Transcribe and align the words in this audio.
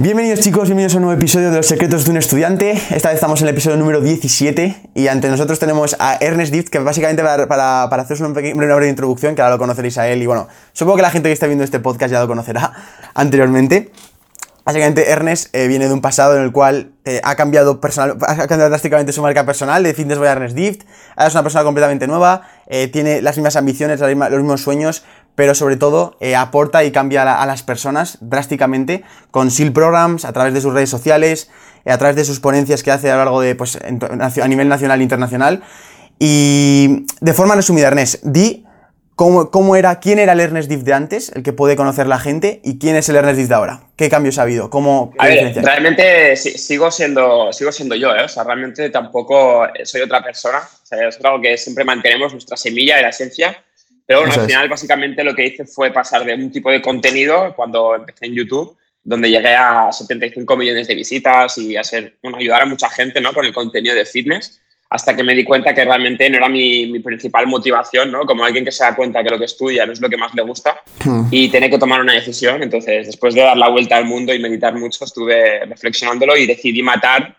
Bienvenidos 0.00 0.38
chicos, 0.38 0.68
bienvenidos 0.68 0.94
a 0.94 0.98
un 0.98 1.06
nuevo 1.06 1.18
episodio 1.18 1.50
de 1.50 1.56
Los 1.56 1.66
Secretos 1.66 2.04
de 2.04 2.12
un 2.12 2.18
Estudiante. 2.18 2.70
Esta 2.70 3.08
vez 3.08 3.16
estamos 3.16 3.42
en 3.42 3.48
el 3.48 3.52
episodio 3.52 3.76
número 3.78 4.00
17 4.00 4.90
y 4.94 5.08
ante 5.08 5.28
nosotros 5.28 5.58
tenemos 5.58 5.96
a 5.98 6.16
Ernest 6.20 6.52
Dift, 6.52 6.68
que 6.68 6.78
básicamente 6.78 7.24
para, 7.24 7.48
para, 7.48 8.02
haceros 8.02 8.20
una, 8.20 8.28
una 8.28 8.76
breve 8.76 8.90
introducción, 8.90 9.34
que 9.34 9.42
ahora 9.42 9.56
lo 9.56 9.58
conoceréis 9.58 9.98
a 9.98 10.06
él 10.06 10.22
y 10.22 10.26
bueno, 10.26 10.46
supongo 10.72 10.98
que 10.98 11.02
la 11.02 11.10
gente 11.10 11.28
que 11.28 11.32
está 11.32 11.48
viendo 11.48 11.64
este 11.64 11.80
podcast 11.80 12.12
ya 12.12 12.20
lo 12.20 12.28
conocerá 12.28 12.72
anteriormente. 13.14 13.90
Básicamente, 14.68 15.10
Ernest 15.10 15.52
eh, 15.52 15.66
viene 15.66 15.88
de 15.88 15.94
un 15.94 16.02
pasado 16.02 16.36
en 16.36 16.42
el 16.42 16.52
cual 16.52 16.92
eh, 17.06 17.20
ha, 17.24 17.34
cambiado 17.34 17.80
personal, 17.80 18.18
ha 18.20 18.36
cambiado 18.46 18.68
drásticamente 18.68 19.12
su 19.12 19.22
marca 19.22 19.46
personal 19.46 19.82
de 19.82 19.94
Fitness 19.94 20.18
Boy 20.18 20.28
a 20.28 20.32
Ernest 20.32 20.54
Dift. 20.54 20.82
Ahora 21.16 21.28
es 21.28 21.34
una 21.34 21.42
persona 21.42 21.64
completamente 21.64 22.06
nueva, 22.06 22.42
eh, 22.66 22.86
tiene 22.86 23.20
las 23.22 23.36
mismas 23.36 23.56
ambiciones, 23.56 23.98
los 23.98 24.10
mismos 24.10 24.60
sueños, 24.60 25.04
pero 25.38 25.54
sobre 25.54 25.76
todo 25.76 26.16
eh, 26.18 26.34
aporta 26.34 26.82
y 26.82 26.90
cambia 26.90 27.40
a, 27.40 27.46
las 27.46 27.62
personas 27.62 28.18
drásticamente 28.20 29.04
con 29.30 29.52
SEAL 29.52 29.72
Programs, 29.72 30.24
a 30.24 30.32
través 30.32 30.52
de 30.52 30.60
sus 30.60 30.74
redes 30.74 30.90
sociales, 30.90 31.48
eh, 31.84 31.92
a 31.92 31.96
través 31.96 32.16
de 32.16 32.24
sus 32.24 32.40
ponencias 32.40 32.82
que 32.82 32.90
hace 32.90 33.08
a 33.08 33.12
lo 33.12 33.18
largo 33.18 33.40
de, 33.40 33.54
pues, 33.54 33.78
a 33.80 34.48
nivel 34.48 34.68
nacional 34.68 34.98
e 34.98 35.02
internacional. 35.04 35.62
Y 36.18 37.06
de 37.20 37.34
forma 37.34 37.54
resumida, 37.54 37.86
Ernest, 37.86 38.24
di 38.24 38.66
cómo, 39.14 39.52
cómo, 39.52 39.76
era, 39.76 40.00
quién 40.00 40.18
era 40.18 40.32
el 40.32 40.40
Ernest 40.40 40.68
Diff 40.68 40.82
de 40.82 40.92
antes, 40.92 41.30
el 41.32 41.44
que 41.44 41.52
puede 41.52 41.76
conocer 41.76 42.08
la 42.08 42.18
gente, 42.18 42.60
y 42.64 42.80
quién 42.80 42.96
es 42.96 43.08
el 43.08 43.14
Ernest 43.14 43.38
Diff 43.38 43.48
de 43.48 43.54
ahora. 43.54 43.82
¿Qué 43.94 44.10
cambios 44.10 44.40
ha 44.40 44.42
habido? 44.42 44.70
¿Cómo, 44.70 45.12
a 45.18 45.28
ver, 45.28 45.54
realmente 45.62 46.34
sigo 46.34 46.90
siendo, 46.90 47.52
sigo 47.52 47.70
siendo 47.70 47.94
yo, 47.94 48.12
¿eh? 48.12 48.24
O 48.24 48.28
sea, 48.28 48.42
realmente 48.42 48.90
tampoco 48.90 49.68
soy 49.84 50.00
otra 50.00 50.20
persona. 50.20 50.58
O 50.58 50.84
sea, 50.84 51.06
es 51.06 51.16
algo 51.22 51.40
que 51.40 51.56
siempre 51.56 51.84
mantenemos 51.84 52.32
nuestra 52.32 52.56
semilla 52.56 52.98
y 52.98 53.02
la 53.02 53.10
esencia 53.10 53.56
pero 54.08 54.20
bueno, 54.20 54.32
al 54.40 54.46
final 54.46 54.68
básicamente 54.70 55.22
lo 55.22 55.34
que 55.34 55.44
hice 55.44 55.66
fue 55.66 55.92
pasar 55.92 56.24
de 56.24 56.32
un 56.32 56.50
tipo 56.50 56.70
de 56.70 56.80
contenido 56.80 57.52
cuando 57.54 57.94
empecé 57.94 58.24
en 58.24 58.36
YouTube, 58.36 58.74
donde 59.04 59.28
llegué 59.28 59.54
a 59.54 59.92
75 59.92 60.56
millones 60.56 60.88
de 60.88 60.94
visitas 60.94 61.58
y 61.58 61.76
a 61.76 61.84
ser, 61.84 62.16
bueno, 62.22 62.38
ayudar 62.38 62.62
a 62.62 62.64
mucha 62.64 62.88
gente 62.88 63.20
¿no? 63.20 63.34
con 63.34 63.44
el 63.44 63.52
contenido 63.52 63.94
de 63.94 64.06
fitness, 64.06 64.62
hasta 64.88 65.14
que 65.14 65.22
me 65.22 65.34
di 65.34 65.44
cuenta 65.44 65.74
que 65.74 65.84
realmente 65.84 66.30
no 66.30 66.38
era 66.38 66.48
mi, 66.48 66.86
mi 66.86 67.00
principal 67.00 67.46
motivación, 67.48 68.10
¿no? 68.10 68.24
como 68.24 68.46
alguien 68.46 68.64
que 68.64 68.72
se 68.72 68.82
da 68.82 68.96
cuenta 68.96 69.22
que 69.22 69.28
lo 69.28 69.38
que 69.38 69.44
estudia 69.44 69.84
no 69.84 69.92
es 69.92 70.00
lo 70.00 70.08
que 70.08 70.16
más 70.16 70.34
le 70.34 70.40
gusta 70.40 70.80
hmm. 71.04 71.26
y 71.30 71.50
tiene 71.50 71.68
que 71.68 71.76
tomar 71.76 72.00
una 72.00 72.14
decisión. 72.14 72.62
Entonces, 72.62 73.08
después 73.08 73.34
de 73.34 73.42
dar 73.42 73.58
la 73.58 73.68
vuelta 73.68 73.98
al 73.98 74.06
mundo 74.06 74.32
y 74.32 74.38
meditar 74.38 74.74
mucho, 74.74 75.04
estuve 75.04 75.66
reflexionándolo 75.66 76.34
y 76.34 76.46
decidí 76.46 76.82
matar 76.82 77.36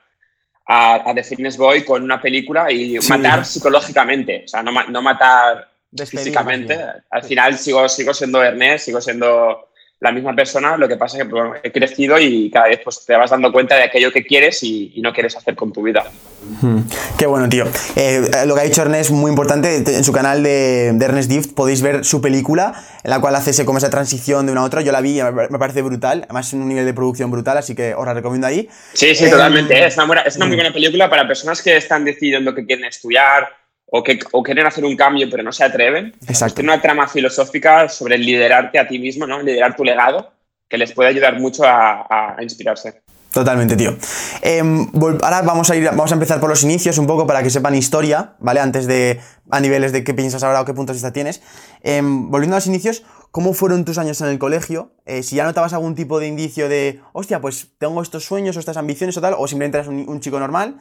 a, 0.67 1.13
The 1.15 1.23
Fitness 1.23 1.57
Boy 1.57 1.83
con 1.83 2.03
una 2.03 2.21
película 2.21 2.71
y 2.71 2.99
matar 3.09 3.43
psicológicamente, 3.43 4.43
o 4.45 4.47
sea, 4.47 4.61
no, 4.61 4.71
no 4.71 5.01
matar 5.01 5.68
físicamente. 5.95 6.77
Al 7.09 7.23
final 7.23 7.57
sigo, 7.57 7.87
sigo 7.89 8.13
siendo 8.13 8.43
Ernest, 8.43 8.85
sigo 8.85 9.01
siendo 9.01 9.69
la 10.01 10.13
misma 10.13 10.33
persona, 10.33 10.77
lo 10.77 10.87
que 10.87 10.95
pasa 10.95 11.17
es 11.17 11.27
que 11.27 11.67
he 11.67 11.71
crecido 11.73 12.17
y 12.17 12.49
cada 12.49 12.67
vez 12.67 12.79
pues, 12.81 13.05
te 13.05 13.17
vas 13.17 13.31
dando 13.31 13.51
cuenta 13.51 13.75
de 13.75 13.83
aquello 13.83 14.13
que 14.13 14.25
quieres 14.25 14.63
y, 14.63 14.93
no 15.01 15.11
quieres 15.13 15.35
hacer 15.35 15.55
con 15.55 15.73
tu 15.73 15.83
vida. 15.83 16.05
Hmm. 16.61 16.81
Qué 17.17 17.25
bueno, 17.25 17.49
tío. 17.49 17.65
Eh, 17.95 18.21
lo 18.45 18.55
que 18.55 18.61
ha 18.61 18.63
dicho 18.63 18.81
Ernest 18.81 19.09
es 19.09 19.11
muy 19.11 19.29
importante. 19.29 19.75
En 19.75 20.03
su 20.03 20.13
canal 20.13 20.41
de, 20.41 20.87
Ernest 20.87 21.29
Dift 21.29 21.53
podéis 21.53 21.81
ver 21.81 22.05
su 22.05 22.21
película, 22.21 22.73
en 23.03 23.09
la 23.11 23.19
cual 23.19 23.35
hace 23.35 23.65
como 23.65 23.77
esa 23.77 23.89
transición 23.89 24.45
de 24.45 24.53
una 24.53 24.61
a 24.61 24.63
otra. 24.65 24.81
Yo 24.81 24.93
la 24.93 25.01
vi 25.01 25.19
y 25.19 25.23
me 25.23 25.59
parece 25.59 25.81
brutal. 25.81 26.21
Además, 26.23 26.47
es 26.47 26.53
un 26.53 26.67
nivel 26.67 26.85
de 26.85 26.93
producción 26.93 27.29
brutal, 27.29 27.57
así 27.57 27.75
que 27.75 27.93
os 27.93 28.05
la 28.05 28.13
recomiendo 28.13 28.47
ahí. 28.47 28.69
Sí, 28.93 29.15
sí, 29.15 29.29
totalmente. 29.29 29.73
Eh, 29.73 29.87
es 29.87 29.97
una, 29.97 30.21
es 30.21 30.35
una 30.37 30.45
muy 30.45 30.55
hmm. 30.55 30.59
buena 30.59 30.73
película 30.73 31.09
para 31.09 31.27
personas 31.27 31.61
que 31.61 31.75
están 31.75 32.05
decidiendo 32.05 32.55
que 32.55 32.65
quieren 32.65 32.85
estudiar 32.85 33.49
o, 33.91 34.03
que, 34.03 34.19
o 34.31 34.43
quieren 34.43 34.65
hacer 34.65 34.85
un 34.85 34.95
cambio 34.95 35.27
pero 35.29 35.43
no 35.43 35.51
se 35.51 35.63
atreven. 35.63 36.13
Exacto. 36.27 36.55
Tiene 36.55 36.71
una 36.71 36.81
trama 36.81 37.07
filosófica 37.07 37.89
sobre 37.89 38.17
liderarte 38.17 38.79
a 38.79 38.87
ti 38.87 38.99
mismo, 38.99 39.25
¿no? 39.25 39.41
liderar 39.41 39.75
tu 39.75 39.83
legado, 39.83 40.31
que 40.67 40.77
les 40.77 40.91
puede 40.93 41.09
ayudar 41.09 41.39
mucho 41.39 41.63
a, 41.65 42.35
inspirarse. 42.41 43.01
Totalmente, 43.33 43.75
tío. 43.75 43.95
Em, 44.41 44.87
ahora 45.21 45.43
vamos 45.43 45.69
a, 45.69 45.75
ir, 45.75 45.85
vamos 45.85 46.11
a 46.11 46.15
empezar 46.15 46.39
por 46.39 46.49
los 46.49 46.63
inicios 46.63 46.97
un 46.97 47.05
poco 47.05 47.27
para 47.27 47.43
que 47.43 47.51
sepan 47.51 47.75
historia, 47.75 48.33
¿vale? 48.39 48.59
Antes 48.59 48.87
de 48.87 49.19
a 49.51 49.59
niveles 49.59 49.91
de 49.91 50.03
qué 50.03 50.15
piensas 50.15 50.43
ahora 50.43 50.61
o 50.61 50.65
qué 50.65 50.73
puntos 50.73 50.95
de 50.95 50.97
vista 50.97 51.13
tienes. 51.13 51.41
Em, 51.83 52.31
volviendo 52.31 52.55
a 52.55 52.57
los 52.57 52.65
inicios, 52.65 53.03
¿cómo 53.29 53.53
fueron 53.53 53.85
tus 53.85 53.99
años 53.99 54.19
en 54.21 54.27
el 54.29 54.39
colegio? 54.39 54.93
Eh, 55.05 55.21
si 55.21 55.35
ya 55.35 55.43
notabas 55.43 55.73
algún 55.73 55.93
tipo 55.93 56.19
de 56.19 56.25
indicio 56.25 56.69
de, 56.69 57.01
hostia, 57.13 57.39
pues 57.39 57.67
tengo 57.77 58.01
estos 58.01 58.25
sueños 58.25 58.57
o 58.57 58.59
estas 58.59 58.77
ambiciones 58.77 59.15
o 59.17 59.21
tal, 59.21 59.35
o 59.37 59.47
simplemente 59.47 59.77
eras 59.77 59.89
un 59.89 60.19
chico 60.21 60.39
normal. 60.39 60.79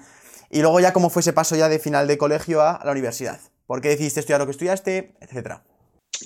Y 0.50 0.62
luego 0.62 0.80
ya 0.80 0.92
cómo 0.92 1.10
fue 1.10 1.20
ese 1.20 1.32
paso 1.32 1.56
ya 1.56 1.68
de 1.68 1.78
final 1.78 2.06
de 2.06 2.18
colegio 2.18 2.62
a 2.62 2.80
la 2.84 2.92
universidad. 2.92 3.38
¿Por 3.66 3.82
qué 3.82 3.88
decidiste 3.88 4.20
estudiar 4.20 4.40
lo 4.40 4.46
que 4.46 4.52
estudiaste? 4.52 5.14
Etcétera. 5.20 5.62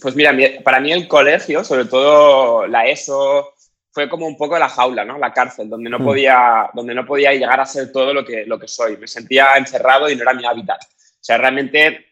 Pues 0.00 0.14
mira, 0.14 0.32
para 0.64 0.80
mí 0.80 0.92
el 0.92 1.08
colegio, 1.08 1.64
sobre 1.64 1.86
todo 1.86 2.66
la 2.66 2.86
ESO, 2.86 3.52
fue 3.90 4.08
como 4.08 4.26
un 4.26 4.36
poco 4.36 4.58
la 4.58 4.68
jaula, 4.68 5.04
¿no? 5.04 5.18
La 5.18 5.32
cárcel, 5.32 5.68
donde 5.68 5.90
no, 5.90 5.98
mm. 5.98 6.04
podía, 6.04 6.70
donde 6.72 6.94
no 6.94 7.04
podía 7.04 7.34
llegar 7.34 7.60
a 7.60 7.66
ser 7.66 7.92
todo 7.92 8.14
lo 8.14 8.24
que, 8.24 8.46
lo 8.46 8.58
que 8.58 8.68
soy. 8.68 8.96
Me 8.96 9.06
sentía 9.06 9.56
encerrado 9.56 10.08
y 10.08 10.16
no 10.16 10.22
era 10.22 10.32
mi 10.32 10.46
hábitat. 10.46 10.82
O 10.82 11.24
sea, 11.24 11.36
realmente 11.36 12.06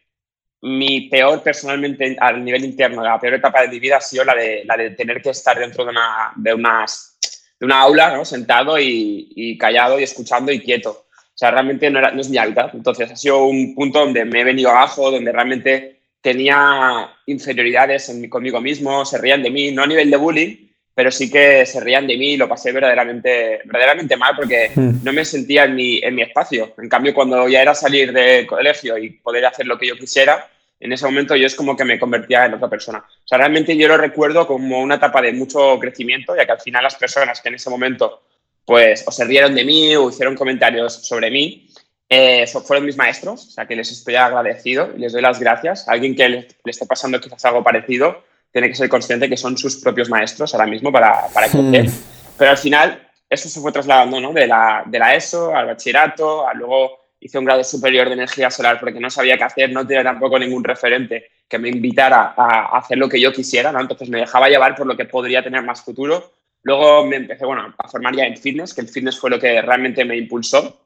mi 0.61 1.09
peor 1.09 1.41
personalmente 1.41 2.15
a 2.19 2.31
nivel 2.33 2.63
interno, 2.63 3.01
la 3.01 3.19
peor 3.19 3.35
etapa 3.35 3.63
de 3.63 3.69
mi 3.69 3.79
vida 3.79 3.97
ha 3.97 4.01
sido 4.01 4.23
la 4.23 4.35
de, 4.35 4.63
la 4.63 4.77
de 4.77 4.91
tener 4.91 5.21
que 5.21 5.31
estar 5.31 5.57
dentro 5.57 5.83
de 5.83 5.89
una, 5.89 6.33
de 6.35 6.53
unas, 6.53 7.17
de 7.59 7.65
una 7.65 7.81
aula, 7.81 8.15
¿no? 8.15 8.25
Sentado 8.25 8.77
y, 8.77 9.31
y 9.35 9.57
callado 9.57 9.99
y 9.99 10.03
escuchando 10.03 10.51
y 10.51 10.59
quieto. 10.61 11.07
O 11.41 11.43
sea, 11.43 11.49
realmente 11.49 11.89
no, 11.89 11.97
era, 11.97 12.11
no 12.11 12.21
es 12.21 12.29
mi 12.29 12.37
hábitat. 12.37 12.75
Entonces 12.75 13.09
ha 13.09 13.15
sido 13.15 13.45
un 13.45 13.73
punto 13.73 13.97
donde 13.97 14.25
me 14.25 14.41
he 14.41 14.43
venido 14.43 14.69
abajo, 14.69 15.09
donde 15.09 15.31
realmente 15.31 16.01
tenía 16.21 17.09
inferioridades 17.25 18.09
en, 18.09 18.29
conmigo 18.29 18.61
mismo, 18.61 19.03
se 19.05 19.17
reían 19.17 19.41
de 19.41 19.49
mí, 19.49 19.71
no 19.71 19.81
a 19.81 19.87
nivel 19.87 20.11
de 20.11 20.17
bullying, 20.17 20.55
pero 20.93 21.09
sí 21.09 21.31
que 21.31 21.65
se 21.65 21.79
reían 21.79 22.05
de 22.05 22.15
mí 22.15 22.33
y 22.33 22.37
lo 22.37 22.47
pasé 22.47 22.71
verdaderamente, 22.71 23.61
verdaderamente 23.65 24.17
mal 24.17 24.35
porque 24.35 24.69
hmm. 24.75 25.03
no 25.03 25.13
me 25.13 25.25
sentía 25.25 25.63
en 25.63 25.73
mi, 25.73 25.97
en 26.03 26.13
mi 26.13 26.21
espacio. 26.21 26.75
En 26.77 26.87
cambio, 26.87 27.11
cuando 27.15 27.49
ya 27.49 27.63
era 27.63 27.73
salir 27.73 28.13
del 28.13 28.45
colegio 28.45 28.99
y 28.99 29.09
poder 29.09 29.43
hacer 29.47 29.65
lo 29.65 29.79
que 29.79 29.87
yo 29.87 29.95
quisiera, 29.95 30.47
en 30.79 30.93
ese 30.93 31.05
momento 31.05 31.35
yo 31.35 31.47
es 31.47 31.55
como 31.55 31.75
que 31.75 31.85
me 31.85 31.97
convertía 31.97 32.45
en 32.45 32.53
otra 32.53 32.69
persona. 32.69 32.99
O 32.99 33.27
sea, 33.27 33.39
realmente 33.39 33.75
yo 33.75 33.87
lo 33.87 33.97
recuerdo 33.97 34.45
como 34.45 34.79
una 34.79 34.97
etapa 34.97 35.23
de 35.23 35.33
mucho 35.33 35.79
crecimiento, 35.79 36.35
ya 36.35 36.45
que 36.45 36.51
al 36.51 36.61
final 36.61 36.83
las 36.83 36.97
personas 36.97 37.41
que 37.41 37.49
en 37.49 37.55
ese 37.55 37.71
momento 37.71 38.21
pues 38.65 39.03
o 39.07 39.11
se 39.11 39.25
rieron 39.25 39.55
de 39.55 39.65
mí 39.65 39.95
o 39.95 40.09
hicieron 40.09 40.35
comentarios 40.35 40.93
sobre 40.93 41.31
mí. 41.31 41.67
Eh, 42.09 42.45
fueron 42.47 42.85
mis 42.85 42.97
maestros, 42.97 43.47
o 43.47 43.51
sea 43.51 43.65
que 43.65 43.75
les 43.75 43.89
estoy 43.89 44.15
agradecido 44.15 44.89
y 44.95 44.99
les 44.99 45.13
doy 45.13 45.21
las 45.21 45.39
gracias. 45.39 45.87
alguien 45.87 46.15
que 46.15 46.27
le, 46.27 46.47
esté 46.65 46.85
pasando 46.85 47.21
quizás 47.21 47.45
algo 47.45 47.63
parecido 47.63 48.23
tiene 48.51 48.67
que 48.67 48.75
ser 48.75 48.89
consciente 48.89 49.29
que 49.29 49.37
son 49.37 49.57
sus 49.57 49.77
propios 49.77 50.09
maestros 50.09 50.53
ahora 50.53 50.67
mismo 50.67 50.91
para, 50.91 51.27
para 51.33 51.47
crecer. 51.47 51.87
Hmm. 51.87 51.93
Pero 52.37 52.51
al 52.51 52.57
final 52.57 53.07
eso 53.29 53.47
se 53.47 53.61
fue 53.61 53.71
trasladando 53.71 54.19
¿no? 54.19 54.33
de, 54.33 54.45
la, 54.45 54.83
de 54.85 54.99
la 54.99 55.15
ESO 55.15 55.55
al 55.55 55.67
bachillerato, 55.67 56.45
a 56.45 56.53
luego 56.53 56.99
hice 57.21 57.37
un 57.37 57.45
grado 57.45 57.63
superior 57.63 58.07
de 58.07 58.13
energía 58.15 58.49
solar 58.49 58.77
porque 58.77 58.99
no 58.99 59.09
sabía 59.09 59.37
qué 59.37 59.45
hacer, 59.45 59.71
no 59.71 59.87
tenía 59.87 60.03
tampoco 60.03 60.37
ningún 60.37 60.65
referente 60.65 61.29
que 61.47 61.59
me 61.59 61.69
invitara 61.69 62.33
a 62.35 62.77
hacer 62.77 62.97
lo 62.97 63.07
que 63.07 63.21
yo 63.21 63.31
quisiera, 63.31 63.71
¿no? 63.71 63.79
entonces 63.79 64.09
me 64.09 64.19
dejaba 64.19 64.49
llevar 64.49 64.75
por 64.75 64.87
lo 64.87 64.97
que 64.97 65.05
podría 65.05 65.43
tener 65.43 65.61
más 65.63 65.81
futuro 65.81 66.33
Luego 66.63 67.05
me 67.05 67.15
empecé 67.17 67.45
bueno, 67.45 67.73
a 67.77 67.87
formar 67.87 68.15
ya 68.15 68.25
en 68.25 68.37
fitness, 68.37 68.73
que 68.73 68.81
el 68.81 68.87
fitness 68.87 69.19
fue 69.19 69.29
lo 69.29 69.39
que 69.39 69.61
realmente 69.61 70.05
me 70.05 70.17
impulsó, 70.17 70.81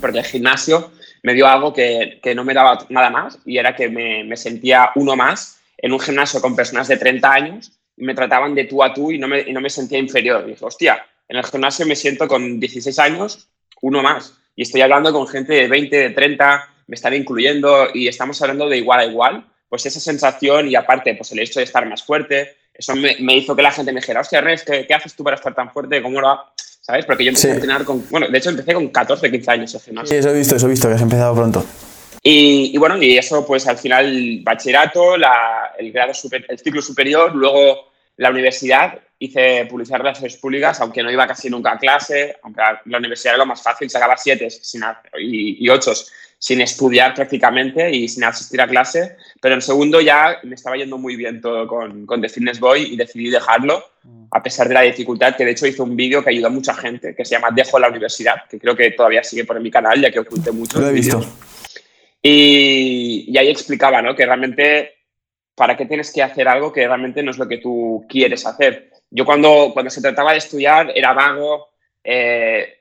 porque 0.00 0.18
el 0.18 0.24
gimnasio 0.24 0.92
me 1.22 1.34
dio 1.34 1.46
algo 1.46 1.72
que, 1.72 2.20
que, 2.22 2.34
no 2.34 2.44
me 2.44 2.54
daba 2.54 2.86
nada 2.90 3.10
más 3.10 3.38
y 3.44 3.58
era 3.58 3.74
que 3.74 3.88
me, 3.88 4.22
me, 4.24 4.36
sentía 4.36 4.90
uno 4.94 5.16
más 5.16 5.60
en 5.76 5.92
un 5.92 5.98
gimnasio 5.98 6.40
con 6.40 6.54
personas 6.54 6.86
de 6.86 6.96
30 6.96 7.32
años 7.32 7.72
y 7.96 8.04
me 8.04 8.14
trataban 8.14 8.54
de 8.54 8.64
tú 8.64 8.82
a 8.82 8.94
tú 8.94 9.10
y 9.10 9.18
no 9.18 9.26
me, 9.26 9.40
y 9.40 9.52
no 9.52 9.60
me 9.60 9.70
sentía 9.70 9.98
inferior. 9.98 10.44
Y 10.46 10.52
dije, 10.52 10.64
hostia, 10.64 11.04
en 11.28 11.36
el 11.36 11.44
gimnasio 11.44 11.84
me 11.86 11.96
siento 11.96 12.28
con 12.28 12.60
16 12.60 12.98
años, 13.00 13.48
uno 13.82 14.02
más. 14.02 14.38
Y 14.54 14.62
estoy 14.62 14.80
hablando 14.80 15.12
con 15.12 15.26
gente 15.26 15.54
de 15.54 15.68
20, 15.68 15.96
de 15.96 16.10
30, 16.10 16.74
me 16.86 16.94
están 16.94 17.14
incluyendo 17.14 17.88
y 17.92 18.08
estamos 18.08 18.40
hablando 18.40 18.68
de 18.68 18.78
igual 18.78 19.00
a 19.00 19.04
igual. 19.04 19.46
Pues 19.68 19.84
esa 19.84 20.00
sensación 20.00 20.68
y 20.68 20.76
aparte, 20.76 21.14
pues 21.14 21.30
el 21.32 21.40
hecho 21.40 21.60
de 21.60 21.64
estar 21.64 21.86
más 21.86 22.02
fuerte, 22.02 22.56
eso 22.78 22.94
me, 22.94 23.36
hizo 23.36 23.56
que 23.56 23.62
la 23.62 23.72
gente 23.72 23.92
me 23.92 24.00
dijera, 24.00 24.20
hostia, 24.20 24.40
Res, 24.40 24.62
¿qué, 24.62 24.94
haces 24.94 25.14
tú 25.14 25.24
para 25.24 25.34
estar 25.34 25.52
tan 25.52 25.72
fuerte? 25.72 26.00
¿Cómo 26.00 26.20
lo 26.20 26.40
¿Sabes? 26.80 27.04
Porque 27.04 27.24
yo 27.24 27.30
empecé 27.30 27.50
a 27.50 27.54
entrenar 27.54 27.84
con. 27.84 28.08
Bueno, 28.08 28.28
de 28.28 28.38
hecho 28.38 28.48
empecé 28.48 28.72
con 28.72 28.88
14, 28.88 29.30
15 29.30 29.50
años 29.50 29.70
Sí, 30.04 30.14
eso 30.14 30.30
he 30.30 30.32
visto, 30.32 30.56
eso 30.56 30.66
he 30.66 30.70
visto, 30.70 30.88
que 30.88 30.94
has 30.94 31.02
empezado 31.02 31.34
pronto. 31.34 31.66
Y, 32.22 32.70
y, 32.72 32.78
bueno, 32.78 32.96
y 33.02 33.18
eso, 33.18 33.44
pues 33.44 33.66
al 33.66 33.76
final, 33.76 34.40
bachillerato, 34.42 35.18
la, 35.18 35.72
el 35.78 35.92
grado 35.92 36.14
super, 36.14 36.46
el 36.48 36.58
ciclo 36.58 36.80
superior, 36.80 37.34
luego 37.34 37.90
la 38.18 38.30
universidad 38.30 39.00
hice 39.18 39.66
publicidad 39.66 39.98
de 39.98 40.02
relaciones 40.04 40.36
públicas, 40.36 40.80
aunque 40.80 41.02
no 41.02 41.10
iba 41.10 41.26
casi 41.26 41.50
nunca 41.50 41.72
a 41.72 41.78
clase, 41.78 42.36
aunque 42.42 42.62
la 42.84 42.98
universidad 42.98 43.34
era 43.34 43.44
lo 43.44 43.46
más 43.46 43.62
fácil, 43.62 43.90
sacaba 43.90 44.16
siete 44.16 44.46
y, 45.18 45.64
y 45.64 45.68
ocho 45.70 45.92
sin 46.38 46.60
estudiar 46.60 47.14
prácticamente 47.14 47.90
y 47.90 48.08
sin 48.08 48.22
asistir 48.22 48.60
a 48.60 48.68
clase, 48.68 49.16
pero 49.40 49.56
en 49.56 49.62
segundo 49.62 50.00
ya 50.00 50.38
me 50.44 50.54
estaba 50.54 50.76
yendo 50.76 50.96
muy 50.96 51.16
bien 51.16 51.40
todo 51.40 51.66
con, 51.66 52.06
con 52.06 52.20
The 52.20 52.28
Fitness 52.28 52.60
Boy 52.60 52.92
y 52.92 52.96
decidí 52.96 53.28
dejarlo, 53.28 53.84
mm. 54.04 54.26
a 54.30 54.42
pesar 54.42 54.68
de 54.68 54.74
la 54.74 54.82
dificultad, 54.82 55.34
que 55.36 55.44
de 55.44 55.50
hecho 55.50 55.66
hizo 55.66 55.82
un 55.82 55.96
vídeo 55.96 56.22
que 56.22 56.30
ayudó 56.30 56.46
a 56.46 56.50
mucha 56.50 56.74
gente, 56.74 57.14
que 57.16 57.24
se 57.24 57.34
llama 57.34 57.48
Dejo 57.50 57.78
la 57.80 57.88
universidad, 57.88 58.44
que 58.48 58.58
creo 58.58 58.76
que 58.76 58.92
todavía 58.92 59.24
sigue 59.24 59.44
por 59.44 59.58
mi 59.60 59.70
canal, 59.70 60.00
ya 60.00 60.12
que 60.12 60.20
oculté 60.20 60.52
mucho. 60.52 60.80
Lo 60.80 60.88
he 60.88 60.92
visto. 60.92 61.20
Y, 62.22 63.26
y, 63.28 63.38
ahí 63.38 63.48
explicaba, 63.48 64.02
¿no? 64.02 64.14
Que 64.14 64.26
realmente, 64.26 64.97
¿para 65.58 65.76
qué 65.76 65.84
tienes 65.84 66.12
que 66.12 66.22
hacer 66.22 66.48
algo 66.48 66.72
que 66.72 66.86
realmente 66.86 67.22
no 67.22 67.32
es 67.32 67.38
lo 67.38 67.46
que 67.46 67.58
tú 67.58 68.06
quieres 68.08 68.46
hacer? 68.46 68.90
Yo 69.10 69.26
cuando, 69.26 69.72
cuando 69.74 69.90
se 69.90 70.00
trataba 70.00 70.32
de 70.32 70.38
estudiar 70.38 70.92
era 70.94 71.12
vago, 71.12 71.68
eh, 72.04 72.78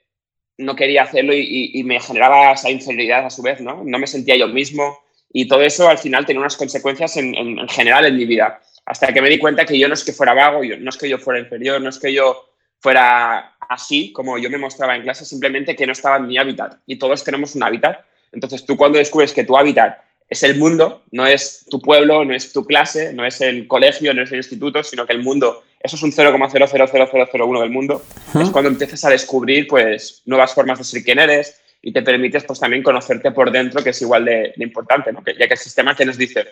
no 0.58 0.76
quería 0.76 1.04
hacerlo 1.04 1.34
y, 1.34 1.84
me 1.84 2.00
generaba 2.00 2.54
esa 2.54 2.70
inferioridad 2.70 3.26
a 3.26 3.30
su 3.30 3.42
vez, 3.42 3.60
¿no? 3.62 3.84
No 3.84 4.00
me 4.00 4.08
sentía 4.08 4.36
yo 4.36 4.48
mismo 4.48 5.00
y 5.32 5.48
todo 5.48 5.62
eso 5.62 5.90
al 5.90 5.98
final 5.98 6.26
tenía 6.26 6.40
unas 6.40 6.58
consecuencias 6.58 7.18
en, 7.18 7.68
general 7.68 8.06
en 8.06 8.16
mi 8.16 8.26
vida. 8.26 8.62
Hasta 8.86 9.14
que 9.14 9.22
me 9.22 9.30
di 9.30 9.38
cuenta 9.38 9.66
que 9.66 9.78
yo 9.78 9.88
no 9.88 9.94
es 9.94 10.04
que 10.04 10.14
fuera 10.14 10.34
vago, 10.34 10.62
no 10.64 10.90
es 10.90 10.98
que 10.98 11.10
yo 11.10 11.18
fuera 11.18 11.40
inferior, 11.40 11.82
no 11.82 11.90
es 11.90 12.00
que 12.00 12.14
yo 12.14 12.50
fuera 12.80 13.56
así 13.60 14.14
como 14.14 14.38
yo 14.38 14.50
me 14.50 14.58
mostraba 14.58 14.96
en 14.96 15.04
clase, 15.04 15.26
simplemente 15.26 15.76
que 15.76 15.86
no 15.86 15.92
estaba 15.92 16.18
en 16.18 16.28
mi 16.28 16.38
hábitat. 16.38 16.80
Y 16.86 16.98
todos 16.98 17.24
tenemos 17.24 17.56
un 17.56 17.64
hábitat. 17.64 18.00
Entonces 18.32 18.66
tú 18.66 18.78
cuando 18.78 18.98
descubres 18.98 19.34
que 19.34 19.44
tu 19.44 19.58
hábitat 19.58 20.00
es 20.30 20.44
el 20.44 20.58
mundo, 20.58 21.04
no 21.12 21.26
es 21.26 21.66
tu 21.70 21.82
pueblo, 21.82 22.26
no 22.26 22.34
es 22.34 22.52
tu 22.52 22.66
clase, 22.66 23.14
no 23.14 23.26
es 23.26 23.40
el 23.42 23.68
colegio, 23.68 24.14
no 24.14 24.24
es 24.24 24.32
el 24.32 24.38
instituto, 24.38 24.84
sino 24.84 25.06
que 25.06 25.14
el 25.14 25.24
mundo, 25.24 25.64
eso 25.80 25.96
es 25.96 26.04
un 26.04 26.12
0,00001 26.12 27.62
del 27.62 27.70
mundo, 27.70 28.04
es 28.40 28.50
cuando 28.50 28.70
empiezas 28.70 29.06
a 29.06 29.10
descubrir 29.10 29.68
pues 29.68 30.22
nuevas 30.26 30.54
formas 30.54 30.80
de 30.80 30.84
ser 30.84 31.04
quien 31.04 31.20
eres 31.20 31.62
y 31.82 31.94
te 31.94 32.02
permites 32.02 32.44
pues 32.44 32.60
también 32.60 32.84
conocerte 32.84 33.32
por 33.32 33.52
dentro, 33.52 33.82
que 33.82 33.92
es 33.92 34.02
igual 34.02 34.26
de, 34.26 34.54
importante, 34.58 35.14
¿no? 35.14 35.24
ya 35.26 35.48
que 35.48 35.54
el 35.54 35.60
sistema 35.60 35.96
que 35.96 36.06
nos 36.06 36.18
dice, 36.18 36.46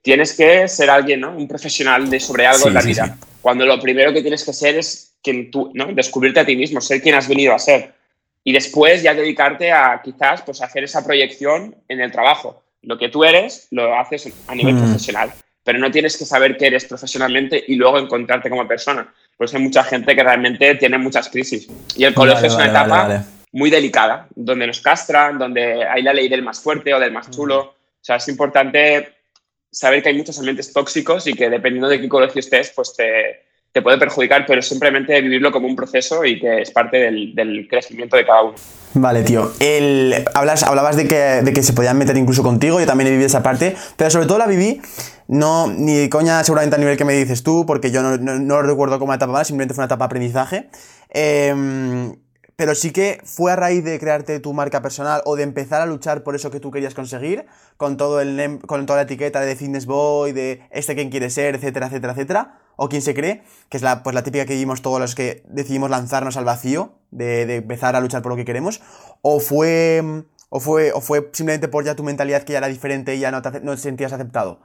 tienes 0.00 0.32
que 0.32 0.66
ser 0.66 0.90
alguien, 0.90 1.20
¿no? 1.20 1.36
Un 1.36 1.46
profesional 1.46 2.10
de 2.10 2.18
sobre 2.18 2.46
algo 2.46 2.66
en 2.66 2.74
la 2.74 2.82
vida, 2.82 3.16
cuando 3.40 3.64
lo 3.64 3.78
primero 3.78 4.12
que 4.12 4.22
tienes 4.22 4.42
que 4.44 4.52
ser 4.52 4.76
es 4.76 5.14
quien 5.22 5.52
tú, 5.52 5.70
¿no? 5.74 5.86
Descubrirte 5.92 6.40
a 6.40 6.46
ti 6.46 6.56
mismo, 6.56 6.80
ser 6.80 7.00
quien 7.00 7.14
has 7.14 7.28
venido 7.28 7.54
a 7.54 7.60
ser. 7.60 7.94
Y 8.42 8.52
después 8.52 9.04
ya 9.04 9.14
dedicarte 9.14 9.70
a 9.70 10.00
quizás 10.02 10.42
pues 10.42 10.60
hacer 10.60 10.82
esa 10.82 11.04
proyección 11.04 11.76
en 11.86 12.00
el 12.00 12.10
trabajo 12.10 12.62
lo 12.82 12.98
que 12.98 13.08
tú 13.08 13.24
eres 13.24 13.68
lo 13.70 13.98
haces 13.98 14.32
a 14.46 14.54
nivel 14.54 14.74
mm. 14.74 14.78
profesional, 14.78 15.32
pero 15.64 15.78
no 15.78 15.90
tienes 15.90 16.16
que 16.16 16.24
saber 16.24 16.56
qué 16.56 16.66
eres 16.66 16.84
profesionalmente 16.84 17.62
y 17.66 17.76
luego 17.76 17.98
encontrarte 17.98 18.50
como 18.50 18.66
persona. 18.66 19.12
Pues 19.36 19.54
hay 19.54 19.62
mucha 19.62 19.84
gente 19.84 20.14
que 20.14 20.22
realmente 20.22 20.74
tiene 20.74 20.98
muchas 20.98 21.28
crisis. 21.28 21.68
Y 21.96 22.04
el 22.04 22.14
colegio 22.14 22.46
es 22.46 22.54
una 22.54 22.66
etapa 22.66 23.24
muy 23.52 23.70
delicada, 23.70 24.28
donde 24.34 24.66
nos 24.66 24.80
castran, 24.80 25.38
donde 25.38 25.84
hay 25.84 26.02
la 26.02 26.12
ley 26.12 26.28
del 26.28 26.42
más 26.42 26.60
fuerte 26.60 26.92
o 26.94 27.00
del 27.00 27.12
más 27.12 27.30
chulo. 27.30 27.60
O 27.60 28.04
sea, 28.04 28.16
es 28.16 28.28
importante 28.28 29.14
saber 29.70 30.02
que 30.02 30.10
hay 30.10 30.16
muchos 30.16 30.38
ambientes 30.38 30.72
tóxicos 30.72 31.26
y 31.26 31.34
que 31.34 31.48
dependiendo 31.48 31.88
de 31.88 32.00
qué 32.00 32.08
colegio 32.08 32.40
estés, 32.40 32.72
pues 32.74 32.94
te, 32.96 33.42
te 33.72 33.80
puede 33.80 33.96
perjudicar, 33.96 34.44
pero 34.46 34.60
simplemente 34.60 35.18
vivirlo 35.22 35.50
como 35.50 35.66
un 35.66 35.74
proceso 35.74 36.24
y 36.24 36.38
que 36.38 36.60
es 36.60 36.70
parte 36.70 36.98
del, 36.98 37.66
crecimiento 37.68 38.16
de 38.16 38.26
cada 38.26 38.42
uno. 38.42 38.54
Vale, 38.94 39.22
tío. 39.22 39.50
El, 39.60 40.24
hablas, 40.34 40.62
hablabas 40.62 40.96
de 40.96 41.08
que, 41.08 41.16
de 41.16 41.52
que, 41.54 41.62
se 41.62 41.72
podían 41.72 41.96
meter 41.96 42.16
incluso 42.18 42.42
contigo, 42.42 42.80
yo 42.80 42.86
también 42.86 43.08
he 43.08 43.10
vivido 43.10 43.26
esa 43.26 43.42
parte, 43.42 43.74
pero 43.96 44.10
sobre 44.10 44.26
todo 44.26 44.36
la 44.36 44.46
viví, 44.46 44.82
no, 45.26 45.68
ni 45.68 46.10
coña 46.10 46.44
seguramente 46.44 46.76
al 46.76 46.82
nivel 46.82 46.98
que 46.98 47.06
me 47.06 47.14
dices 47.14 47.42
tú, 47.42 47.64
porque 47.64 47.90
yo 47.90 48.02
no, 48.02 48.18
no, 48.18 48.38
lo 48.38 48.62
recuerdo 48.62 48.98
como 48.98 49.10
una 49.10 49.16
etapa 49.16 49.32
más, 49.32 49.46
simplemente 49.46 49.72
fue 49.74 49.82
una 49.82 49.86
etapa 49.86 50.04
de 50.04 50.06
aprendizaje. 50.06 50.68
Eh, 51.08 52.12
pero 52.56 52.74
sí 52.74 52.92
que 52.92 53.20
fue 53.24 53.50
a 53.50 53.56
raíz 53.56 53.82
de 53.82 53.98
crearte 53.98 54.38
tu 54.38 54.52
marca 54.52 54.82
personal 54.82 55.22
o 55.24 55.34
de 55.34 55.42
empezar 55.42 55.80
a 55.80 55.86
luchar 55.86 56.22
por 56.22 56.36
eso 56.36 56.50
que 56.50 56.60
tú 56.60 56.70
querías 56.70 56.94
conseguir, 56.94 57.46
con, 57.76 57.96
todo 57.96 58.20
el 58.20 58.60
con 58.66 58.86
toda 58.86 58.98
la 58.98 59.02
etiqueta 59.02 59.40
de 59.40 59.56
Fitness 59.56 59.86
Boy, 59.86 60.32
de 60.32 60.62
este 60.70 60.94
quien 60.94 61.10
quiere 61.10 61.30
ser, 61.30 61.54
etcétera, 61.54 61.86
etcétera, 61.86 62.12
etcétera, 62.12 62.58
o 62.76 62.88
quien 62.88 63.02
se 63.02 63.14
cree, 63.14 63.42
que 63.68 63.76
es 63.76 63.82
la, 63.82 64.02
pues 64.02 64.14
la 64.14 64.22
típica 64.22 64.46
que 64.46 64.54
vimos 64.54 64.82
todos 64.82 65.00
los 65.00 65.14
que 65.14 65.42
decidimos 65.46 65.90
lanzarnos 65.90 66.36
al 66.36 66.44
vacío, 66.44 66.92
de, 67.10 67.56
empezar 67.56 67.96
a 67.96 68.00
luchar 68.00 68.22
por 68.22 68.32
lo 68.32 68.36
que 68.36 68.44
queremos, 68.44 68.80
o 69.22 69.40
fue, 69.40 70.02
o 70.48 70.60
fue, 70.60 70.92
o 70.92 71.00
fue 71.00 71.30
simplemente 71.32 71.68
por 71.68 71.84
ya 71.84 71.94
tu 71.94 72.02
mentalidad 72.02 72.42
que 72.42 72.52
ya 72.52 72.58
era 72.58 72.68
diferente 72.68 73.14
y 73.14 73.20
ya 73.20 73.30
no 73.30 73.42
te, 73.42 73.60
no 73.60 73.76
sentías 73.76 74.12
aceptado. 74.12 74.60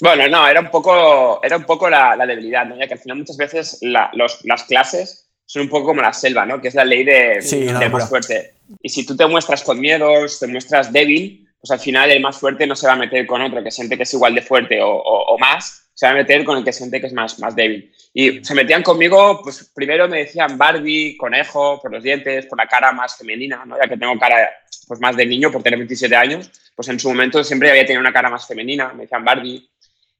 Bueno, 0.00 0.28
no, 0.28 0.46
era 0.46 0.60
un 0.60 0.70
poco, 0.70 1.40
era 1.42 1.56
un 1.56 1.64
poco 1.64 1.90
la, 1.90 2.16
debilidad, 2.26 2.66
¿no? 2.66 2.76
ya 2.78 2.86
que 2.86 2.94
al 2.94 3.00
final 3.00 3.18
muchas 3.18 3.36
veces 3.36 3.78
las 3.82 4.62
clases 4.64 5.28
son 5.44 5.62
un 5.62 5.68
poco 5.70 5.86
como 5.86 6.02
la 6.02 6.12
selva, 6.12 6.44
¿no? 6.44 6.60
Que 6.60 6.68
es 6.68 6.74
la 6.74 6.84
ley 6.84 7.04
de, 7.04 7.88
más 7.90 8.08
fuerte. 8.08 8.54
Y 8.82 8.90
si 8.90 9.06
tú 9.06 9.16
te 9.16 9.26
muestras 9.26 9.64
con 9.64 9.80
miedos, 9.80 10.38
te 10.38 10.46
muestras 10.46 10.92
débil, 10.92 11.47
pues 11.60 11.70
al 11.70 11.80
final 11.80 12.10
el 12.10 12.20
más 12.20 12.38
fuerte 12.38 12.66
no 12.66 12.76
se 12.76 12.86
va 12.86 12.92
a 12.92 12.96
meter 12.96 13.26
con 13.26 13.42
otro 13.42 13.62
que 13.62 13.70
siente 13.70 13.96
que 13.96 14.04
es 14.04 14.14
igual 14.14 14.34
de 14.34 14.42
fuerte 14.42 14.78
o, 14.80 15.36
más, 15.38 15.90
se 15.92 16.06
va 16.06 16.12
a 16.12 16.16
meter 16.16 16.44
con 16.44 16.58
el 16.58 16.64
que 16.64 16.72
siente 16.72 17.00
que 17.00 17.08
es 17.08 17.12
más, 17.12 17.38
más 17.40 17.56
débil. 17.56 17.92
Y 18.14 18.44
se 18.44 18.54
metían 18.54 18.82
conmigo, 18.82 19.40
pues 19.42 19.70
primero 19.74 20.08
me 20.08 20.18
decían 20.18 20.56
Barbie, 20.56 21.16
conejo, 21.16 21.80
por 21.80 21.92
los 21.92 22.02
dientes, 22.02 22.46
por 22.46 22.58
la 22.58 22.66
cara 22.66 22.92
más 22.92 23.16
femenina, 23.16 23.64
¿no? 23.64 23.76
Ya 23.76 23.88
que 23.88 23.96
tengo 23.96 24.16
cara 24.18 24.48
pues 24.86 25.00
más 25.00 25.16
de 25.16 25.26
niño 25.26 25.50
por 25.50 25.62
tener 25.62 25.78
27 25.78 26.14
años, 26.14 26.50
pues 26.74 26.88
en 26.88 27.00
su 27.00 27.08
momento 27.08 27.42
siempre 27.42 27.70
había 27.70 27.84
tenido 27.84 28.00
una 28.00 28.12
cara 28.12 28.30
más 28.30 28.46
femenina, 28.46 28.92
me 28.92 29.02
decían 29.02 29.24
Barbie. 29.24 29.68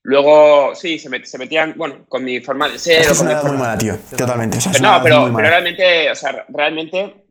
Luego, 0.03 0.75
sí, 0.75 0.99
se, 0.99 1.09
metían, 1.39 1.75
bueno, 1.77 2.07
con 2.09 2.25
mi 2.25 2.41
forma 2.41 2.69
de 2.69 2.79
ser. 2.79 3.03
Es 3.03 3.21
una 3.21 3.43
muy 3.43 3.57
mala, 3.57 3.77
tío. 3.77 3.97
Totalmente. 4.17 4.59
no, 4.81 5.01
pero, 5.03 5.29
realmente, 5.37 6.11
o 6.11 6.15
sea, 6.15 6.47
realmente, 6.49 7.28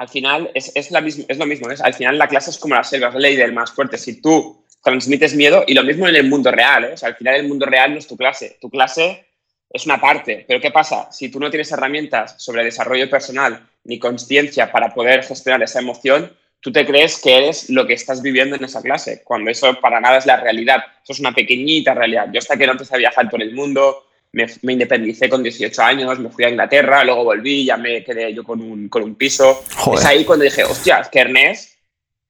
al 0.00 0.08
final 0.08 0.50
es, 0.54 0.72
es, 0.74 0.90
la 0.90 1.02
misma, 1.02 1.26
es 1.28 1.36
lo 1.36 1.44
mismo. 1.44 1.68
Al 1.68 1.92
final 1.92 2.16
la 2.16 2.26
clase 2.26 2.48
es 2.48 2.56
como 2.56 2.74
la 2.74 2.82
selva, 2.82 3.10
la 3.10 3.18
ley 3.18 3.36
del 3.36 3.52
más 3.52 3.70
fuerte. 3.70 3.98
Si 3.98 4.22
tú 4.22 4.64
transmites 4.82 5.34
miedo, 5.34 5.62
y 5.66 5.74
lo 5.74 5.84
mismo 5.84 6.08
en 6.08 6.16
el 6.16 6.26
mundo 6.26 6.50
real, 6.50 6.84
¿eh? 6.84 6.94
Al 7.02 7.16
final 7.16 7.34
el 7.34 7.46
mundo 7.46 7.66
real 7.66 7.92
no 7.92 7.98
es 7.98 8.06
tu 8.06 8.16
clase. 8.16 8.56
Tu 8.62 8.70
clase 8.70 9.26
es 9.68 9.84
una 9.84 10.00
parte. 10.00 10.46
Pero 10.48 10.58
¿qué 10.58 10.70
pasa? 10.70 11.12
Si 11.12 11.28
tú 11.28 11.38
no 11.38 11.50
tienes 11.50 11.70
herramientas 11.70 12.34
sobre 12.38 12.64
desarrollo 12.64 13.10
personal 13.10 13.68
ni 13.84 13.98
conciencia 13.98 14.72
para 14.72 14.94
poder 14.94 15.22
gestionar 15.22 15.62
esa 15.62 15.80
emoción, 15.80 16.34
tú 16.60 16.72
te 16.72 16.86
crees 16.86 17.20
que 17.20 17.36
eres 17.36 17.68
lo 17.68 17.86
que 17.86 17.92
estás 17.92 18.22
viviendo 18.22 18.56
en 18.56 18.64
esa 18.64 18.80
clase, 18.80 19.22
cuando 19.22 19.50
eso 19.50 19.78
para 19.82 20.00
nada 20.00 20.16
es 20.16 20.24
la 20.24 20.40
realidad. 20.40 20.82
Eso 21.04 21.12
es 21.12 21.20
una 21.20 21.32
pequeñita 21.32 21.92
realidad. 21.92 22.28
Yo 22.32 22.38
hasta 22.38 22.56
que 22.56 22.64
no 22.64 22.72
empecé 22.72 22.94
a 22.94 22.98
viajar 22.98 23.28
por 23.28 23.42
el 23.42 23.52
mundo, 23.52 24.06
me, 24.32 24.72
independicé 24.72 25.28
con 25.28 25.42
18 25.42 25.82
años, 25.82 26.18
me 26.18 26.30
fui 26.30 26.44
a 26.44 26.50
Inglaterra, 26.50 27.04
luego 27.04 27.24
volví, 27.24 27.64
ya 27.64 27.76
me 27.76 28.04
quedé 28.04 28.32
yo 28.32 28.44
con 28.44 28.60
un, 28.60 28.88
con 28.88 29.02
un 29.02 29.14
piso. 29.14 29.62
Es 29.94 30.04
ahí 30.04 30.24
cuando 30.24 30.44
dije, 30.44 30.64
hostia, 30.64 31.08
que 31.10 31.20
Ernest, 31.20 31.78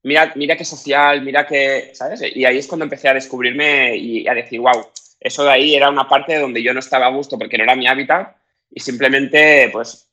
mira, 0.02 0.32
mira 0.34 0.56
qué 0.56 0.64
social, 0.64 1.22
mira 1.22 1.46
qué, 1.46 1.90
¿sabes? 1.92 2.22
Y 2.34 2.44
ahí 2.44 2.58
es 2.58 2.66
cuando 2.66 2.84
empecé 2.84 3.08
a 3.08 3.14
descubrirme 3.14 3.96
y 3.96 4.26
a 4.26 4.34
decir, 4.34 4.60
wow, 4.60 4.86
eso 5.20 5.44
de 5.44 5.50
ahí 5.50 5.74
era 5.74 5.90
una 5.90 6.08
parte 6.08 6.38
donde 6.38 6.62
yo 6.62 6.72
no 6.72 6.80
estaba 6.80 7.06
a 7.06 7.10
gusto 7.10 7.38
porque 7.38 7.58
no 7.58 7.64
era 7.64 7.76
mi 7.76 7.86
hábitat 7.86 8.36
y 8.70 8.80
simplemente, 8.80 9.68
pues, 9.72 10.08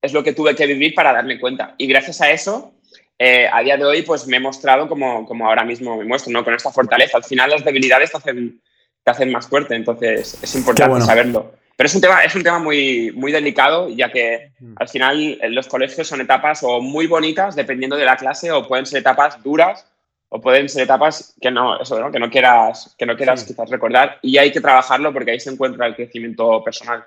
es 0.00 0.12
lo 0.12 0.22
que 0.22 0.32
tuve 0.32 0.54
que 0.54 0.66
vivir 0.66 0.94
para 0.94 1.12
darme 1.12 1.38
cuenta. 1.38 1.74
Y 1.78 1.86
gracias 1.86 2.20
a 2.20 2.30
eso, 2.30 2.74
eh, 3.18 3.48
a 3.52 3.62
día 3.62 3.76
de 3.76 3.84
hoy 3.84 4.02
pues 4.02 4.26
me 4.26 4.36
he 4.36 4.40
mostrado 4.40 4.88
como, 4.88 5.26
como 5.26 5.46
ahora 5.46 5.64
mismo 5.64 5.96
me 5.96 6.04
muestro, 6.04 6.32
¿no? 6.32 6.44
Con 6.44 6.54
esta 6.54 6.70
fortaleza. 6.70 7.18
Al 7.18 7.24
final 7.24 7.50
las 7.50 7.64
debilidades 7.64 8.12
te 8.12 8.16
hacen, 8.16 8.60
te 9.08 9.12
hacen 9.12 9.32
más 9.32 9.48
fuerte, 9.48 9.74
entonces 9.74 10.38
es 10.42 10.54
importante 10.54 11.00
saberlo. 11.00 11.52
Pero 11.76 11.86
es 11.86 11.94
un 11.94 12.00
tema, 12.00 12.22
es 12.24 12.34
un 12.34 12.42
tema 12.42 12.58
muy, 12.58 13.12
muy 13.14 13.32
delicado, 13.32 13.88
ya 13.88 14.10
que 14.10 14.52
al 14.76 14.88
final 14.88 15.38
los 15.50 15.66
colegios 15.66 16.06
son 16.06 16.20
etapas 16.20 16.62
o 16.62 16.80
muy 16.80 17.06
bonitas, 17.06 17.56
dependiendo 17.56 17.96
de 17.96 18.04
la 18.04 18.16
clase, 18.16 18.52
o 18.52 18.66
pueden 18.66 18.84
ser 18.84 18.98
etapas 18.98 19.42
duras, 19.42 19.86
o 20.28 20.40
pueden 20.40 20.68
ser 20.68 20.82
etapas 20.82 21.34
que 21.40 21.50
no, 21.50 21.80
eso, 21.80 21.98
¿no? 21.98 22.10
Que 22.10 22.18
no 22.18 22.28
quieras, 22.28 22.94
que 22.98 23.06
no 23.06 23.16
quieras 23.16 23.44
quizás 23.44 23.70
recordar, 23.70 24.18
y 24.20 24.36
hay 24.36 24.52
que 24.52 24.60
trabajarlo 24.60 25.12
porque 25.12 25.30
ahí 25.30 25.40
se 25.40 25.50
encuentra 25.50 25.86
el 25.86 25.94
crecimiento 25.94 26.62
personal. 26.62 27.04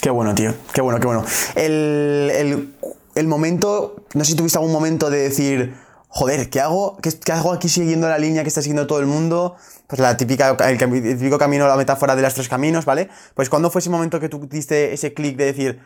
Qué 0.00 0.10
bueno, 0.10 0.34
tío. 0.34 0.54
Qué 0.72 0.80
bueno, 0.82 1.00
qué 1.00 1.06
bueno. 1.06 1.24
El, 1.56 2.30
el 2.32 2.68
el 3.14 3.26
momento, 3.26 4.04
no 4.14 4.24
sé 4.24 4.32
si 4.32 4.36
tuviste 4.36 4.58
algún 4.58 4.72
momento 4.72 5.10
de 5.10 5.18
decir, 5.18 5.74
joder, 6.10 6.50
¿qué 6.50 6.60
hago? 6.60 6.98
¿Qué, 6.98 7.32
hago 7.32 7.52
aquí 7.52 7.68
siguiendo 7.68 8.08
la 8.08 8.18
línea 8.18 8.42
que 8.42 8.48
está 8.48 8.60
siguiendo 8.60 8.86
todo 8.86 8.98
el 8.98 9.06
mundo? 9.06 9.56
Pues 9.86 10.00
la 10.00 10.16
típica, 10.16 10.56
el, 10.68 10.78
típico 11.18 11.38
camino, 11.38 11.66
la 11.66 11.76
metáfora 11.76 12.16
de 12.16 12.22
los 12.22 12.34
tres 12.34 12.48
caminos, 12.48 12.84
¿vale? 12.84 13.08
Pues 13.34 13.48
cuando 13.48 13.70
fue 13.70 13.78
ese 13.78 13.90
momento 13.90 14.20
que 14.20 14.28
tú 14.28 14.46
diste 14.50 14.92
ese 14.92 15.14
clic 15.14 15.36
de 15.36 15.44
decir, 15.46 15.80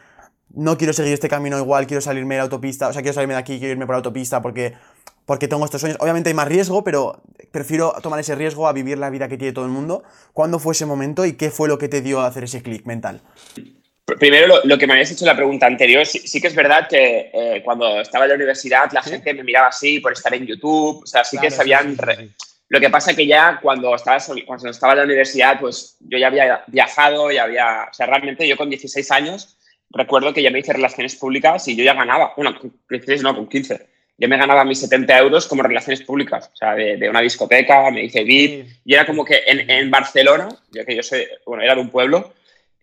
no 0.54 0.78
quiero 0.78 0.92
seguir 0.92 1.12
este 1.12 1.28
camino 1.28 1.58
igual, 1.58 1.86
quiero 1.86 2.00
salirme 2.00 2.34
de 2.34 2.38
la 2.38 2.44
autopista, 2.44 2.88
o 2.88 2.92
sea, 2.92 3.02
quiero 3.02 3.14
salirme 3.14 3.34
de 3.34 3.40
aquí, 3.40 3.58
quiero 3.58 3.72
irme 3.72 3.86
por 3.86 3.94
la 3.94 3.98
autopista 3.98 4.40
porque, 4.40 4.74
porque 5.26 5.46
tengo 5.46 5.64
estos 5.64 5.80
sueños. 5.80 5.98
Obviamente 6.00 6.30
hay 6.30 6.34
más 6.34 6.48
riesgo, 6.48 6.82
pero 6.84 7.22
prefiero 7.50 7.92
tomar 8.02 8.18
ese 8.18 8.34
riesgo 8.34 8.66
a 8.66 8.72
vivir 8.72 8.96
la 8.98 9.10
vida 9.10 9.28
que 9.28 9.36
tiene 9.36 9.52
todo 9.52 9.66
el 9.66 9.70
mundo. 9.70 10.04
¿Cuándo 10.32 10.58
fue 10.58 10.72
ese 10.72 10.86
momento 10.86 11.26
y 11.26 11.34
qué 11.34 11.50
fue 11.50 11.68
lo 11.68 11.76
que 11.76 11.88
te 11.88 12.00
dio 12.00 12.20
a 12.20 12.26
hacer 12.26 12.44
ese 12.44 12.62
clic 12.62 12.86
mental? 12.86 13.20
Primero, 14.06 14.61
lo, 14.64 14.78
que 14.78 14.87
me 14.87 14.92
habías 14.92 15.11
hecho 15.11 15.25
en 15.25 15.28
la 15.28 15.37
pregunta 15.37 15.66
anterior, 15.66 16.04
sí, 16.04 16.40
que 16.40 16.49
es 16.49 16.54
verdad 16.54 16.88
que 16.88 17.30
eh, 17.32 17.62
cuando 17.64 18.02
estaba 18.02 18.26
en 18.26 18.30
la 18.30 18.34
universidad 18.34 18.92
la 18.92 19.02
gente 19.02 19.32
me 19.32 19.42
miraba 19.42 19.68
así 19.68 19.99
por 19.99 20.12
estar 20.12 20.34
en 20.34 20.46
YouTube, 20.46 21.02
o 21.02 21.06
sea, 21.06 21.25
sí 21.25 21.38
que 21.38 21.50
sabían, 21.50 21.96
Lo 22.68 22.80
que 22.80 22.90
pasa 22.90 23.16
que 23.16 23.26
ya 23.26 23.58
cuando 23.62 23.94
estaba, 23.94 24.18
cuando 24.46 24.68
estaba 24.68 24.92
en 24.92 24.99
la 24.99 25.04
universidad, 25.04 25.58
pues 25.58 25.96
yo 26.00 26.18
ya 26.18 26.26
había 26.26 26.64
viajado, 26.66 27.32
y 27.32 27.38
había, 27.38 27.88
o 27.90 27.94
sea, 27.94 28.06
realmente 28.06 28.46
yo 28.46 28.58
con 28.58 28.68
16 28.68 29.11
años 29.11 29.56
recuerdo 29.88 30.34
que 30.34 30.42
ya 30.42 30.50
me 30.50 30.58
hice 30.58 30.75
relaciones 30.75 31.16
públicas 31.16 31.66
y 31.68 31.75
yo 31.75 31.82
ya 31.82 31.94
ganaba, 31.94 32.34
bueno, 32.37 32.58
con 32.58 32.75
16 32.90 33.23
no, 33.23 33.34
con 33.34 33.49
15. 33.49 33.87
Yo 34.18 34.28
me 34.28 34.37
ganaba 34.37 34.64
mis 34.64 34.80
70 34.80 35.18
euros 35.18 35.46
como 35.46 35.62
relaciones 35.62 36.02
públicas, 36.02 36.50
o 36.52 36.56
sea, 36.56 36.75
de, 36.75 37.08
una 37.08 37.20
discoteca, 37.20 37.90
me 37.90 38.04
hice 38.04 38.23
VIP, 38.23 38.66
y 38.84 38.94
era 38.94 39.06
como 39.06 39.25
que 39.25 39.42
en, 39.46 39.68
en, 39.70 39.90
Barcelona, 39.90 40.49
ya 40.73 40.84
que 40.84 40.94
yo 40.94 41.02
soy, 41.02 41.26
bueno, 41.46 41.62
era 41.62 41.75
de 41.75 41.80
un 41.80 41.90
pueblo, 41.90 42.34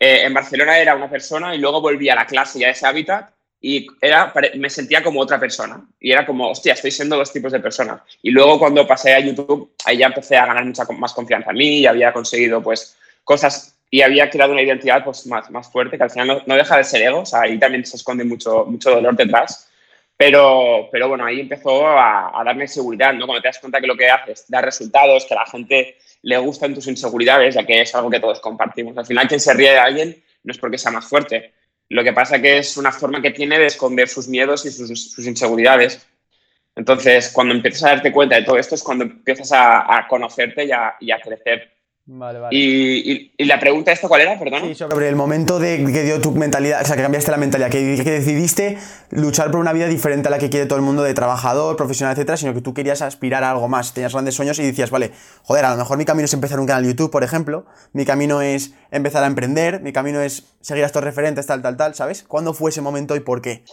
eh, 0.04 0.24
en 0.24 0.34
Barcelona 0.34 0.80
era 0.80 0.96
una 0.96 1.08
persona 1.08 1.54
y 1.54 1.58
luego 1.58 1.80
volví 1.80 2.08
a 2.08 2.16
la 2.16 2.26
clase 2.26 2.58
y 2.58 2.64
a 2.64 2.70
ese 2.70 2.84
hábitat 2.84 3.30
y 3.60 3.86
era, 4.00 4.34
me 4.56 4.68
sentía 4.68 5.00
como 5.00 5.20
otra 5.20 5.38
persona. 5.38 5.80
Y 6.00 6.10
era 6.10 6.26
como, 6.26 6.50
hostia, 6.50 6.72
estoy 6.72 6.90
siendo 6.90 7.16
dos 7.16 7.32
tipos 7.32 7.52
de 7.52 7.60
personas. 7.60 8.00
Y 8.20 8.32
luego 8.32 8.58
cuando 8.58 8.84
pasé 8.84 9.14
a 9.14 9.20
YouTube, 9.20 9.72
ahí 9.84 9.98
ya 9.98 10.06
empecé 10.06 10.36
a 10.36 10.46
ganar 10.46 10.64
mucha 10.64 10.84
más 10.98 11.12
confianza 11.12 11.52
en 11.52 11.56
mí 11.56 11.78
y 11.78 11.86
había 11.86 12.12
conseguido 12.12 12.60
pues 12.60 12.98
cosas 13.22 13.78
y 13.92 14.02
había 14.02 14.28
creado 14.28 14.50
una 14.50 14.62
identidad 14.62 15.04
pues 15.04 15.24
más, 15.28 15.48
más 15.52 15.70
fuerte 15.70 15.96
que 15.96 16.02
al 16.02 16.10
final 16.10 16.42
no, 16.46 16.56
deja 16.56 16.78
de 16.78 16.82
ser 16.82 17.02
ego, 17.02 17.20
o 17.20 17.36
ahí 17.36 17.56
también 17.60 17.86
se 17.86 17.96
esconde 17.96 18.24
mucho, 18.24 18.64
mucho 18.64 18.90
dolor 18.90 19.14
detrás. 19.14 19.70
Pero, 20.16 20.88
pero 20.90 21.08
bueno, 21.08 21.24
ahí 21.24 21.38
empezó 21.38 21.86
a, 21.86 22.40
a 22.40 22.42
darme 22.42 22.66
seguridad, 22.66 23.12
¿no? 23.12 23.26
Cuando 23.26 23.42
te 23.42 23.48
das 23.48 23.60
cuenta 23.60 23.80
que 23.80 23.86
lo 23.86 23.96
que 23.96 24.10
haces 24.10 24.46
da 24.48 24.62
resultados, 24.62 25.26
que 25.26 25.34
la 25.36 25.46
gente 25.46 25.96
le 26.22 26.38
gustan 26.38 26.74
tus 26.74 26.86
inseguridades, 26.86 27.54
ya 27.54 27.66
que 27.66 27.80
es 27.80 27.94
algo 27.94 28.10
que 28.10 28.20
todos 28.20 28.40
compartimos. 28.40 28.96
Al 28.96 29.06
final, 29.06 29.28
quien 29.28 29.40
se 29.40 29.52
ríe 29.54 29.70
de 29.70 29.78
alguien 29.78 30.24
no 30.44 30.52
es 30.52 30.58
porque 30.58 30.78
sea 30.78 30.90
más 30.90 31.06
fuerte, 31.06 31.52
lo 31.88 32.02
que 32.02 32.12
pasa 32.12 32.40
que 32.40 32.58
es 32.58 32.76
una 32.76 32.92
forma 32.92 33.20
que 33.20 33.32
tiene 33.32 33.58
de 33.58 33.66
esconder 33.66 34.08
sus 34.08 34.28
miedos 34.28 34.64
y 34.64 34.70
sus, 34.70 35.18
inseguridades. 35.18 36.06
Entonces, 36.74 37.30
cuando 37.30 37.54
empiezas 37.54 37.84
a 37.84 37.88
darte 37.88 38.12
cuenta 38.12 38.36
de 38.36 38.44
todo 38.44 38.56
esto 38.56 38.74
es 38.74 38.82
cuando 38.82 39.04
empiezas 39.04 39.50
a, 39.52 40.06
conocerte 40.08 40.64
y 41.00 41.10
a 41.10 41.20
crecer. 41.20 41.71
Vale, 42.04 42.40
vale. 42.40 42.56
Y, 42.58 43.32
la 43.44 43.60
pregunta 43.60 43.92
esta, 43.92 44.08
¿cuál 44.08 44.22
era? 44.22 44.36
Perdón. 44.36 44.62
Sí, 44.68 44.74
sobre 44.74 45.08
el 45.08 45.14
momento 45.14 45.60
de 45.60 45.84
que 45.92 46.02
dio 46.02 46.20
tu 46.20 46.32
mentalidad, 46.32 46.82
o 46.82 46.84
sea, 46.84 46.96
que 46.96 47.02
cambiaste 47.02 47.30
la 47.30 47.36
mentalidad, 47.36 47.70
que, 47.70 47.80
decidiste 47.80 48.76
luchar 49.10 49.52
por 49.52 49.60
una 49.60 49.72
vida 49.72 49.86
diferente 49.86 50.26
a 50.26 50.30
la 50.32 50.38
que 50.38 50.50
quiere 50.50 50.66
todo 50.66 50.76
el 50.76 50.84
mundo 50.84 51.04
de 51.04 51.14
trabajador, 51.14 51.76
profesional, 51.76 52.14
etcétera, 52.14 52.36
sino 52.36 52.54
que 52.54 52.60
tú 52.60 52.74
querías 52.74 53.02
aspirar 53.02 53.44
a 53.44 53.52
algo 53.52 53.68
más, 53.68 53.94
tenías 53.94 54.12
grandes 54.12 54.34
sueños 54.34 54.58
y 54.58 54.64
decías, 54.64 54.90
vale, 54.90 55.12
joder, 55.44 55.64
a 55.64 55.70
lo 55.70 55.76
mejor 55.76 55.96
mi 55.96 56.04
camino 56.04 56.24
es 56.24 56.34
empezar 56.34 56.58
un 56.58 56.66
canal 56.66 56.82
de 56.82 56.88
YouTube, 56.88 57.10
por 57.10 57.22
ejemplo, 57.22 57.66
mi 57.92 58.04
camino 58.04 58.42
es 58.42 58.74
empezar 58.90 59.22
a 59.22 59.28
emprender, 59.28 59.80
mi 59.80 59.92
camino 59.92 60.20
es 60.20 60.56
seguir 60.60 60.82
a 60.82 60.86
estos 60.86 61.04
referentes, 61.04 61.46
tal, 61.46 61.62
tal, 61.62 61.76
tal, 61.76 61.94
¿sabes? 61.94 62.24
¿Cuándo 62.24 62.52
fue 62.52 62.70
ese 62.70 62.80
momento 62.80 63.14
y 63.14 63.20
por 63.20 63.42
qué? 63.42 63.64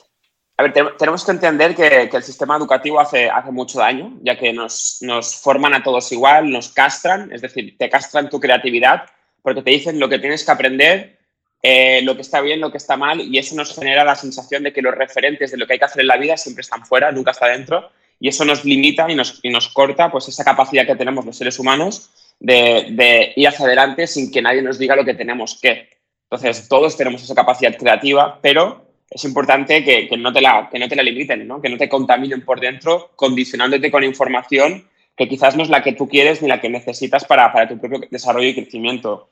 A 0.60 0.64
ver, 0.64 0.74
tenemos 0.74 1.24
que 1.24 1.32
entender 1.32 1.74
que, 1.74 2.10
el 2.12 2.24
sistema 2.24 2.58
educativo 2.58 3.00
hace, 3.00 3.30
hace 3.30 3.50
mucho 3.50 3.80
daño, 3.80 4.18
ya 4.22 4.38
que 4.38 4.52
nos, 4.52 4.98
nos, 5.00 5.38
forman 5.38 5.74
a 5.74 5.82
todos 5.82 6.12
igual, 6.12 6.52
nos 6.52 6.68
castran, 6.68 7.32
es 7.32 7.42
decir, 7.42 7.78
te 7.78 7.90
castran 7.90 8.30
tu 8.30 8.42
creatividad 8.42 9.06
porque 9.42 9.62
te 9.62 9.72
dicen 9.72 10.02
lo 10.02 10.10
que 10.10 10.20
tienes 10.20 10.44
que 10.44 10.52
aprender, 10.52 11.18
eh, 11.64 12.02
lo 12.04 12.14
que 12.14 12.24
está 12.24 12.42
bien, 12.42 12.60
lo 12.60 12.72
que 12.72 12.78
está 12.78 12.98
mal, 12.98 13.22
y 13.22 13.38
eso 13.38 13.56
nos 13.56 13.74
genera 13.74 14.04
la 14.04 14.16
sensación 14.16 14.64
de 14.64 14.74
que 14.74 14.82
los 14.82 14.94
referentes 14.94 15.50
de 15.50 15.58
lo 15.58 15.66
que 15.66 15.74
hay 15.74 15.80
que 15.80 15.86
hacer 15.86 16.02
en 16.02 16.08
la 16.08 16.18
vida 16.18 16.36
siempre 16.36 16.60
están 16.60 16.86
fuera, 16.86 17.10
nunca 17.14 17.32
está 17.32 17.48
dentro, 17.48 17.90
y 18.20 18.28
eso 18.28 18.44
nos 18.44 18.66
limita 18.66 19.10
y 19.10 19.16
nos, 19.16 19.40
y 19.42 19.50
nos 19.50 19.70
corta 19.70 20.12
pues, 20.12 20.28
esa 20.28 20.44
capacidad 20.44 20.86
que 20.86 20.98
tenemos 20.98 21.26
los 21.26 21.38
seres 21.38 21.58
humanos 21.58 22.10
de, 22.38 22.88
de 22.90 23.32
ir 23.38 23.48
hacia 23.48 23.66
adelante 23.66 24.08
sin 24.08 24.30
que 24.30 24.42
nadie 24.42 24.62
nos 24.62 24.78
diga 24.78 24.98
lo 24.98 25.06
que 25.06 25.14
tenemos 25.14 25.58
que. 25.62 25.88
Entonces, 26.30 26.68
todos 26.68 26.98
tenemos 26.98 27.24
esa 27.24 27.34
capacidad 27.34 27.78
creativa, 27.78 28.40
pero 28.42 28.89
es 29.10 29.24
importante 29.24 29.84
que, 29.84 30.16
no 30.18 30.32
te 30.32 30.42
la, 30.42 30.70
que 30.72 30.78
no 30.78 30.88
te 30.88 30.96
la 30.96 31.04
limiten, 31.04 31.48
¿no? 31.48 31.62
que 31.62 31.70
no 31.70 31.78
te 31.78 31.90
contaminen 31.90 32.46
por 32.46 32.60
dentro, 32.60 33.12
condicionándote 33.16 33.90
con 33.90 34.04
información 34.04 34.88
que 35.16 35.28
quizás 35.28 35.56
no 35.56 35.64
es 35.64 35.70
la 35.70 35.84
que 35.84 35.94
tú 35.94 36.08
quieres 36.08 36.42
ni 36.42 36.48
la 36.48 36.62
que 36.62 36.70
necesitas 36.70 37.26
para, 37.26 37.52
para 37.52 37.68
tu 37.68 37.78
propio 37.78 38.08
desarrollo 38.10 38.48
y 38.48 38.54
crecimiento. 38.54 39.30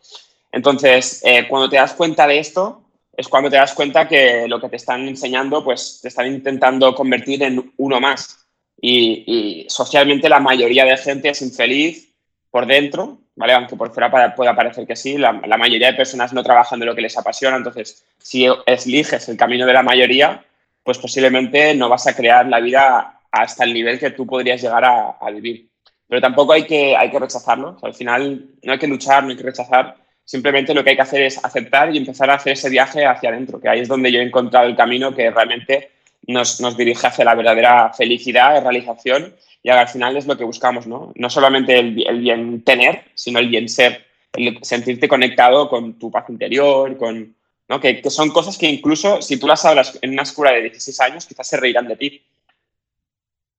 Entonces, 0.51 1.21
eh, 1.23 1.47
cuando 1.47 1.69
te 1.69 1.77
das 1.77 1.93
cuenta 1.93 2.27
de 2.27 2.39
esto, 2.39 2.81
es 3.15 3.27
cuando 3.27 3.49
te 3.49 3.55
das 3.55 3.73
cuenta 3.73 4.07
que 4.07 4.47
lo 4.47 4.59
que 4.59 4.67
te 4.67 4.75
están 4.75 5.07
enseñando, 5.07 5.63
pues 5.63 5.99
te 6.01 6.09
están 6.09 6.27
intentando 6.27 6.93
convertir 6.93 7.41
en 7.43 7.71
uno 7.77 8.01
más. 8.01 8.45
Y, 8.81 9.23
y 9.25 9.69
socialmente 9.69 10.27
la 10.27 10.39
mayoría 10.39 10.85
de 10.85 10.97
gente 10.97 11.29
es 11.29 11.41
infeliz 11.41 12.06
por 12.49 12.65
dentro 12.65 13.19
¿vale? 13.37 13.53
Aunque 13.53 13.75
por 13.75 13.93
fuera 13.93 14.35
pueda 14.35 14.55
parecer 14.55 14.85
que 14.85 14.95
sí, 14.95 15.17
la, 15.17 15.31
mayoría 15.31 15.91
de 15.91 15.97
personas 15.97 16.33
no 16.33 16.43
trabajan 16.43 16.79
de 16.79 16.85
lo 16.85 16.95
que 16.95 17.01
les 17.01 17.17
apasiona, 17.17 17.55
entonces 17.55 18.03
si 18.17 18.47
eliges 18.65 19.29
el 19.29 19.37
camino 19.37 19.65
de 19.65 19.73
la 19.73 19.83
mayoría, 19.83 20.43
pues 20.83 20.97
posiblemente 20.97 21.73
no 21.75 21.87
vas 21.87 22.07
a 22.07 22.15
crear 22.15 22.47
la 22.47 22.59
vida 22.59 23.21
hasta 23.31 23.63
el 23.63 23.73
nivel 23.73 23.99
que 23.99 24.09
tú 24.09 24.25
podrías 24.25 24.61
llegar 24.61 24.83
a, 24.83 25.29
vivir. 25.31 25.69
Pero 26.07 26.19
tampoco 26.19 26.53
hay 26.53 26.65
que, 26.65 26.97
hay 26.97 27.11
que 27.11 27.19
rechazarlo, 27.19 27.77
al 27.81 27.93
final 27.93 28.47
no 28.63 28.73
hay 28.73 28.79
que 28.79 28.87
luchar, 28.87 29.23
no 29.23 29.29
hay 29.29 29.37
que 29.37 29.43
rechazar, 29.43 29.95
simplemente 30.25 30.73
lo 30.73 30.83
que 30.83 30.91
hay 30.91 30.95
que 30.95 31.01
hacer 31.03 31.21
es 31.21 31.43
aceptar 31.43 31.93
y 31.93 31.97
empezar 31.97 32.29
a 32.31 32.35
hacer 32.35 32.53
ese 32.53 32.69
viaje 32.69 33.05
hacia 33.05 33.29
adentro, 33.29 33.61
que 33.61 33.69
ahí 33.69 33.81
es 33.81 33.87
donde 33.87 34.11
yo 34.11 34.19
he 34.19 34.23
encontrado 34.23 34.65
el 34.65 34.75
camino 34.75 35.13
que 35.13 35.29
realmente 35.29 35.91
nos, 36.27 36.59
nos 36.61 36.77
dirige 36.77 37.07
hacia 37.07 37.25
la 37.25 37.35
verdadera 37.35 37.93
felicidad, 37.93 38.61
realización 38.61 39.33
y 39.63 39.69
al 39.69 39.87
final 39.87 40.15
es 40.15 40.25
lo 40.25 40.37
que 40.37 40.43
buscamos, 40.43 40.87
¿no? 40.87 41.11
No 41.15 41.29
solamente 41.29 41.77
el, 41.77 42.19
bien 42.19 42.63
tener, 42.63 43.03
sino 43.15 43.39
el 43.39 43.49
bien 43.49 43.67
ser, 43.67 44.05
el 44.33 44.59
sentirte 44.61 45.07
conectado 45.07 45.69
con 45.69 45.99
tu 45.99 46.11
paz 46.11 46.29
interior, 46.29 46.95
con, 46.97 47.35
¿no? 47.67 47.79
que, 47.79 48.01
que, 48.01 48.09
son 48.09 48.29
cosas 48.29 48.57
que 48.57 48.67
incluso 48.67 49.21
si 49.21 49.37
tú 49.37 49.47
las 49.47 49.65
hablas 49.65 49.99
en 50.01 50.11
una 50.11 50.23
escuela 50.23 50.53
de 50.53 50.61
16 50.61 50.99
años, 51.01 51.25
quizás 51.25 51.47
se 51.47 51.57
reirán 51.57 51.87
de 51.87 51.97
ti. 51.97 52.21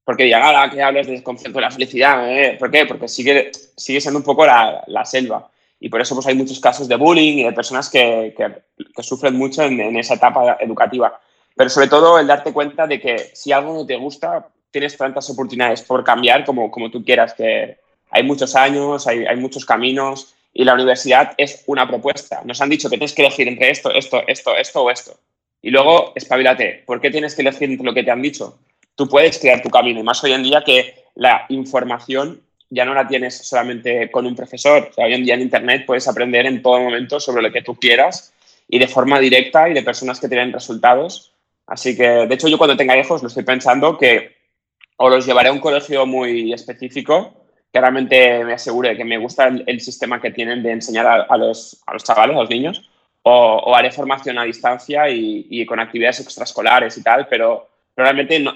Porque 0.04 0.24
digan, 0.24 0.42
ah, 0.42 0.70
que 0.72 0.82
hablas 0.82 1.06
del 1.06 1.22
concepto 1.22 1.58
de 1.58 1.62
la 1.62 1.70
felicidad, 1.70 2.26
¿eh? 2.30 2.56
¿por 2.58 2.70
qué? 2.70 2.86
Porque 2.86 3.08
sigue, 3.08 3.50
sigue 3.76 4.00
siendo 4.00 4.18
un 4.18 4.24
poco 4.24 4.46
la, 4.46 4.82
la, 4.86 5.04
selva. 5.04 5.50
Y 5.78 5.90
por 5.90 6.00
eso 6.00 6.14
pues, 6.14 6.26
hay 6.26 6.34
muchos 6.34 6.58
casos 6.58 6.88
de 6.88 6.96
bullying 6.96 7.38
y 7.38 7.44
de 7.44 7.52
personas 7.52 7.90
que, 7.90 8.34
que, 8.34 9.02
sufren 9.02 9.36
mucho 9.36 9.62
en 9.62 9.96
esa 9.98 10.14
etapa 10.14 10.56
educativa. 10.60 11.20
Pero 11.58 11.70
sobre 11.70 11.88
todo 11.88 12.20
el 12.20 12.28
darte 12.28 12.52
cuenta 12.52 12.86
de 12.86 13.00
que 13.00 13.32
si 13.34 13.50
algo 13.50 13.74
no 13.74 13.84
te 13.84 13.96
gusta, 13.96 14.46
tienes 14.70 14.96
tantas 14.96 15.28
oportunidades 15.28 15.82
por 15.82 16.04
cambiar 16.04 16.44
como, 16.44 16.70
como 16.70 16.88
tú 16.88 17.04
quieras, 17.04 17.34
que 17.34 17.78
hay 18.10 18.22
muchos 18.22 18.54
años, 18.54 19.08
hay, 19.08 19.26
hay 19.26 19.36
muchos 19.36 19.66
caminos 19.66 20.36
y 20.54 20.62
la 20.62 20.74
universidad 20.74 21.32
es 21.36 21.64
una 21.66 21.88
propuesta. 21.88 22.42
Nos 22.44 22.60
han 22.60 22.70
dicho 22.70 22.88
que 22.88 22.96
tienes 22.96 23.12
que 23.12 23.22
elegir 23.22 23.48
entre 23.48 23.70
esto, 23.70 23.92
esto, 23.92 24.22
esto, 24.28 24.56
esto 24.56 24.84
o 24.84 24.88
esto. 24.88 25.18
Y 25.60 25.70
luego, 25.70 26.12
espabilate. 26.14 26.84
¿Por 26.86 27.00
qué 27.00 27.10
tienes 27.10 27.34
que 27.34 27.42
elegir 27.42 27.68
entre 27.68 27.84
lo 27.84 27.92
que 27.92 28.04
te 28.04 28.12
han 28.12 28.22
dicho? 28.22 28.60
Tú 28.94 29.08
puedes 29.08 29.40
crear 29.40 29.60
tu 29.60 29.68
camino. 29.68 29.98
Y 29.98 30.04
más 30.04 30.22
hoy 30.22 30.34
en 30.34 30.44
día 30.44 30.62
que 30.64 31.06
la 31.16 31.44
información 31.48 32.40
ya 32.70 32.84
no 32.84 32.94
la 32.94 33.08
tienes 33.08 33.36
solamente 33.36 34.12
con 34.12 34.26
un 34.26 34.36
profesor. 34.36 34.92
hoy 34.96 35.12
en 35.12 35.24
día 35.24 35.34
en 35.34 35.40
Internet 35.40 35.86
puedes 35.86 36.06
aprender 36.06 36.46
en 36.46 36.62
todo 36.62 36.78
momento 36.78 37.18
sobre 37.18 37.42
lo 37.42 37.50
que 37.50 37.62
tú 37.62 37.74
quieras 37.74 38.32
y 38.68 38.78
de 38.78 38.86
forma 38.86 39.18
directa 39.18 39.68
y 39.68 39.74
de 39.74 39.82
personas 39.82 40.20
que 40.20 40.28
tienen 40.28 40.52
resultados. 40.52 41.32
Así 41.68 41.96
que, 41.96 42.26
de 42.26 42.34
hecho, 42.34 42.48
yo 42.48 42.58
cuando 42.58 42.76
tenga 42.76 42.98
hijos 42.98 43.22
lo 43.22 43.28
estoy 43.28 43.44
pensando 43.44 43.96
que 43.96 44.36
o 44.96 45.08
los 45.08 45.24
llevaré 45.26 45.50
a 45.50 45.52
un 45.52 45.60
colegio 45.60 46.06
muy 46.06 46.52
específico 46.52 47.38
que 47.72 47.80
realmente 47.80 48.44
me 48.44 48.54
asegure 48.54 48.96
que 48.96 49.04
me 49.04 49.18
gusta 49.18 49.48
el, 49.48 49.80
sistema 49.80 50.20
que 50.20 50.30
tienen 50.30 50.62
de 50.62 50.72
enseñar 50.72 51.06
a, 51.06 51.36
los, 51.36 51.82
a, 51.86 51.92
los, 51.92 52.02
chavales, 52.02 52.34
a 52.34 52.40
los 52.40 52.50
niños, 52.50 52.90
o, 53.22 53.74
haré 53.76 53.92
formación 53.92 54.38
a 54.38 54.44
distancia 54.44 55.08
y, 55.10 55.66
con 55.66 55.78
actividades 55.78 56.20
extraescolares 56.20 56.96
y 56.96 57.02
tal, 57.02 57.28
pero, 57.28 57.68
realmente 57.94 58.40
no, 58.40 58.54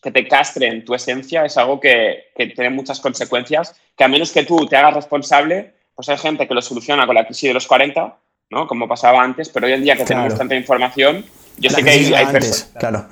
que 0.00 0.12
te 0.12 0.28
castren 0.28 0.84
tu 0.84 0.94
esencia 0.94 1.44
es 1.44 1.56
algo 1.56 1.80
que, 1.80 2.26
que, 2.36 2.46
tiene 2.46 2.70
muchas 2.70 3.00
consecuencias, 3.00 3.74
que 3.96 4.04
a 4.04 4.08
menos 4.08 4.30
que 4.30 4.44
tú 4.44 4.66
te 4.66 4.76
hagas 4.76 4.94
responsable, 4.94 5.74
pues 5.94 6.08
hay 6.08 6.18
gente 6.18 6.46
que 6.46 6.54
lo 6.54 6.62
soluciona 6.62 7.06
con 7.06 7.16
la 7.16 7.24
crisis 7.24 7.50
de 7.50 7.54
los 7.54 7.66
40, 7.66 8.16
¿no? 8.50 8.68
como 8.68 8.86
pasaba 8.86 9.22
antes, 9.22 9.48
pero 9.48 9.66
hoy 9.66 9.72
en 9.72 9.82
día 9.82 9.96
que 9.96 10.04
tenemos 10.04 10.36
tanta 10.36 10.54
información, 10.54 11.24
yo 11.58 11.70
sé 11.70 11.82
que 11.82 11.90
hay, 11.90 12.12
hay 12.12 12.26
personas... 12.26 12.72
Claro 12.78 13.08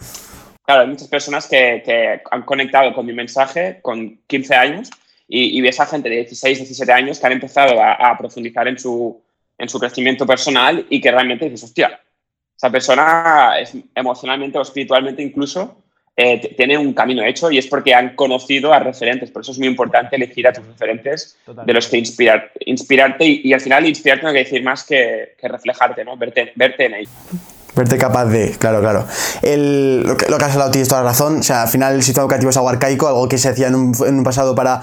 Claro, 0.71 0.83
hay 0.83 0.89
muchas 0.89 1.09
personas 1.09 1.49
que, 1.49 2.23
han 2.31 2.43
conectado 2.43 2.95
con 2.95 3.05
mi 3.05 3.13
mensaje 3.13 3.81
con 3.83 4.21
15 4.29 4.55
años 4.55 4.91
y, 5.27 5.59
y 5.59 5.61
ves 5.61 5.81
a 5.81 5.87
gente 5.87 6.09
de 6.09 6.19
16, 6.19 6.59
17 6.59 6.93
años 6.93 7.19
que 7.19 7.27
han 7.27 7.33
empezado 7.33 7.83
a, 7.83 8.17
profundizar 8.17 8.69
en 8.69 8.79
su, 8.79 9.21
en 9.59 9.69
su 9.69 9.81
crecimiento 9.81 10.25
personal 10.25 10.87
y 10.89 11.01
que 11.01 11.11
realmente 11.11 11.47
dices, 11.47 11.65
hostia, 11.65 12.01
esa 12.57 12.71
persona 12.71 13.59
es 13.59 13.73
emocionalmente 13.97 14.59
o 14.59 14.63
espiritualmente 14.63 15.21
incluso 15.25 15.83
eh, 16.17 16.55
tiene 16.57 16.79
un 16.79 16.93
camino 16.93 17.25
hecho 17.25 17.51
y 17.51 17.59
es 17.59 17.67
porque 17.67 17.93
han 17.93 18.15
conocido 18.15 18.73
a 18.73 18.79
referentes. 18.79 19.33
Por 19.33 19.43
eso 19.43 19.51
es 19.51 19.59
muy 19.59 19.67
importante 19.67 20.15
elegir 20.15 20.47
a 20.47 20.53
tus 20.53 20.65
referentes 20.65 21.37
de 21.67 21.73
los 21.73 21.89
que 21.89 21.97
inspirar, 21.99 22.53
inspirarte 22.61 23.27
y, 23.27 23.53
al 23.53 23.61
final 23.61 23.87
inspirarte 23.87 24.25
no 24.25 24.31
quiere 24.31 24.45
decir 24.45 24.63
más 24.63 24.85
que, 24.85 25.35
que 25.37 25.49
reflejarte, 25.49 26.05
¿no? 26.05 26.17
verte, 26.17 26.53
verte 26.55 26.87
en 26.87 26.95
ellos. 26.95 27.13
Verte 27.75 27.99
capaz 27.99 28.27
de, 28.27 28.51
claro, 28.59 28.81
claro. 28.81 29.07
El, 29.43 30.03
lo, 30.03 30.17
que, 30.17 30.29
lo 30.29 30.39
que 30.39 30.45
has 30.45 30.53
hablado 30.53 30.71
tienes 30.71 30.89
toda 30.89 31.03
la 31.03 31.11
razón. 31.11 31.39
O 31.39 31.43
sea, 31.43 31.63
al 31.63 31.69
final 31.69 31.95
el 31.95 32.03
sistema 32.03 32.23
educativo 32.23 32.51
es 32.51 32.57
algo 32.57 32.69
arcaico, 32.69 33.07
algo 33.07 33.29
que 33.29 33.39
se 33.39 33.49
hacía 33.49 33.69
en 33.69 33.75
un, 33.75 33.95
en 34.07 34.19
un 34.19 34.25
pasado 34.25 34.55
para, 34.55 34.83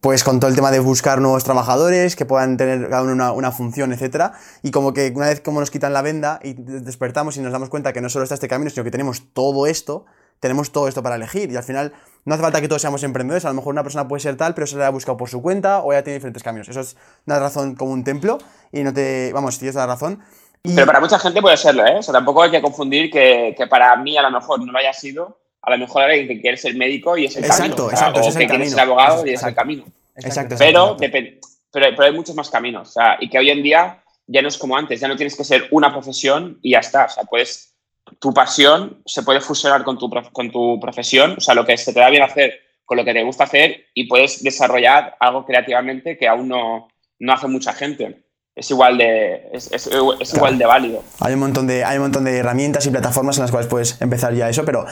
pues 0.00 0.24
con 0.24 0.40
todo 0.40 0.50
el 0.50 0.56
tema 0.56 0.70
de 0.70 0.80
buscar 0.80 1.20
nuevos 1.20 1.44
trabajadores 1.44 2.16
que 2.16 2.26
puedan 2.26 2.56
tener 2.56 2.88
cada 2.88 3.02
uno 3.02 3.12
una, 3.12 3.32
una, 3.32 3.52
función, 3.52 3.92
etc. 3.92 4.32
Y 4.62 4.70
como 4.70 4.92
que 4.92 5.12
una 5.14 5.28
vez 5.28 5.40
como 5.40 5.60
nos 5.60 5.70
quitan 5.70 5.92
la 5.92 6.02
venda 6.02 6.40
y 6.42 6.54
despertamos 6.54 7.36
y 7.36 7.40
nos 7.40 7.52
damos 7.52 7.68
cuenta 7.68 7.92
que 7.92 8.00
no 8.00 8.08
solo 8.08 8.24
está 8.24 8.34
este 8.34 8.48
camino, 8.48 8.70
sino 8.70 8.84
que 8.84 8.90
tenemos 8.90 9.32
todo 9.32 9.66
esto, 9.66 10.04
tenemos 10.40 10.72
todo 10.72 10.88
esto 10.88 11.02
para 11.02 11.16
elegir 11.16 11.50
y 11.50 11.56
al 11.56 11.62
final 11.62 11.94
no 12.26 12.34
hace 12.34 12.42
falta 12.42 12.60
que 12.60 12.68
todos 12.68 12.82
seamos 12.82 13.02
emprendedores, 13.02 13.46
a 13.46 13.48
lo 13.48 13.54
mejor 13.54 13.72
una 13.72 13.82
persona 13.82 14.06
puede 14.06 14.20
ser 14.20 14.36
tal, 14.36 14.54
pero 14.54 14.66
se 14.66 14.76
la 14.76 14.88
ha 14.88 14.90
buscado 14.90 15.16
por 15.16 15.30
su 15.30 15.40
cuenta 15.40 15.80
o 15.82 15.92
ya 15.92 16.02
tiene 16.02 16.18
diferentes 16.18 16.42
caminos. 16.42 16.68
Eso 16.68 16.80
es 16.80 16.96
una 17.26 17.38
razón 17.38 17.74
como 17.74 17.92
un 17.92 18.04
templo 18.04 18.38
y 18.72 18.82
no 18.82 18.92
te, 18.92 19.30
vamos, 19.32 19.58
tienes 19.58 19.74
la 19.74 19.86
razón. 19.86 20.20
Pero 20.64 20.86
para 20.86 21.00
mucha 21.00 21.18
gente 21.18 21.42
puede 21.42 21.58
serlo, 21.58 21.86
¿eh? 21.86 21.98
O 21.98 22.02
sea, 22.02 22.14
tampoco 22.14 22.42
hay 22.42 22.50
que 22.50 22.62
confundir 22.62 23.10
que, 23.10 23.54
que, 23.56 23.66
para 23.66 23.94
mí 23.96 24.16
a 24.16 24.22
lo 24.22 24.30
mejor 24.30 24.64
no 24.64 24.72
lo 24.72 24.78
haya 24.78 24.94
sido, 24.94 25.38
a 25.60 25.70
lo 25.70 25.78
mejor 25.78 26.04
alguien 26.04 26.26
que 26.26 26.40
quiere 26.40 26.56
ser 26.56 26.74
médico 26.74 27.18
y 27.18 27.26
es 27.26 27.36
el 27.36 27.44
exacto, 27.44 27.88
camino. 27.88 27.90
Exacto, 27.90 28.20
o, 28.20 28.28
es 28.28 28.36
que 28.36 28.46
quiere 28.46 28.66
ser 28.66 28.80
abogado 28.80 29.26
y 29.26 29.34
es 29.34 29.42
el 29.42 29.54
camino. 29.54 29.84
Exacto. 30.16 30.54
Pero, 30.58 30.96
pero, 30.98 31.28
pero, 31.70 32.02
hay 32.02 32.12
muchos 32.12 32.34
más 32.34 32.48
caminos. 32.48 32.88
O 32.88 32.92
sea, 32.92 33.18
y 33.20 33.28
que 33.28 33.38
hoy 33.38 33.50
en 33.50 33.62
día 33.62 34.02
ya 34.26 34.40
no 34.40 34.48
es 34.48 34.56
como 34.56 34.76
antes, 34.76 35.00
ya 35.00 35.08
no 35.08 35.16
tienes 35.16 35.36
que 35.36 35.44
ser 35.44 35.68
una 35.70 35.92
profesión 35.92 36.58
y 36.62 36.72
ya 36.72 36.78
está. 36.78 37.04
O 37.04 37.08
sea, 37.10 37.24
puedes, 37.24 37.74
tu 38.18 38.32
pasión 38.32 39.02
se 39.04 39.22
puede 39.22 39.42
fusionar 39.42 39.84
con 39.84 39.98
tu, 39.98 40.08
con 40.32 40.50
tu 40.50 40.80
profesión, 40.80 41.34
o 41.36 41.40
sea, 41.40 41.54
lo 41.54 41.66
que 41.66 41.76
se 41.76 41.92
te 41.92 42.00
da 42.00 42.08
bien 42.08 42.22
hacer 42.22 42.60
con 42.86 42.96
lo 42.96 43.04
que 43.04 43.12
te 43.12 43.22
gusta 43.22 43.44
hacer 43.44 43.86
y 43.94 44.06
puedes 44.06 44.42
desarrollar 44.42 45.16
algo 45.20 45.44
creativamente 45.44 46.18
que 46.18 46.28
aún 46.28 46.48
no, 46.48 46.88
no 47.18 47.32
hace 47.32 47.48
mucha 47.48 47.72
gente. 47.72 48.24
Es 48.56 48.70
igual 48.70 48.98
de, 48.98 49.48
es, 49.52 49.70
es, 49.72 49.90
es 50.20 50.34
igual 50.34 50.58
de 50.58 50.66
válido. 50.66 51.02
Hay 51.20 51.34
un, 51.34 51.40
montón 51.40 51.66
de, 51.66 51.84
hay 51.84 51.96
un 51.96 52.04
montón 52.04 52.24
de 52.24 52.38
herramientas 52.38 52.86
y 52.86 52.90
plataformas 52.90 53.36
en 53.36 53.42
las 53.42 53.50
cuales 53.50 53.68
puedes 53.68 54.00
empezar 54.00 54.32
ya 54.34 54.48
eso, 54.48 54.64
pero, 54.64 54.86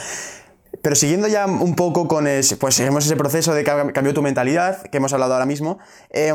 pero 0.81 0.95
siguiendo 0.95 1.27
ya 1.27 1.45
un 1.45 1.75
poco 1.75 2.07
con 2.07 2.27
ese, 2.27 2.57
pues 2.57 2.75
seguimos 2.75 3.05
ese 3.05 3.15
proceso 3.15 3.53
de 3.53 3.63
que 3.63 3.71
cambió 3.93 4.13
tu 4.13 4.21
mentalidad, 4.21 4.83
que 4.83 4.97
hemos 4.97 5.13
hablado 5.13 5.33
ahora 5.33 5.45
mismo. 5.45 5.79
Eh, 6.09 6.33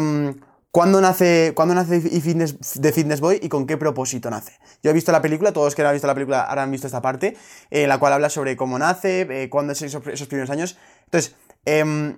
¿Cuándo 0.70 1.00
nace, 1.00 1.52
¿Cuándo 1.54 1.74
nace 1.74 2.00
Fitness, 2.00 2.80
de 2.80 2.92
Fitness 2.92 3.20
Boy 3.20 3.40
y 3.42 3.48
con 3.48 3.66
qué 3.66 3.78
propósito 3.78 4.30
nace? 4.30 4.52
Yo 4.82 4.90
he 4.90 4.94
visto 4.94 5.12
la 5.12 5.22
película, 5.22 5.52
todos 5.52 5.74
que 5.74 5.82
han 5.82 5.92
visto 5.92 6.06
la 6.06 6.14
película 6.14 6.42
ahora 6.42 6.62
han 6.62 6.70
visto 6.70 6.86
esta 6.86 7.00
parte, 7.00 7.36
en 7.70 7.84
eh, 7.84 7.86
la 7.86 7.98
cual 7.98 8.12
habla 8.12 8.28
sobre 8.28 8.56
cómo 8.56 8.78
nace, 8.78 9.26
eh, 9.30 9.48
cuándo 9.48 9.72
es 9.72 9.80
esos, 9.80 10.06
esos, 10.06 10.28
primeros 10.28 10.50
años. 10.50 10.78
Entonces, 11.06 11.34
eh, 11.64 12.16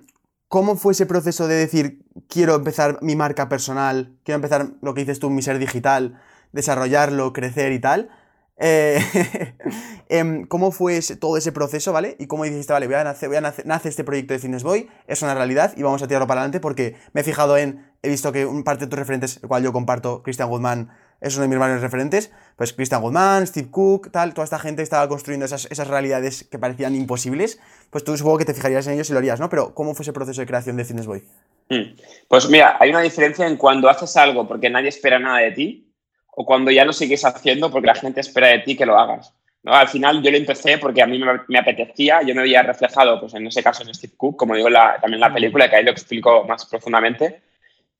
¿cómo 0.51 0.75
fue 0.75 0.91
ese 0.91 1.05
proceso 1.05 1.47
de 1.47 1.55
decir, 1.55 2.03
quiero 2.27 2.55
empezar 2.55 2.99
mi 3.01 3.15
marca 3.15 3.47
personal, 3.47 4.17
quiero 4.25 4.35
empezar 4.35 4.73
lo 4.81 4.93
que 4.93 4.99
dices 4.99 5.17
tú, 5.17 5.29
mi 5.29 5.41
ser 5.41 5.59
digital, 5.59 6.21
desarrollarlo, 6.51 7.31
crecer 7.31 7.71
y 7.71 7.79
tal? 7.79 8.09
Eh, 8.57 8.99
em, 10.09 10.45
¿Cómo 10.45 10.73
fue 10.73 10.99
todo 11.17 11.37
ese 11.37 11.53
proceso, 11.53 11.93
¿vale? 11.93 12.17
Y 12.19 12.27
cómo 12.27 12.43
dijiste, 12.43 12.73
vale, 12.73 12.87
voy 12.87 12.97
a 12.97 13.03
nacer, 13.05 13.29
nace 13.65 13.87
este 13.87 14.03
proyecto 14.03 14.33
de 14.33 14.39
Fitness 14.39 14.63
Boy, 14.63 14.89
es 15.07 15.21
una 15.21 15.33
realidad 15.33 15.71
y 15.77 15.83
vamos 15.83 16.03
a 16.03 16.07
tirarlo 16.07 16.27
para 16.27 16.41
adelante 16.41 16.59
porque 16.59 16.97
me 17.13 17.21
he 17.21 17.23
fijado 17.23 17.55
en, 17.55 17.89
he 18.03 18.09
visto 18.09 18.33
que 18.33 18.45
un 18.45 18.65
parte 18.65 18.83
de 18.83 18.89
tus 18.89 18.99
referentes, 18.99 19.39
el 19.41 19.47
cual 19.47 19.63
yo 19.63 19.71
comparto, 19.71 20.21
Christian 20.21 20.49
Woodman, 20.49 20.89
es 21.21 21.35
uno 21.35 21.43
de 21.43 21.49
mis 21.49 21.59
mayores 21.59 21.81
referentes, 21.81 22.31
pues 22.55 22.73
Christian 22.73 23.01
Woodman, 23.01 23.45
Steve 23.45 23.69
Cook, 23.69 24.11
tal, 24.11 24.33
toda 24.33 24.43
esta 24.43 24.59
gente 24.59 24.81
estaba 24.81 25.07
construyendo 25.07 25.45
esas, 25.45 25.67
esas 25.71 25.87
realidades 25.87 26.43
que 26.43 26.57
parecían 26.57 26.95
imposibles, 26.95 27.61
pues 27.91 28.03
tú 28.03 28.17
supongo 28.17 28.39
que 28.39 28.45
te 28.45 28.55
fijarías 28.55 28.87
en 28.87 28.95
ellos 28.95 29.09
y 29.09 29.13
lo 29.13 29.19
harías, 29.19 29.39
¿no? 29.39 29.47
Pero 29.47 29.73
¿cómo 29.75 29.93
fue 29.93 30.03
ese 30.03 30.13
proceso 30.13 30.41
de 30.41 30.47
creación 30.47 30.75
de 30.77 30.83
Fitness 30.83 31.05
Boy? 31.05 31.23
Hmm. 31.69 31.95
Pues 32.27 32.49
mira, 32.49 32.75
hay 32.79 32.89
una 32.89 33.01
diferencia 33.01 33.47
en 33.47 33.55
cuando 33.55 33.87
haces 33.87 34.17
algo 34.17 34.47
porque 34.47 34.69
nadie 34.69 34.89
espera 34.89 35.19
nada 35.19 35.37
de 35.37 35.51
ti 35.51 35.93
o 36.31 36.45
cuando 36.45 36.71
ya 36.71 36.83
lo 36.83 36.91
sigues 36.91 37.23
haciendo 37.23 37.69
porque 37.71 37.87
la 37.87 37.95
gente 37.95 38.19
espera 38.19 38.47
de 38.47 38.59
ti 38.59 38.75
que 38.75 38.85
lo 38.85 38.97
hagas. 38.97 39.33
¿no? 39.63 39.73
Al 39.73 39.87
final 39.87 40.23
yo 40.23 40.31
lo 40.31 40.37
empecé 40.37 40.79
porque 40.79 41.03
a 41.03 41.07
mí 41.07 41.19
me, 41.19 41.39
me, 41.47 41.59
apetecía, 41.59 42.21
yo 42.23 42.33
me 42.33 42.41
había 42.41 42.63
reflejado, 42.63 43.19
pues 43.19 43.35
en 43.35 43.45
ese 43.45 43.61
caso 43.61 43.83
en 43.83 43.93
Steve 43.93 44.13
Cook, 44.17 44.37
como 44.37 44.55
digo 44.55 44.69
la, 44.69 44.97
también 44.99 45.15
en 45.15 45.29
la 45.29 45.33
película, 45.33 45.69
que 45.69 45.75
ahí 45.75 45.83
lo 45.83 45.91
explico 45.91 46.45
más 46.45 46.65
profundamente, 46.65 47.41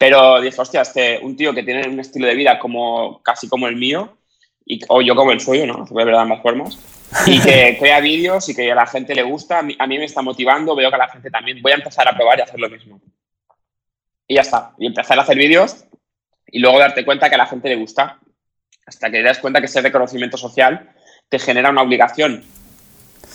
pero 0.01 0.41
dije, 0.41 0.59
hostia, 0.59 0.81
este, 0.81 1.19
un 1.19 1.37
tío 1.37 1.53
que 1.53 1.61
tiene 1.61 1.87
un 1.87 1.99
estilo 1.99 2.25
de 2.25 2.33
vida 2.33 2.57
como 2.57 3.21
casi 3.21 3.47
como 3.47 3.67
el 3.67 3.75
mío, 3.75 4.17
y, 4.65 4.81
o 4.87 4.99
yo 4.99 5.13
como 5.13 5.31
el 5.31 5.39
suyo, 5.39 5.67
¿no? 5.67 5.85
De 5.85 6.25
más 6.25 6.41
formas, 6.41 6.79
y 7.27 7.39
que 7.39 7.77
crea 7.79 7.99
vídeos 7.99 8.49
y 8.49 8.55
que 8.55 8.71
a 8.71 8.73
la 8.73 8.87
gente 8.87 9.13
le 9.13 9.21
gusta, 9.21 9.59
a 9.59 9.61
mí, 9.61 9.75
a 9.77 9.85
mí 9.85 9.99
me 9.99 10.05
está 10.05 10.23
motivando, 10.23 10.75
veo 10.75 10.89
que 10.89 10.95
a 10.95 11.05
la 11.05 11.07
gente 11.07 11.29
también, 11.29 11.61
voy 11.61 11.73
a 11.73 11.75
empezar 11.75 12.07
a 12.07 12.15
probar 12.15 12.39
y 12.39 12.41
hacer 12.41 12.59
lo 12.59 12.67
mismo. 12.67 12.99
Y 14.27 14.33
ya 14.33 14.41
está, 14.41 14.73
y 14.79 14.87
empezar 14.87 15.19
a 15.19 15.21
hacer 15.21 15.37
vídeos 15.37 15.85
y 16.47 16.57
luego 16.57 16.79
darte 16.79 17.05
cuenta 17.05 17.29
que 17.29 17.35
a 17.35 17.37
la 17.37 17.45
gente 17.45 17.69
le 17.69 17.75
gusta. 17.75 18.17
Hasta 18.87 19.11
que 19.11 19.17
te 19.17 19.23
das 19.23 19.37
cuenta 19.37 19.59
que 19.59 19.67
ese 19.67 19.81
reconocimiento 19.81 20.35
social 20.35 20.95
te 21.29 21.37
genera 21.37 21.69
una 21.69 21.83
obligación. 21.83 22.43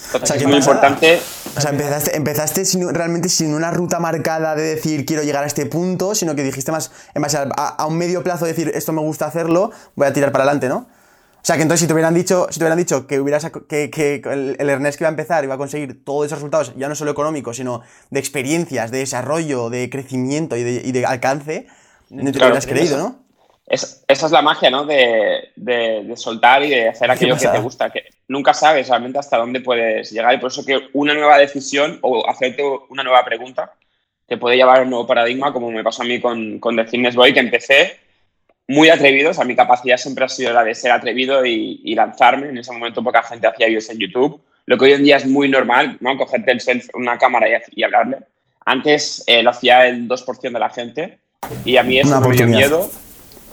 Entonces, 0.07 0.23
o 0.23 0.27
sea, 0.27 0.37
es 0.37 0.43
muy 0.45 0.57
pasa? 0.57 0.71
importante. 0.71 1.21
O 1.57 1.61
sea, 1.61 1.71
empezaste, 1.71 2.17
empezaste 2.17 2.65
sin, 2.65 2.95
realmente 2.95 3.29
sin 3.29 3.55
una 3.55 3.71
ruta 3.71 3.99
marcada 3.99 4.55
de 4.55 4.75
decir 4.75 5.05
quiero 5.07 5.23
llegar 5.23 5.45
a 5.45 5.47
este 5.47 5.67
punto, 5.67 6.15
sino 6.15 6.35
que 6.35 6.43
dijiste 6.43 6.71
más 6.71 6.93
en 7.15 7.23
base 7.23 7.39
a, 7.39 7.49
a, 7.57 7.69
a 7.69 7.87
un 7.87 7.97
medio 7.97 8.23
plazo 8.23 8.45
decir 8.45 8.71
esto 8.75 8.93
me 8.93 9.01
gusta 9.01 9.27
hacerlo, 9.27 9.71
voy 9.95 10.07
a 10.07 10.13
tirar 10.13 10.33
para 10.33 10.45
adelante, 10.45 10.69
¿no? 10.69 10.87
O 11.47 11.47
sea, 11.47 11.55
que 11.55 11.63
entonces 11.63 11.83
si 11.83 11.87
te 11.87 11.93
hubieran 11.93 12.13
dicho, 12.13 12.49
si 12.51 12.59
te 12.59 12.65
hubieran 12.65 12.79
dicho 12.79 13.07
que, 13.07 13.21
hubieras, 13.21 13.49
que, 13.69 13.89
que 13.89 14.21
el, 14.25 14.57
el, 14.59 14.69
Ernest 14.69 14.99
que 14.99 15.05
iba 15.05 15.09
a 15.09 15.11
empezar 15.11 15.45
iba 15.45 15.55
a 15.55 15.59
conseguir 15.59 16.05
todos 16.05 16.27
esos 16.27 16.39
resultados, 16.39 16.75
ya 16.77 16.89
no 16.89 16.97
solo 16.97 17.13
económicos, 17.13 17.57
sino 17.57 17.83
de 18.11 18.19
experiencias, 18.19 18.91
de 18.91 18.99
desarrollo, 18.99 19.71
de 19.71 19.89
crecimiento 19.89 20.57
y 20.57 20.65
de, 20.65 20.83
y 20.85 20.91
de 20.91 21.07
alcance, 21.07 21.69
no 22.11 22.33
te 22.33 22.33
claro, 22.33 22.49
lo 22.49 22.59
hubieras 22.59 22.67
creído, 22.67 22.99
¿no? 22.99 23.26
Es, 23.67 24.05
esa 24.07 24.27
es 24.27 24.33
la 24.33 24.43
magia, 24.43 24.71
¿no? 24.71 24.85
De, 24.85 25.51
de, 25.57 26.05
de 26.05 26.17
soltar 26.17 26.63
y 26.63 26.71
de 26.71 26.89
hacer 26.89 27.11
aquello 27.11 27.37
que 27.37 27.49
te 27.49 27.59
gusta, 27.59 27.91
que 27.91 28.05
nunca 28.29 28.55
sabes 28.55 28.89
realmente 28.89 29.19
hasta 29.19 29.39
dónde 29.39 29.61
puedes 29.61 30.11
llegar 30.13 30.35
y 30.35 30.39
por 30.39 30.51
eso 30.51 30.65
que 30.65 30.89
una 30.93 31.15
nueva 31.15 31.39
decisión 31.39 31.99
o 32.03 32.29
hacerte 32.29 32.63
una 32.89 33.03
nueva 33.03 33.25
pregunta 33.25 33.73
te 34.27 34.37
puede 34.37 34.57
llevar 34.57 34.81
a 34.81 34.83
un 34.83 34.91
nuevo 34.91 35.07
paradigma, 35.07 35.53
como 35.53 35.71
me 35.71 35.85
pasó 35.85 36.03
a 36.03 36.07
mí 36.07 36.21
con, 36.21 36.59
con 36.59 36.77
The 36.77 36.87
Fitness 36.87 37.15
Boy, 37.15 37.33
que 37.33 37.41
empecé 37.41 37.97
muy 38.69 38.89
atrevido, 38.89 39.31
o 39.31 39.35
sea, 39.35 39.45
mi 39.45 39.55
capacidad 39.55 39.97
siempre 39.97 40.25
ha 40.25 40.29
sido 40.29 40.53
la 40.53 40.65
de 40.65 40.75
ser 40.75 40.91
atrevido 40.91 41.45
y, 41.47 41.81
y 41.85 41.95
lanzarme. 41.95 42.49
En 42.49 42.59
ese 42.59 42.73
momento 42.73 43.03
poca 43.03 43.23
gente 43.23 43.47
hacía 43.47 43.69
vídeos 43.69 43.89
en 43.91 43.99
YouTube, 43.99 44.41
lo 44.67 44.77
que 44.77 44.85
hoy 44.87 44.93
en 44.93 45.05
día 45.05 45.17
es 45.17 45.27
muy 45.27 45.49
normal, 45.49 45.97
¿no? 46.01 46.17
Cogerte 46.17 46.51
el 46.51 46.61
self, 46.61 46.89
una 46.95 47.19
cámara 47.19 47.49
y, 47.49 47.81
y 47.81 47.85
hablarle. 47.85 48.19
Antes 48.65 49.23
eh, 49.29 49.43
lo 49.45 49.51
hacía 49.51 49.87
el 49.87 50.09
2% 50.09 50.41
de 50.41 50.59
la 50.59 50.71
gente 50.71 51.19
y 51.65 51.77
a 51.77 51.85
mí 51.85 52.01
eso 52.01 52.21
me 52.21 52.37
dio 52.37 52.49
miedo. 52.49 52.91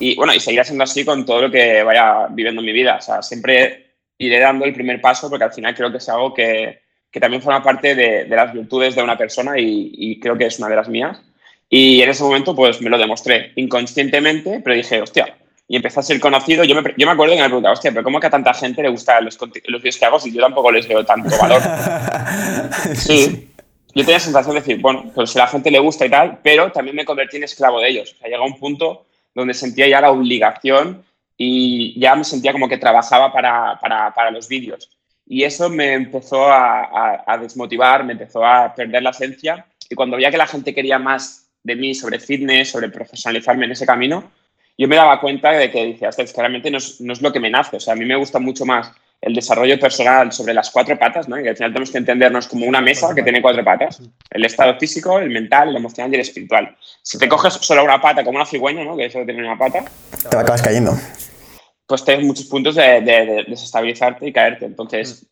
Y 0.03 0.15
bueno, 0.15 0.33
y 0.33 0.39
seguirá 0.41 0.65
siendo 0.65 0.83
así 0.83 1.05
con 1.05 1.25
todo 1.25 1.43
lo 1.43 1.51
que 1.51 1.81
vaya 1.81 2.27
viviendo 2.29 2.59
en 2.59 2.65
mi 2.65 2.73
vida. 2.73 2.97
O 2.97 3.01
sea, 3.01 3.21
siempre 3.21 3.95
iré 4.17 4.37
dando 4.37 4.65
el 4.65 4.73
primer 4.73 4.99
paso 4.99 5.29
porque 5.29 5.45
al 5.45 5.53
final 5.53 5.73
creo 5.73 5.89
que 5.91 5.99
es 5.99 6.09
algo 6.09 6.33
que, 6.33 6.81
que 7.09 7.21
también 7.21 7.41
forma 7.41 7.63
parte 7.63 7.95
de, 7.95 8.25
de, 8.25 8.35
las 8.35 8.51
virtudes 8.51 8.95
de 8.95 9.01
una 9.01 9.17
persona 9.17 9.57
y, 9.57 9.91
y 9.93 10.19
creo 10.19 10.37
que 10.37 10.47
es 10.47 10.59
una 10.59 10.67
de 10.67 10.75
las 10.75 10.89
mías. 10.89 11.21
Y 11.69 12.01
en 12.01 12.09
ese 12.09 12.21
momento, 12.21 12.53
pues 12.53 12.81
me 12.81 12.89
lo 12.89 12.97
demostré 12.97 13.53
inconscientemente, 13.55 14.59
pero 14.61 14.75
dije, 14.75 15.01
hostia, 15.01 15.37
y 15.69 15.77
empecé 15.77 16.01
a 16.01 16.03
ser 16.03 16.19
conocido. 16.19 16.65
Yo 16.65 16.75
me, 16.75 16.93
yo 16.97 17.07
me 17.07 17.13
acuerdo 17.13 17.35
que 17.35 17.41
me 17.41 17.47
preguntaba, 17.47 17.73
hostia, 17.73 17.91
pero 17.91 18.03
¿cómo 18.03 18.19
que 18.19 18.27
a 18.27 18.29
tanta 18.29 18.53
gente 18.53 18.83
le 18.83 18.89
gustan 18.89 19.23
los, 19.23 19.39
los 19.39 19.81
vídeos 19.81 19.97
que 19.97 20.05
hago 20.05 20.19
si 20.19 20.33
yo 20.33 20.41
tampoco 20.41 20.69
les 20.69 20.85
veo 20.85 21.05
tanto 21.05 21.29
valor? 21.37 21.61
sí. 22.95 23.49
Yo 23.95 24.03
tenía 24.03 24.15
la 24.15 24.19
sensación 24.19 24.55
de 24.55 24.61
decir, 24.61 24.81
bueno, 24.81 25.11
pues 25.15 25.29
si 25.29 25.39
a 25.39 25.43
la 25.43 25.47
gente 25.47 25.71
le 25.71 25.79
gusta 25.79 26.05
y 26.05 26.09
tal, 26.09 26.39
pero 26.43 26.73
también 26.73 26.97
me 26.97 27.05
convertí 27.05 27.37
en 27.37 27.43
esclavo 27.43 27.79
de 27.79 27.87
ellos. 27.87 28.13
O 28.13 28.17
sea, 28.17 28.27
llegó 28.27 28.43
un 28.43 28.59
punto 28.59 29.05
donde 29.33 29.53
sentía 29.53 29.87
ya 29.87 30.01
la 30.01 30.11
obligación 30.11 31.03
y 31.37 31.99
ya 31.99 32.15
me 32.15 32.23
sentía 32.23 32.51
como 32.51 32.69
que 32.69 32.77
trabajaba 32.77 33.31
para, 33.33 33.77
para, 33.79 34.13
para 34.13 34.31
los 34.31 34.47
vídeos. 34.47 34.89
Y 35.25 35.43
eso 35.43 35.69
me 35.69 35.93
empezó 35.93 36.45
a, 36.51 37.37
desmotivar, 37.41 38.03
me 38.03 38.13
empezó 38.13 38.45
a 38.45 38.73
perder 38.75 39.03
la 39.03 39.11
esencia. 39.11 39.65
Y 39.89 39.95
cuando 39.95 40.17
veía 40.17 40.31
que 40.31 40.37
la 40.37 40.47
gente 40.47 40.73
quería 40.73 40.99
más 40.99 41.49
de 41.63 41.75
mí 41.75 41.95
sobre 41.95 42.19
fitness, 42.19 42.71
sobre 42.71 42.89
profesionalizarme 42.89 43.65
en 43.65 43.71
ese 43.71 43.85
camino, 43.85 44.31
yo 44.77 44.87
me 44.87 44.95
daba 44.95 45.21
cuenta 45.21 45.51
de 45.51 45.71
que 45.71 45.85
decía, 45.85 46.09
es 46.09 46.33
que 46.33 46.41
realmente 46.41 46.69
no 46.69 46.77
es, 46.77 46.99
no 46.99 47.13
es, 47.13 47.21
lo 47.21 47.31
que 47.31 47.39
me 47.39 47.49
nace. 47.49 47.77
O 47.77 47.79
sea, 47.79 47.93
a 47.93 47.95
mí 47.95 48.05
me 48.05 48.15
gusta 48.15 48.39
mucho 48.39 48.65
más 48.65 48.91
el 49.23 49.33
desarrollo 49.33 49.79
personal 49.79 50.31
sobre 50.33 50.53
las 50.53 50.69
cuatro 50.69 50.99
patas, 50.99 51.29
¿no? 51.29 51.39
Y 51.39 51.47
al 51.47 51.55
final 51.55 51.71
tenemos 51.71 51.91
que 51.91 51.97
entendernos 51.97 52.47
como 52.47 52.65
una 52.65 52.81
mesa 52.81 53.15
que 53.15 53.23
tiene 53.23 53.41
cuatro 53.41 53.63
patas. 53.63 54.01
El 54.29 54.43
estado 54.43 54.77
físico, 54.77 55.17
el 55.17 55.29
mental, 55.29 55.69
el 55.69 55.77
emocional 55.77 56.11
y 56.11 56.15
el 56.15 56.21
espiritual. 56.21 56.75
Si 57.01 57.17
te 57.17 57.29
coges 57.29 57.53
solo 57.53 57.83
una 57.85 58.01
pata 58.01 58.23
como 58.23 58.35
una 58.35 58.45
cigüeña, 58.45 58.83
¿no? 58.83 58.97
Que 58.97 59.09
solo 59.09 59.25
tiene 59.25 59.43
una 59.43 59.57
pata. 59.57 59.85
Te 60.29 60.37
acabas 60.37 60.61
cayendo. 60.61 60.93
Pues 61.87 62.03
tienes 62.03 62.25
muchos 62.25 62.45
puntos 62.45 62.75
de, 62.75 63.01
de, 63.01 63.25
de 63.25 63.45
desestabilizarte 63.47 64.27
y 64.27 64.33
caerte. 64.33 64.65
Entonces, 64.65 65.25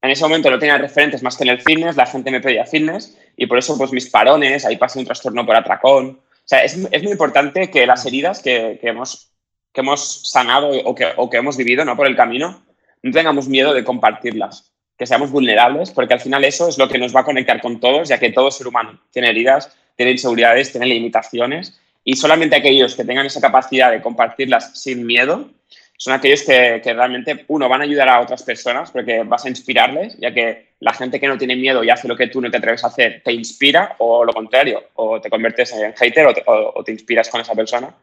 en 0.00 0.10
ese 0.10 0.22
momento 0.22 0.50
no 0.50 0.58
tenía 0.58 0.78
referentes 0.78 1.22
más 1.22 1.36
que 1.36 1.44
en 1.44 1.50
el 1.50 1.60
fitness, 1.62 1.96
la 1.96 2.06
gente 2.06 2.30
me 2.30 2.40
pedía 2.40 2.66
fitness 2.66 3.16
y 3.36 3.46
por 3.46 3.58
eso 3.58 3.76
pues 3.76 3.92
mis 3.92 4.08
parones, 4.08 4.64
ahí 4.64 4.76
pasé 4.76 4.98
un 4.98 5.06
trastorno 5.06 5.44
por 5.44 5.56
atracón. 5.56 6.20
O 6.20 6.46
sea, 6.46 6.62
es, 6.64 6.76
es 6.90 7.02
muy 7.02 7.12
importante 7.12 7.70
que 7.70 7.86
las 7.86 8.04
heridas 8.06 8.40
que, 8.40 8.78
que, 8.80 8.88
hemos, 8.88 9.32
que 9.72 9.80
hemos 9.80 10.30
sanado 10.30 10.70
o 10.84 10.94
que, 10.94 11.08
o 11.16 11.28
que 11.28 11.38
hemos 11.38 11.56
vivido 11.56 11.84
¿no? 11.84 11.96
por 11.96 12.06
el 12.06 12.16
camino, 12.16 12.63
no 13.04 13.12
tengamos 13.12 13.48
miedo 13.48 13.74
de 13.74 13.84
compartirlas, 13.84 14.72
que 14.96 15.06
seamos 15.06 15.30
vulnerables, 15.30 15.90
porque 15.90 16.14
al 16.14 16.20
final 16.20 16.42
eso 16.42 16.68
es 16.68 16.78
lo 16.78 16.88
que 16.88 16.98
nos 16.98 17.14
va 17.14 17.20
a 17.20 17.24
conectar 17.24 17.60
con 17.60 17.78
todos, 17.78 18.08
ya 18.08 18.18
que 18.18 18.32
todo 18.32 18.50
ser 18.50 18.66
humano 18.66 18.98
tiene 19.10 19.28
heridas, 19.28 19.76
tiene 19.94 20.12
inseguridades, 20.12 20.72
tiene 20.72 20.86
limitaciones 20.86 21.78
y 22.02 22.16
solamente 22.16 22.56
aquellos 22.56 22.94
que 22.94 23.04
tengan 23.04 23.26
esa 23.26 23.42
capacidad 23.42 23.90
de 23.90 24.00
compartirlas 24.00 24.80
sin 24.80 25.04
miedo 25.04 25.50
son 25.98 26.14
aquellos 26.14 26.42
que, 26.42 26.80
realmente, 26.82 27.44
uno, 27.48 27.68
van 27.68 27.82
a 27.82 27.84
ayudar 27.84 28.08
a 28.08 28.20
otras 28.20 28.42
personas 28.42 28.90
porque 28.90 29.22
vas 29.22 29.44
a 29.44 29.48
inspirarles, 29.50 30.16
ya 30.18 30.32
que 30.32 30.70
la 30.80 30.94
gente 30.94 31.20
que 31.20 31.28
no 31.28 31.38
tiene 31.38 31.56
miedo 31.56 31.84
y 31.84 31.90
hace 31.90 32.08
lo 32.08 32.16
que 32.16 32.28
tú 32.28 32.40
no 32.40 32.50
te 32.50 32.56
atreves 32.56 32.84
a 32.84 32.88
hacer, 32.88 33.22
te 33.22 33.32
inspira 33.32 33.96
o 33.98 34.24
lo 34.24 34.32
contrario, 34.32 34.82
o 34.94 35.20
te 35.20 35.30
conviertes 35.30 35.72
en 35.74 35.92
hater 35.92 36.26
o 36.26 36.34
te, 36.34 36.42
o, 36.46 36.72
o 36.74 36.84
te 36.84 36.92
inspiras 36.92 37.28
con 37.28 37.42
esa 37.42 37.54
persona. 37.54 37.94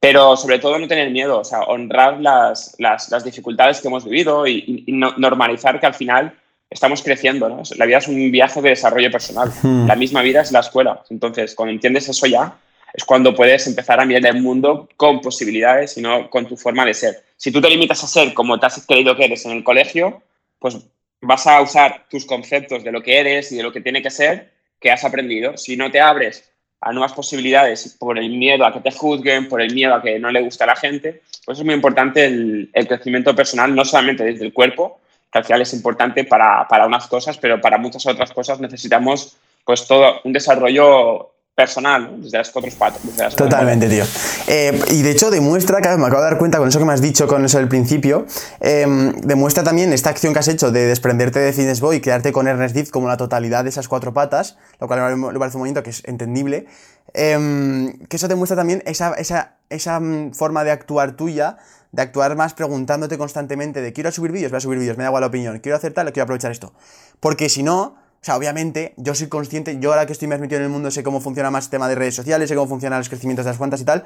Pero 0.00 0.36
sobre 0.36 0.58
todo 0.58 0.78
no 0.78 0.86
tener 0.86 1.10
miedo, 1.10 1.40
o 1.40 1.44
sea, 1.44 1.60
honrar 1.62 2.20
las, 2.20 2.74
las, 2.78 3.10
las 3.10 3.24
dificultades 3.24 3.80
que 3.80 3.88
hemos 3.88 4.04
vivido 4.04 4.46
y, 4.46 4.84
y 4.86 4.92
no, 4.92 5.14
normalizar 5.16 5.80
que 5.80 5.86
al 5.86 5.94
final 5.94 6.34
estamos 6.70 7.02
creciendo, 7.02 7.48
¿no? 7.48 7.62
La 7.76 7.86
vida 7.86 7.98
es 7.98 8.08
un 8.08 8.30
viaje 8.30 8.60
de 8.60 8.70
desarrollo 8.70 9.10
personal. 9.10 9.50
Hmm. 9.62 9.86
La 9.86 9.96
misma 9.96 10.22
vida 10.22 10.42
es 10.42 10.52
la 10.52 10.60
escuela. 10.60 11.02
Entonces, 11.10 11.54
cuando 11.54 11.72
entiendes 11.72 12.08
eso 12.08 12.26
ya, 12.26 12.58
es 12.92 13.04
cuando 13.04 13.34
puedes 13.34 13.66
empezar 13.66 14.00
a 14.00 14.04
mirar 14.04 14.34
el 14.34 14.42
mundo 14.42 14.88
con 14.96 15.20
posibilidades 15.20 15.96
y 15.98 16.02
no 16.02 16.30
con 16.30 16.46
tu 16.46 16.56
forma 16.56 16.84
de 16.84 16.94
ser. 16.94 17.24
Si 17.36 17.52
tú 17.52 17.60
te 17.60 17.70
limitas 17.70 18.02
a 18.02 18.06
ser 18.06 18.34
como 18.34 18.58
te 18.58 18.66
has 18.66 18.86
creído 18.86 19.16
que 19.16 19.24
eres 19.24 19.44
en 19.44 19.52
el 19.52 19.64
colegio, 19.64 20.22
pues 20.58 20.78
vas 21.20 21.46
a 21.46 21.60
usar 21.60 22.06
tus 22.08 22.24
conceptos 22.24 22.82
de 22.84 22.92
lo 22.92 23.02
que 23.02 23.18
eres 23.18 23.52
y 23.52 23.56
de 23.56 23.62
lo 23.62 23.72
que 23.72 23.80
tiene 23.80 24.02
que 24.02 24.10
ser 24.10 24.52
que 24.80 24.90
has 24.90 25.04
aprendido. 25.04 25.56
Si 25.56 25.76
no 25.76 25.90
te 25.90 26.00
abres 26.00 26.50
a 26.80 26.92
nuevas 26.92 27.12
posibilidades 27.12 27.96
por 27.98 28.18
el 28.18 28.30
miedo 28.30 28.64
a 28.64 28.72
que 28.72 28.80
te 28.80 28.92
juzguen, 28.92 29.48
por 29.48 29.60
el 29.60 29.74
miedo 29.74 29.94
a 29.94 30.02
que 30.02 30.18
no 30.18 30.30
le 30.30 30.42
guste 30.42 30.64
a 30.64 30.68
la 30.68 30.76
gente, 30.76 31.22
pues 31.44 31.58
es 31.58 31.64
muy 31.64 31.74
importante 31.74 32.24
el, 32.24 32.70
el 32.72 32.88
crecimiento 32.88 33.34
personal, 33.34 33.74
no 33.74 33.84
solamente 33.84 34.24
desde 34.24 34.44
el 34.44 34.52
cuerpo, 34.52 35.00
que 35.30 35.38
al 35.38 35.44
final 35.44 35.62
es 35.62 35.72
importante 35.74 36.24
para, 36.24 36.66
para, 36.68 36.86
unas 36.86 37.06
cosas, 37.06 37.38
pero 37.38 37.60
para 37.60 37.78
muchas 37.78 38.06
otras 38.06 38.32
cosas 38.32 38.60
necesitamos 38.60 39.36
pues 39.64 39.86
todo 39.86 40.20
un 40.24 40.32
desarrollo 40.32 41.32
personal, 41.56 42.20
desde 42.20 42.36
las 42.36 42.54
otros 42.54 42.74
patos. 42.74 43.00
Totalmente, 43.34 43.88
tío. 43.88 44.04
Eh, 44.46 44.78
y 44.90 45.00
de 45.00 45.10
hecho 45.10 45.30
demuestra, 45.30 45.80
que 45.80 45.88
me 45.88 46.04
acabo 46.04 46.22
de 46.22 46.28
dar 46.28 46.38
cuenta 46.38 46.58
con 46.58 46.68
eso 46.68 46.78
que 46.78 46.84
me 46.84 46.92
has 46.92 47.00
dicho, 47.00 47.26
con 47.26 47.42
eso 47.46 47.56
del 47.56 47.66
principio, 47.66 48.26
em, 48.60 49.12
demuestra 49.22 49.64
también 49.64 49.90
esta 49.94 50.10
acción 50.10 50.34
que 50.34 50.40
has 50.40 50.48
hecho 50.48 50.70
de 50.70 50.84
desprenderte 50.84 51.38
de 51.38 51.54
Fitness 51.54 51.80
Boy 51.80 51.96
y 51.96 52.00
quedarte 52.00 52.30
con 52.30 52.46
Ernest 52.46 52.76
Diz 52.76 52.90
como 52.90 53.08
la 53.08 53.16
totalidad 53.16 53.64
de 53.64 53.70
esas 53.70 53.88
cuatro 53.88 54.12
patas, 54.12 54.58
lo 54.80 54.86
cual 54.86 55.16
me 55.16 55.38
parece 55.38 55.56
un 55.56 55.62
momento 55.62 55.82
que 55.82 55.90
es 55.90 56.02
entendible, 56.04 56.66
em, 57.14 58.00
que 58.06 58.16
eso 58.16 58.28
demuestra 58.28 58.54
también 58.54 58.82
esa, 58.84 59.14
esa, 59.14 59.56
esa 59.70 59.98
mm, 59.98 60.34
forma 60.34 60.62
de 60.62 60.72
actuar 60.72 61.16
tuya 61.16 61.56
de 61.92 62.02
actuar 62.02 62.36
más 62.36 62.52
preguntándote 62.52 63.16
constantemente 63.16 63.80
de 63.80 63.94
quiero 63.94 64.12
subir 64.12 64.30
vídeos, 64.30 64.50
voy 64.50 64.58
a 64.58 64.60
subir 64.60 64.78
vídeos, 64.78 64.98
me 64.98 65.04
da 65.04 65.08
igual 65.08 65.22
la 65.22 65.28
opinión, 65.28 65.58
quiero 65.60 65.76
hacer 65.76 65.94
tal, 65.94 66.12
quiero 66.12 66.24
aprovechar 66.24 66.50
esto. 66.50 66.74
Porque 67.20 67.48
si 67.48 67.62
no, 67.62 67.96
sea, 68.26 68.36
obviamente, 68.36 68.92
yo 68.96 69.14
soy 69.14 69.28
consciente, 69.28 69.78
yo 69.78 69.92
ahora 69.92 70.04
que 70.04 70.12
estoy 70.12 70.26
más 70.26 70.40
metido 70.40 70.58
en 70.58 70.64
el 70.64 70.70
mundo 70.70 70.90
sé 70.90 71.04
cómo 71.04 71.20
funciona 71.20 71.48
más 71.52 71.66
el 71.66 71.70
tema 71.70 71.88
de 71.88 71.94
redes 71.94 72.16
sociales, 72.16 72.48
sé 72.48 72.56
cómo 72.56 72.66
funcionan 72.66 72.98
los 72.98 73.08
crecimientos 73.08 73.44
de 73.44 73.52
las 73.52 73.56
cuentas 73.58 73.80
y 73.80 73.84
tal. 73.84 74.04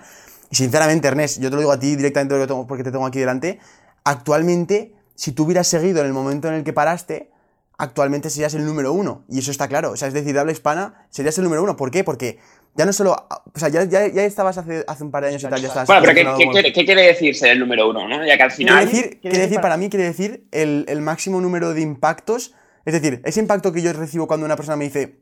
Y 0.51 0.57
sinceramente, 0.57 1.09
Ernest, 1.09 1.41
yo 1.41 1.49
te 1.49 1.55
lo 1.57 1.61
digo 1.61 1.73
a 1.73 1.81
ti 1.81 1.97
directamente 1.97 2.47
porque 2.69 2.85
te 2.85 2.93
tengo 2.93 3.07
aquí 3.07 3.19
delante, 3.19 3.59
actualmente, 4.05 4.93
si 5.15 5.33
tú 5.33 5.45
hubieras 5.45 5.69
seguido 5.69 6.01
en 6.01 6.07
el 6.07 6.13
momento 6.13 6.49
en 6.49 6.55
el 6.55 6.65
que 6.65 6.75
paraste, 6.75 7.31
actualmente 7.79 8.29
serías 8.29 8.53
el 8.53 8.67
número 8.67 8.93
uno. 8.93 9.25
Y 9.31 9.39
eso 9.39 9.51
está 9.51 9.69
claro. 9.69 9.93
O 9.93 9.97
sea, 9.97 10.09
es 10.09 10.13
decir, 10.13 10.35
de 10.35 10.41
habla 10.41 10.53
hispana, 10.53 11.07
serías 11.09 11.39
el 11.39 11.45
número 11.45 11.63
uno. 11.63 11.79
¿Por 11.79 11.91
qué? 11.91 12.05
Porque 12.05 12.39
ya 12.75 12.85
no 12.85 12.93
solo. 12.93 13.17
O 13.55 13.59
sea, 13.59 13.71
ya, 13.71 13.85
ya, 13.85 14.07
ya 14.07 14.25
estabas 14.25 14.59
hace, 14.59 14.85
hace, 14.87 15.03
un 15.03 15.11
par 15.11 15.23
de 15.23 15.31
años 15.31 15.43
y 15.43 15.47
tal, 15.47 15.63
ya. 15.63 15.85
Bueno, 15.85 16.03
pero 16.05 16.37
¿qué, 16.37 16.73
¿qué, 16.73 16.85
quiere 16.85 17.03
decir 17.07 17.35
ser 17.35 17.53
el 17.53 17.59
número 17.59 17.89
uno? 17.89 18.07
¿no? 18.07 18.27
Ya 18.27 18.37
que 18.37 18.43
al 18.43 18.51
final. 18.51 18.85
Quiere 18.85 18.93
decir, 18.93 19.21
quiere 19.21 19.39
decir 19.39 19.61
para 19.63 19.79
mí, 19.79 19.89
quiere 19.89 20.05
decir 20.05 20.45
el, 20.53 20.85
el 20.89 21.01
máximo 21.01 21.41
número 21.41 21.73
de 21.73 21.81
impactos 21.81 22.55
es 22.85 22.93
decir, 22.93 23.21
ese 23.25 23.41
impacto 23.41 23.73
que 23.73 23.83
yo 23.83 23.93
recibo 23.93 24.27
cuando 24.27 24.47
una 24.47 24.57
persona 24.57 24.77
me 24.77 24.85
dice, 24.85 25.21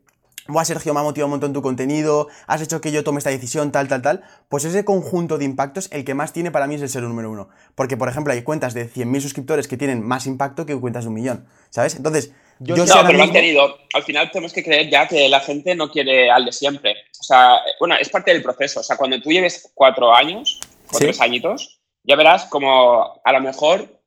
Buah, 0.49 0.65
Sergio, 0.65 0.93
me 0.93 0.99
ha 0.99 1.03
motivado 1.03 1.27
un 1.27 1.31
montón 1.31 1.53
tu 1.53 1.61
contenido, 1.61 2.27
has 2.47 2.61
hecho 2.61 2.81
que 2.81 2.91
yo 2.91 3.03
tome 3.03 3.19
esta 3.19 3.29
decisión, 3.29 3.71
tal, 3.71 3.87
tal, 3.87 4.01
tal. 4.01 4.23
Pues 4.49 4.65
ese 4.65 4.83
conjunto 4.83 5.37
de 5.37 5.45
impactos, 5.45 5.89
el 5.91 6.03
que 6.03 6.15
más 6.15 6.33
tiene 6.33 6.49
para 6.49 6.65
mí 6.65 6.75
es 6.75 6.81
el 6.81 6.89
ser 6.89 7.03
número 7.03 7.29
uno. 7.29 7.49
Porque, 7.75 7.97
por 7.97 8.09
ejemplo, 8.09 8.33
hay 8.33 8.41
cuentas 8.41 8.73
de 8.73 8.89
100.000 8.89 9.21
suscriptores 9.21 9.67
que 9.67 9.77
tienen 9.77 10.01
más 10.01 10.25
impacto 10.25 10.65
que 10.65 10.75
cuentas 10.75 11.03
de 11.03 11.09
un 11.09 11.13
millón, 11.13 11.47
¿sabes? 11.69 11.95
Entonces, 11.95 12.31
yo, 12.59 12.75
no, 12.75 12.85
pero 13.05 13.17
lo 13.17 13.23
han 13.23 13.31
tenido. 13.31 13.77
Al 13.93 14.03
final 14.03 14.31
tenemos 14.31 14.51
que 14.51 14.63
creer 14.63 14.89
ya 14.89 15.07
que 15.07 15.29
la 15.29 15.39
gente 15.39 15.75
no 15.75 15.89
quiere 15.89 16.31
al 16.31 16.45
de 16.45 16.51
siempre. 16.51 16.95
O 17.19 17.23
sea, 17.23 17.59
bueno, 17.79 17.95
es 17.95 18.09
parte 18.09 18.31
del 18.33 18.41
proceso. 18.41 18.79
O 18.79 18.83
sea, 18.83 18.97
cuando 18.97 19.21
tú 19.21 19.29
lleves 19.29 19.71
cuatro 19.73 20.13
años, 20.13 20.59
o 20.91 20.97
tres 20.97 21.21
añitos, 21.21 21.79
ya 22.03 22.15
verás 22.15 22.45
como 22.45 23.21
a 23.23 23.31
lo 23.31 23.39
mejor 23.39 24.01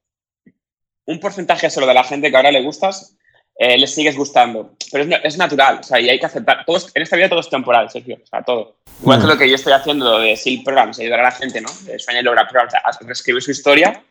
un 1.07 1.21
porcentaje 1.21 1.71
solo 1.71 1.87
de 1.87 1.95
la 1.95 2.05
gente 2.05 2.31
que 2.31 2.37
ahora 2.37 2.51
le 2.51 2.63
gustas 2.63 3.17
eh, 3.57 3.79
les 3.79 3.95
sigues 3.95 4.17
gustando. 4.17 4.75
Pero 4.91 5.05
es, 5.23 5.39
natural, 5.39 5.79
o 5.81 5.83
sea, 5.83 6.01
y 6.01 6.09
hay 6.09 6.19
que 6.19 6.27
aceptar. 6.27 6.65
Todo 6.65 6.79
en 6.95 7.03
esta 7.03 7.17
vida 7.17 7.29
todo 7.29 7.41
es 7.41 7.49
temporal, 7.49 7.91
Sergio, 7.91 8.19
o 8.23 8.27
sea, 8.27 8.43
todo. 8.43 8.77
Igual 9.01 9.21
que 9.21 9.27
lo 9.27 9.39
que 9.39 9.49
yo 9.49 9.55
estoy 9.55 9.73
haciendo 9.73 10.19
de 10.19 10.37
SEAL 10.37 10.63
Programs, 10.65 10.99
ayudar 10.99 11.21
a 11.21 11.25
la 11.25 11.31
gente, 11.31 11.61
¿no? 11.61 11.71
De 11.85 11.97
España 11.97 12.21
y 12.21 12.23
Logra 12.23 12.47
Programs 12.47 12.75
a 12.75 12.91
reescribir 13.07 13.43
su 13.43 13.51
historia, 13.51 14.03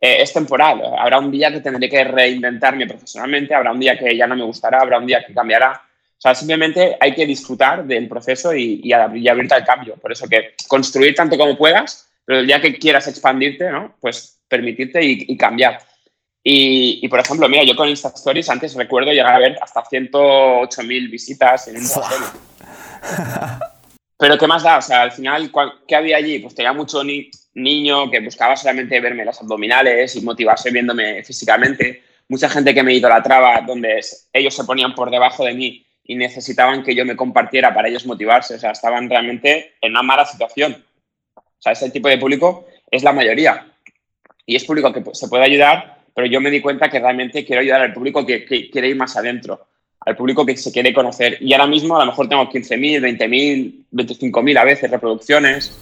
eh, 0.00 0.22
es 0.22 0.32
temporal. 0.32 0.82
Habrá 0.98 1.18
un 1.18 1.30
día 1.30 1.50
que 1.50 1.60
tendré 1.60 1.88
que 1.88 2.04
reinventarme 2.04 2.86
profesionalmente, 2.86 3.54
habrá 3.54 3.72
un 3.72 3.80
día 3.80 3.98
que 3.98 4.16
ya 4.16 4.26
no 4.26 4.36
me 4.36 4.44
gustará, 4.44 4.80
habrá 4.80 4.98
un 4.98 5.06
día 5.06 5.24
que 5.24 5.32
cambiará. 5.32 5.82
O 6.18 6.20
sea, 6.20 6.34
simplemente 6.34 6.96
hay 7.00 7.14
que 7.14 7.26
disfrutar 7.26 7.84
del 7.84 8.08
proceso 8.08 8.54
y, 8.54 8.80
y, 8.82 8.92
abrirte 8.92 9.54
al 9.54 9.64
cambio. 9.64 9.96
Por 9.96 10.12
eso 10.12 10.28
que 10.28 10.54
construir 10.66 11.14
tanto 11.14 11.36
como 11.36 11.56
puedas, 11.56 12.08
pero 12.24 12.40
el 12.40 12.46
día 12.46 12.60
que 12.60 12.78
quieras 12.78 13.06
expandirte, 13.08 13.70
¿no? 13.70 13.96
Pues 14.00 14.38
permitirte 14.48 15.04
y, 15.04 15.24
y 15.28 15.36
cambiar. 15.36 15.80
Y, 16.48 17.08
por 17.08 17.18
ejemplo, 17.18 17.48
mira, 17.48 17.64
yo 17.64 17.74
con 17.74 17.88
Insta 17.88 18.12
Stories 18.14 18.48
antes 18.48 18.74
recuerdo 18.74 19.10
llegar 19.10 19.34
a 19.34 19.40
ver 19.40 19.58
hasta 19.60 19.82
108.000 19.82 21.10
visitas 21.10 21.66
en 21.66 21.78
un 21.78 21.82
Pero 24.16 24.38
¿qué 24.38 24.46
más 24.46 24.62
da? 24.62 24.78
O 24.78 24.82
sea, 24.82 25.02
al 25.02 25.10
final, 25.10 25.50
¿qué 25.88 25.96
había 25.96 26.18
allí? 26.18 26.38
Pues 26.38 26.54
tenía 26.54 26.72
mucho 26.72 27.02
niño 27.54 28.08
que 28.12 28.20
buscaba 28.20 28.54
solamente 28.54 29.00
verme 29.00 29.24
las 29.24 29.40
abdominales 29.40 30.14
y 30.14 30.20
motivarse 30.20 30.70
viéndome 30.70 31.24
físicamente. 31.24 32.04
Mucha 32.28 32.48
gente 32.48 32.72
que 32.72 32.84
me 32.84 32.94
idolatraba, 32.94 33.62
donde 33.66 33.98
ellos 34.32 34.54
se 34.54 34.62
ponían 34.62 34.94
por 34.94 35.10
debajo 35.10 35.44
de 35.44 35.52
mí 35.52 35.84
y 36.04 36.14
necesitaban 36.14 36.84
que 36.84 36.94
yo 36.94 37.04
me 37.04 37.16
compartiera 37.16 37.74
para 37.74 37.88
ellos 37.88 38.06
motivarse. 38.06 38.54
O 38.54 38.58
sea, 38.60 38.70
estaban 38.70 39.10
realmente 39.10 39.74
en 39.80 39.90
una 39.90 40.02
mala 40.02 40.24
situación. 40.24 40.84
O 41.34 41.42
sea, 41.58 41.72
ese 41.72 41.90
tipo 41.90 42.06
de 42.06 42.18
público 42.18 42.68
es 42.88 43.02
la 43.02 43.12
mayoría. 43.12 43.66
Y 44.46 44.54
es 44.54 44.64
público 44.64 44.92
que 44.92 45.02
se 45.12 45.26
puede 45.26 45.42
ayudar 45.42 45.95
pero 46.16 46.28
yo 46.28 46.40
me 46.40 46.50
di 46.50 46.62
cuenta 46.62 46.88
que 46.88 46.98
realmente 46.98 47.44
quiero 47.44 47.60
ayudar 47.60 47.82
al 47.82 47.92
público 47.92 48.24
que, 48.24 48.46
quiere 48.46 48.88
ir 48.88 48.96
más 48.96 49.18
adentro, 49.18 49.66
al 50.00 50.16
público 50.16 50.46
que 50.46 50.56
se 50.56 50.72
quiere 50.72 50.94
conocer. 50.94 51.36
Y 51.42 51.52
ahora 51.52 51.66
mismo 51.66 51.94
a 51.94 52.06
lo 52.06 52.10
mejor 52.10 52.26
tengo 52.26 52.50
15.000, 52.50 53.18
20.000, 53.18 53.84
25.000 53.92 54.58
a 54.58 54.64
veces 54.64 54.90
reproducciones, 54.90 55.78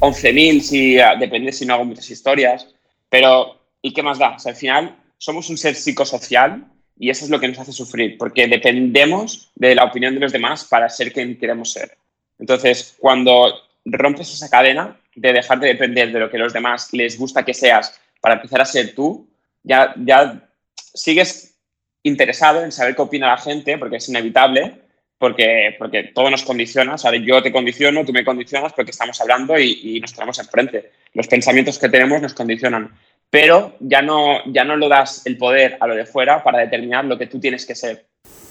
11.000 0.00 0.60
si 0.62 0.98
ah, 0.98 1.16
depende 1.16 1.52
si 1.52 1.66
no 1.66 1.74
hago 1.74 1.84
muchas 1.84 2.10
historias, 2.10 2.66
pero 3.10 3.60
¿y 3.82 3.92
qué 3.92 4.02
más 4.02 4.18
da? 4.18 4.38
al 4.42 4.56
final 4.56 4.96
somos 5.18 5.50
un 5.50 5.58
ser 5.58 5.74
psicosocial 5.74 6.64
y 6.98 7.10
eso 7.10 7.26
es 7.26 7.30
lo 7.30 7.38
que 7.38 7.48
nos 7.48 7.58
hace 7.58 7.72
sufrir, 7.72 8.16
porque 8.16 8.48
dependemos 8.48 9.50
de 9.54 9.74
la 9.74 9.84
opinión 9.84 10.14
de 10.14 10.20
los 10.20 10.32
demás 10.32 10.64
para 10.64 10.88
ser 10.88 11.12
quien 11.12 11.38
queremos 11.38 11.72
ser. 11.72 11.98
Entonces, 12.38 12.96
cuando 12.98 13.52
rompes 13.84 14.32
esa 14.32 14.48
cadena 14.48 14.98
de 15.14 15.34
dejar 15.34 15.60
de 15.60 15.68
depender 15.68 16.10
de 16.10 16.20
lo 16.20 16.30
que 16.30 16.38
los 16.38 16.54
demás 16.54 16.90
les 16.94 17.18
gusta 17.18 17.44
que 17.44 17.52
seas 17.52 18.00
para 18.18 18.36
empezar 18.36 18.62
a 18.62 18.64
ser 18.64 18.94
tú, 18.94 19.28
ya, 19.62 19.94
ya 19.96 20.48
sigues 20.76 21.58
interesado 22.02 22.62
en 22.62 22.72
saber 22.72 22.94
qué 22.96 23.02
opina 23.02 23.28
la 23.28 23.38
gente, 23.38 23.78
porque 23.78 23.96
es 23.96 24.08
inevitable, 24.08 24.82
porque, 25.18 25.76
porque 25.78 26.04
todo 26.14 26.30
nos 26.30 26.42
condiciona. 26.42 26.96
O 26.96 27.14
yo 27.14 27.42
te 27.42 27.52
condiciono, 27.52 28.04
tú 28.04 28.12
me 28.12 28.24
condicionas 28.24 28.72
porque 28.72 28.90
estamos 28.90 29.20
hablando 29.20 29.58
y, 29.58 30.00
nos 30.00 30.12
tenemos 30.12 30.38
enfrente. 30.38 30.90
Los 31.14 31.28
pensamientos 31.28 31.78
que 31.78 31.88
tenemos 31.88 32.20
nos 32.20 32.34
condicionan. 32.34 32.90
Pero 33.30 33.76
ya 33.80 34.02
no, 34.02 34.40
ya 34.52 34.64
no 34.64 34.76
lo 34.76 34.88
das 34.88 35.24
el 35.26 35.38
poder 35.38 35.78
a 35.80 35.86
lo 35.86 35.94
de 35.94 36.06
fuera 36.06 36.42
para 36.42 36.58
determinar 36.58 37.04
lo 37.04 37.16
que 37.16 37.28
tú 37.28 37.38
tienes 37.38 37.64
que 37.64 37.74
ser. 37.74 38.04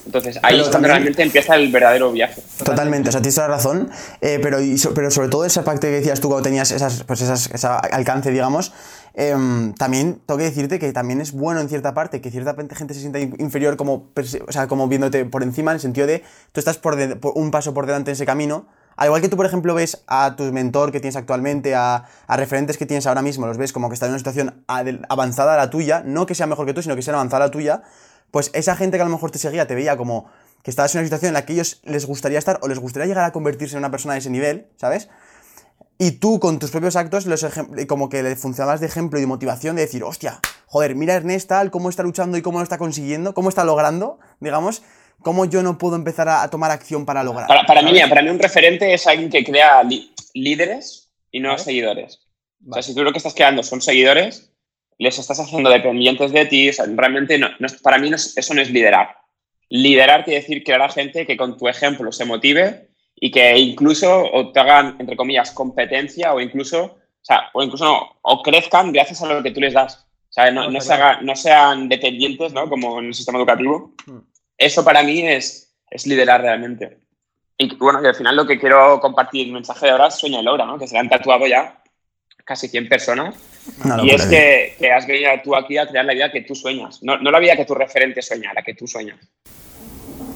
Entonces 0.06 0.40
ahí 0.44 0.60
es 0.60 0.72
donde 0.72 0.88
realmente 0.88 1.22
empieza 1.22 1.56
el 1.56 1.72
verdadero 1.72 2.12
viaje. 2.12 2.42
Totalmente, 2.64 3.10
o 3.10 3.12
sea, 3.12 3.22
tienes 3.22 3.36
toda 3.36 3.48
la 3.48 3.56
razón, 3.56 3.90
eh, 4.22 4.40
pero, 4.42 4.58
pero 4.96 5.12
sobre 5.12 5.30
todo 5.30 5.46
esa 5.46 5.64
parte 5.64 5.88
que 5.88 5.96
decías 5.98 6.20
tú 6.20 6.28
cuando 6.28 6.44
tenías 6.44 6.72
esas, 6.72 7.04
pues 7.04 7.22
esas, 7.22 7.50
ese 7.52 7.68
alcance, 7.68 8.32
digamos, 8.32 8.72
Em, 9.14 9.74
también 9.74 10.22
tengo 10.26 10.38
que 10.38 10.46
decirte 10.46 10.80
que 10.80 10.94
también 10.94 11.20
es 11.20 11.34
bueno 11.34 11.60
en 11.60 11.68
cierta 11.68 11.94
parte 11.94 12.22
que 12.22 12.32
cierta 12.32 12.56
gente 12.74 12.94
se 12.94 13.02
sienta 13.02 13.20
inferior 13.20 13.76
como, 13.76 14.10
o 14.48 14.52
sea, 14.52 14.68
como 14.68 14.88
viéndote 14.88 15.26
por 15.26 15.44
encima, 15.44 15.72
en 15.72 15.76
el 15.76 15.82
sentido 15.82 16.08
de 16.08 16.24
tú 16.54 16.60
estás 16.60 16.78
por, 16.78 16.98
un 17.36 17.52
paso 17.52 17.74
por 17.74 17.86
delante 17.86 18.12
en 18.12 18.14
ese 18.14 18.26
camino. 18.26 18.68
Al 18.96 19.08
igual 19.08 19.22
que 19.22 19.30
tú, 19.30 19.38
por 19.38 19.46
ejemplo, 19.46 19.74
ves 19.74 20.04
a 20.08 20.36
tu 20.36 20.44
mentor 20.52 20.92
que 20.92 21.00
tienes 21.00 21.16
actualmente, 21.16 21.76
a, 21.76 22.06
referentes 22.30 22.78
que 22.78 22.86
tienes 22.86 23.08
ahora 23.08 23.22
mismo, 23.22 23.48
los 23.48 23.58
ves 23.58 23.74
como 23.74 23.90
que 23.90 23.96
están 23.96 24.08
en 24.08 24.14
una 24.14 24.20
situación 24.20 24.64
avanzada 24.68 25.56
a 25.56 25.58
la 25.58 25.70
tuya, 25.70 26.04
no 26.06 26.26
que 26.26 26.36
sea 26.36 26.46
mejor 26.46 26.66
que 26.66 26.74
tú, 26.74 26.82
sino 26.82 26.96
que 26.96 27.02
sea 27.02 27.14
avanzada 27.14 27.46
a 27.46 27.48
la 27.48 27.52
tuya, 27.52 27.84
pues 28.32 28.50
esa 28.54 28.76
gente 28.76 28.98
que 28.98 29.02
a 29.02 29.06
lo 29.06 29.12
mejor 29.12 29.32
te 29.32 29.40
seguía 29.40 29.68
te 29.68 29.76
veía 29.76 29.98
como 29.98 30.30
que 30.64 30.72
estabas 30.72 30.94
en 30.96 31.00
una 31.00 31.08
situación 31.08 31.30
en 31.30 31.34
la 31.34 31.46
que 31.46 31.54
ellos 31.54 31.82
les 31.84 32.06
gustaría 32.06 32.40
estar 32.40 32.60
o 32.62 32.68
les 32.68 32.80
gustaría 32.80 33.08
llegar 33.08 33.26
a 33.26 33.32
convertirse 33.32 33.76
en 33.76 33.80
una 33.80 33.92
persona 33.92 34.14
de 34.14 34.20
ese 34.20 34.30
nivel, 34.30 34.68
¿sabes? 34.78 35.10
Y 35.98 36.14
tú 36.14 36.40
con 36.40 36.58
tus 36.58 36.72
propios 36.72 36.96
actos 36.96 37.26
los 37.28 37.46
como 37.88 38.10
que 38.10 38.24
le 38.24 38.36
funcionabas 38.36 38.80
de 38.80 38.88
ejemplo 38.88 39.20
y 39.20 39.22
de 39.22 39.28
motivación 39.28 39.76
de 39.76 39.84
decir, 39.84 40.04
hostia, 40.04 40.40
joder, 40.66 40.96
mira 40.96 41.14
a 41.14 41.18
Ernest 41.18 41.50
tal, 41.50 41.70
cómo 41.70 41.90
está 41.90 42.02
luchando 42.02 42.38
y 42.38 42.42
cómo 42.42 42.58
lo 42.58 42.64
está 42.64 42.78
consiguiendo, 42.78 43.34
cómo 43.34 43.50
está 43.50 43.64
logrando, 43.64 44.20
digamos, 44.40 44.82
cómo 45.20 45.46
yo 45.46 45.62
no 45.62 45.78
puedo 45.78 45.96
empezar 45.96 46.28
a, 46.30 46.48
tomar 46.50 46.72
acción 46.72 47.06
para 47.06 47.24
lograr. 47.24 47.48
Para, 47.48 47.82
mí, 47.84 48.00
para 48.10 48.22
mí 48.24 48.30
un 48.30 48.40
referente 48.40 48.94
es 48.94 49.06
alguien 49.06 49.30
que 49.30 49.44
crea 49.44 49.84
líderes 50.34 51.12
y 51.32 51.40
no 51.40 51.58
seguidores. 51.58 52.20
O 52.68 52.74
sea, 52.74 52.84
si 52.84 52.96
tú 52.96 53.04
lo 53.04 53.12
que 53.12 53.18
estás 53.18 53.34
creando 53.34 53.64
son 53.64 53.82
seguidores, 53.82 54.51
les 55.02 55.18
estás 55.18 55.40
haciendo 55.40 55.72
dependientes 55.72 56.32
de 56.32 56.46
ti, 56.46 56.70
o 56.70 56.74
sea, 56.74 56.86
realmente 56.88 57.40
no, 57.40 57.48
para 57.82 57.98
mí 57.98 58.12
eso 58.14 58.54
no 58.54 58.62
es 58.62 58.70
liderar. 58.70 59.18
Liderar 59.68 60.24
quiere 60.24 60.42
decir 60.42 60.64
crear 60.64 60.84
a 60.84 60.90
gente 60.90 61.26
que 61.26 61.36
con 61.36 61.58
tu 61.58 61.68
ejemplo 61.68 62.12
se 62.12 62.24
motive 62.24 62.90
y 63.16 63.32
que 63.32 63.58
incluso 63.58 64.30
te 64.54 64.60
hagan, 64.60 64.98
entre 65.00 65.16
comillas, 65.16 65.50
competencia 65.50 66.36
o 66.36 66.40
incluso, 66.40 66.84
o 66.84 67.24
sea, 67.24 67.50
o 67.52 67.64
incluso 67.64 67.86
no, 67.86 68.20
o 68.22 68.44
crezcan 68.44 68.92
gracias 68.92 69.24
a 69.24 69.34
lo 69.34 69.42
que 69.42 69.50
tú 69.50 69.60
les 69.60 69.74
das. 69.74 70.08
sea, 70.30 70.52
no, 70.52 70.70
no, 70.70 71.36
sean 71.36 71.90
dependientes, 71.90 72.54
¿no? 72.54 72.70
Como 72.70 73.00
en 73.00 73.08
el 73.08 73.16
sistema 73.16 73.40
educativo. 73.40 73.96
Mm. 74.06 74.20
Eso 74.56 74.86
para 74.86 75.02
mí 75.02 75.28
es, 75.28 75.76
es 75.90 76.06
liderar 76.06 76.42
realmente. 76.42 77.00
Y 77.58 77.76
bueno, 77.78 77.98
al 78.08 78.16
final 78.16 78.36
lo 78.36 78.46
que 78.46 78.60
quiero 78.60 79.00
compartir, 79.00 79.48
el 79.48 79.54
mensaje 79.54 79.88
de 79.88 79.94
ahora 79.94 80.08
es 80.08 80.16
Sueña 80.16 80.42
y 80.42 80.44
Logra, 80.44 80.68
¿no? 80.68 80.78
Que 80.78 80.88
se 80.88 80.94
le 80.94 81.00
han 81.00 81.10
tatuado 81.10 81.48
ya 81.48 81.81
casi 82.44 82.68
100 82.68 82.90
personas. 82.90 83.36
y 84.04 84.10
es 84.12 84.26
que, 84.26 84.76
que, 84.80 84.92
has 84.92 85.08
venido 85.08 85.32
tú 85.44 85.56
aquí 85.56 85.78
a 85.78 85.88
crear 85.88 86.06
la 86.06 86.14
vida 86.14 86.32
que 86.32 86.42
tú 86.42 86.56
sueñas. 86.56 87.00
No, 87.02 87.18
no 87.18 87.32
la 87.32 87.40
vida 87.40 87.56
que 87.56 87.66
tu 87.66 87.76
referente 87.76 88.22
sueña, 88.22 88.54
la 88.54 88.62
que 88.62 88.74
tú 88.74 88.88
sueñas. 88.88 89.18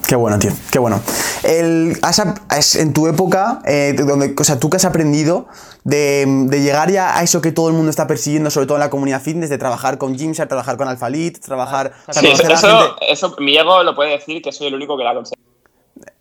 Qué 0.07 0.15
bueno, 0.15 0.37
tío, 0.37 0.51
qué 0.71 0.77
bueno. 0.77 1.01
El, 1.43 1.97
has, 2.03 2.75
en 2.75 2.93
tu 2.93 3.07
época, 3.07 3.61
eh, 3.65 3.95
donde, 3.97 4.35
o 4.37 4.43
sea, 4.43 4.59
tú 4.59 4.69
que 4.69 4.77
has 4.77 4.85
aprendido 4.85 5.47
de, 5.83 6.25
de, 6.47 6.61
llegar 6.61 6.91
ya 6.91 7.17
a 7.17 7.23
eso 7.23 7.41
que 7.41 7.51
todo 7.51 7.69
el 7.69 7.73
mundo 7.73 7.89
está 7.89 8.05
persiguiendo, 8.05 8.51
sobre 8.51 8.67
todo 8.67 8.77
en 8.77 8.81
la 8.81 8.89
comunidad 8.91 9.21
fitness, 9.21 9.49
de 9.49 9.57
trabajar 9.57 9.97
con 9.97 10.15
Gymshark, 10.15 10.47
trabajar 10.47 10.77
con 10.77 10.87
Alphalit, 10.87 11.39
trabajar... 11.39 11.93
Sí, 12.11 12.27
eso, 12.27 12.95
eso, 13.01 13.35
mi 13.39 13.57
ego 13.57 13.83
lo 13.83 13.95
puede 13.95 14.11
decir 14.11 14.41
que 14.43 14.51
soy 14.51 14.67
el 14.67 14.75
único 14.75 14.95
que 14.95 15.03
lo 15.03 15.09
ha 15.09 15.15
conseguido. 15.15 15.54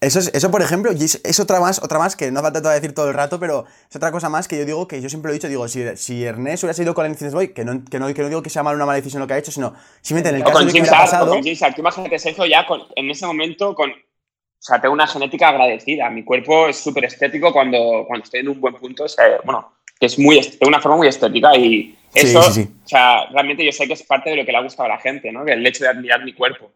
Eso, 0.00 0.18
es, 0.18 0.30
eso, 0.34 0.50
por 0.50 0.62
ejemplo, 0.62 0.90
es, 0.92 1.40
otra 1.40 1.60
más, 1.60 1.82
otra 1.82 1.98
más 1.98 2.16
que 2.16 2.30
no 2.30 2.42
falta 2.42 2.60
decir 2.72 2.94
todo 2.94 3.08
el 3.08 3.14
rato, 3.14 3.40
pero 3.40 3.64
es 3.88 3.96
otra 3.96 4.12
cosa 4.12 4.28
más 4.28 4.48
que 4.48 4.58
yo 4.58 4.64
digo 4.64 4.86
que 4.86 5.00
yo 5.00 5.08
siempre 5.08 5.28
lo 5.28 5.32
he 5.32 5.38
dicho, 5.38 5.48
digo, 5.48 5.66
si, 5.68 5.84
si 5.96 6.24
Ernest 6.24 6.62
hubiera 6.64 6.74
sido 6.74 6.94
con 6.94 7.06
el 7.06 7.30
Boy, 7.30 7.48
que 7.54 7.64
no, 7.64 7.84
que, 7.84 7.98
no, 7.98 8.12
que 8.12 8.22
no 8.22 8.28
digo 8.28 8.42
que 8.42 8.50
sea 8.50 8.62
mal 8.62 8.76
una 8.76 8.86
mala 8.86 8.96
decisión 8.96 9.20
lo 9.20 9.26
que 9.26 9.34
ha 9.34 9.38
hecho, 9.38 9.50
sino 9.50 9.74
simplemente 10.00 10.30
en 10.30 10.36
el 10.36 10.44
caso 10.44 10.64
de 10.64 10.72
que 10.72 10.80
hubiera 10.80 10.98
pasado... 10.98 11.30
Con 11.30 11.42
Tú 11.42 11.80
imagínate, 11.80 12.18
Sergio, 12.18 12.46
ya 12.46 12.66
con, 12.66 12.82
en 12.94 13.10
ese 13.10 13.26
momento 13.26 13.74
con... 13.74 13.90
O 13.90 14.66
sea, 14.66 14.80
tengo 14.80 14.94
una 14.94 15.06
genética 15.06 15.48
agradecida. 15.48 16.08
Mi 16.08 16.24
cuerpo 16.24 16.68
es 16.68 16.78
súper 16.78 17.04
estético 17.04 17.52
cuando, 17.52 18.04
cuando 18.06 18.24
estoy 18.24 18.40
en 18.40 18.48
un 18.48 18.60
buen 18.60 18.74
punto. 18.76 19.04
O 19.04 19.08
sea, 19.08 19.24
bueno, 19.44 19.72
que 20.00 20.06
es 20.06 20.18
muy, 20.18 20.40
de 20.40 20.66
una 20.66 20.80
forma 20.80 20.96
muy 20.96 21.08
estética 21.08 21.54
y 21.54 21.96
eso, 22.14 22.42
sí, 22.44 22.52
sí, 22.52 22.62
sí. 22.62 22.70
o 22.84 22.88
sea, 22.88 23.26
realmente 23.26 23.64
yo 23.64 23.72
sé 23.72 23.86
que 23.86 23.92
es 23.92 24.02
parte 24.04 24.30
de 24.30 24.36
lo 24.36 24.44
que 24.44 24.52
le 24.52 24.58
ha 24.58 24.62
gustado 24.62 24.86
a 24.86 24.94
la 24.94 25.00
gente, 25.00 25.30
¿no? 25.32 25.46
El 25.46 25.66
hecho 25.66 25.84
de 25.84 25.90
admirar 25.90 26.24
mi 26.24 26.32
cuerpo. 26.32 26.70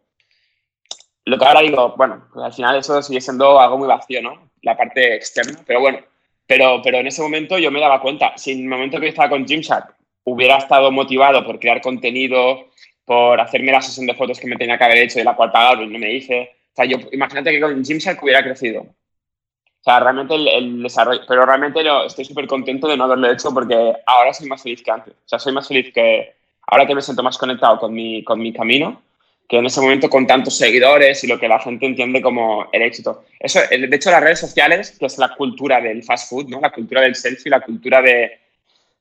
Lo 1.29 1.39
que 1.39 1.45
ahora 1.45 1.61
digo, 1.61 1.95
bueno, 1.95 2.27
pues 2.33 2.43
al 2.43 2.55
final 2.55 2.77
eso 2.77 3.03
sigue 3.03 3.21
siendo 3.21 3.61
algo 3.61 3.77
muy 3.77 3.87
vacío, 3.87 4.23
¿no? 4.23 4.51
La 4.63 4.79
parte 4.79 5.17
externa, 5.17 5.61
pero 5.67 5.81
bueno. 5.81 5.99
Pero, 6.47 6.81
pero 6.83 6.97
en 6.97 7.07
ese 7.07 7.21
momento 7.21 7.59
yo 7.59 7.71
me 7.71 7.81
daba 7.81 8.01
cuenta, 8.01 8.33
si 8.39 8.53
en 8.53 8.61
el 8.61 8.69
momento 8.69 8.99
que 8.99 9.07
yo 9.07 9.11
estaba 9.11 9.29
con 9.29 9.47
Gymshark 9.47 9.95
hubiera 10.25 10.57
estado 10.57 10.91
motivado 10.91 11.45
por 11.45 11.61
crear 11.61 11.83
contenido, 11.83 12.69
por 13.05 13.39
hacerme 13.39 13.73
la 13.73 13.83
sesión 13.83 14.07
de 14.07 14.15
fotos 14.15 14.41
que 14.41 14.47
me 14.47 14.57
tenía 14.57 14.79
que 14.79 14.85
haber 14.85 14.97
hecho 14.99 15.21
y 15.21 15.25
la 15.25 15.37
cual 15.37 15.53
pagado 15.53 15.83
y 15.83 15.89
no 15.89 15.99
me 15.99 16.15
hice, 16.15 16.51
o 16.73 16.75
sea, 16.75 16.87
yo, 16.87 16.97
imagínate 17.13 17.51
que 17.51 17.61
con 17.61 17.85
Gymshark 17.85 18.23
hubiera 18.23 18.43
crecido. 18.43 18.81
O 18.81 19.83
sea, 19.83 20.01
realmente 20.01 20.35
el, 20.35 20.83
desarrollo, 20.83 21.21
pero 21.29 21.45
realmente 21.45 21.83
estoy 22.07 22.25
súper 22.25 22.47
contento 22.47 22.89
de 22.89 22.97
no 22.97 23.05
haberlo 23.05 23.31
hecho 23.31 23.53
porque 23.53 23.93
ahora 24.07 24.33
soy 24.33 24.49
más 24.49 24.63
feliz 24.63 24.83
que 24.83 24.91
antes. 24.91 25.13
O 25.13 25.29
sea, 25.29 25.39
soy 25.39 25.53
más 25.53 25.69
feliz 25.69 25.93
que 25.93 26.35
ahora 26.67 26.87
que 26.87 26.95
me 26.95 27.03
siento 27.03 27.23
más 27.23 27.37
conectado 27.37 27.79
con 27.79 27.93
mi, 27.93 28.25
con 28.25 28.41
mi 28.41 28.51
camino 28.51 29.03
que 29.49 29.57
en 29.57 29.65
ese 29.65 29.81
momento 29.81 30.11
con 30.11 30.27
tantos 30.27 30.59
seguidores 30.59 31.25
y 31.25 31.27
lo 31.27 31.41
que 31.41 31.49
la 31.49 31.59
gente 31.59 31.87
entiende 31.87 32.21
como 32.21 32.69
el 32.71 32.83
éxito. 32.83 33.25
Eso, 33.41 33.61
de 33.71 33.97
hecho, 33.97 34.11
las 34.11 34.23
redes 34.23 34.41
sociales, 34.41 34.95
que 34.99 35.07
es 35.07 35.17
la 35.17 35.35
cultura 35.35 35.81
del 35.81 36.05
fast 36.05 36.29
food, 36.29 36.49
¿no? 36.49 36.61
la 36.61 36.71
cultura 36.71 37.01
del 37.01 37.15
selfie, 37.15 37.51
la 37.51 37.63
cultura 37.63 38.03
de, 38.03 38.39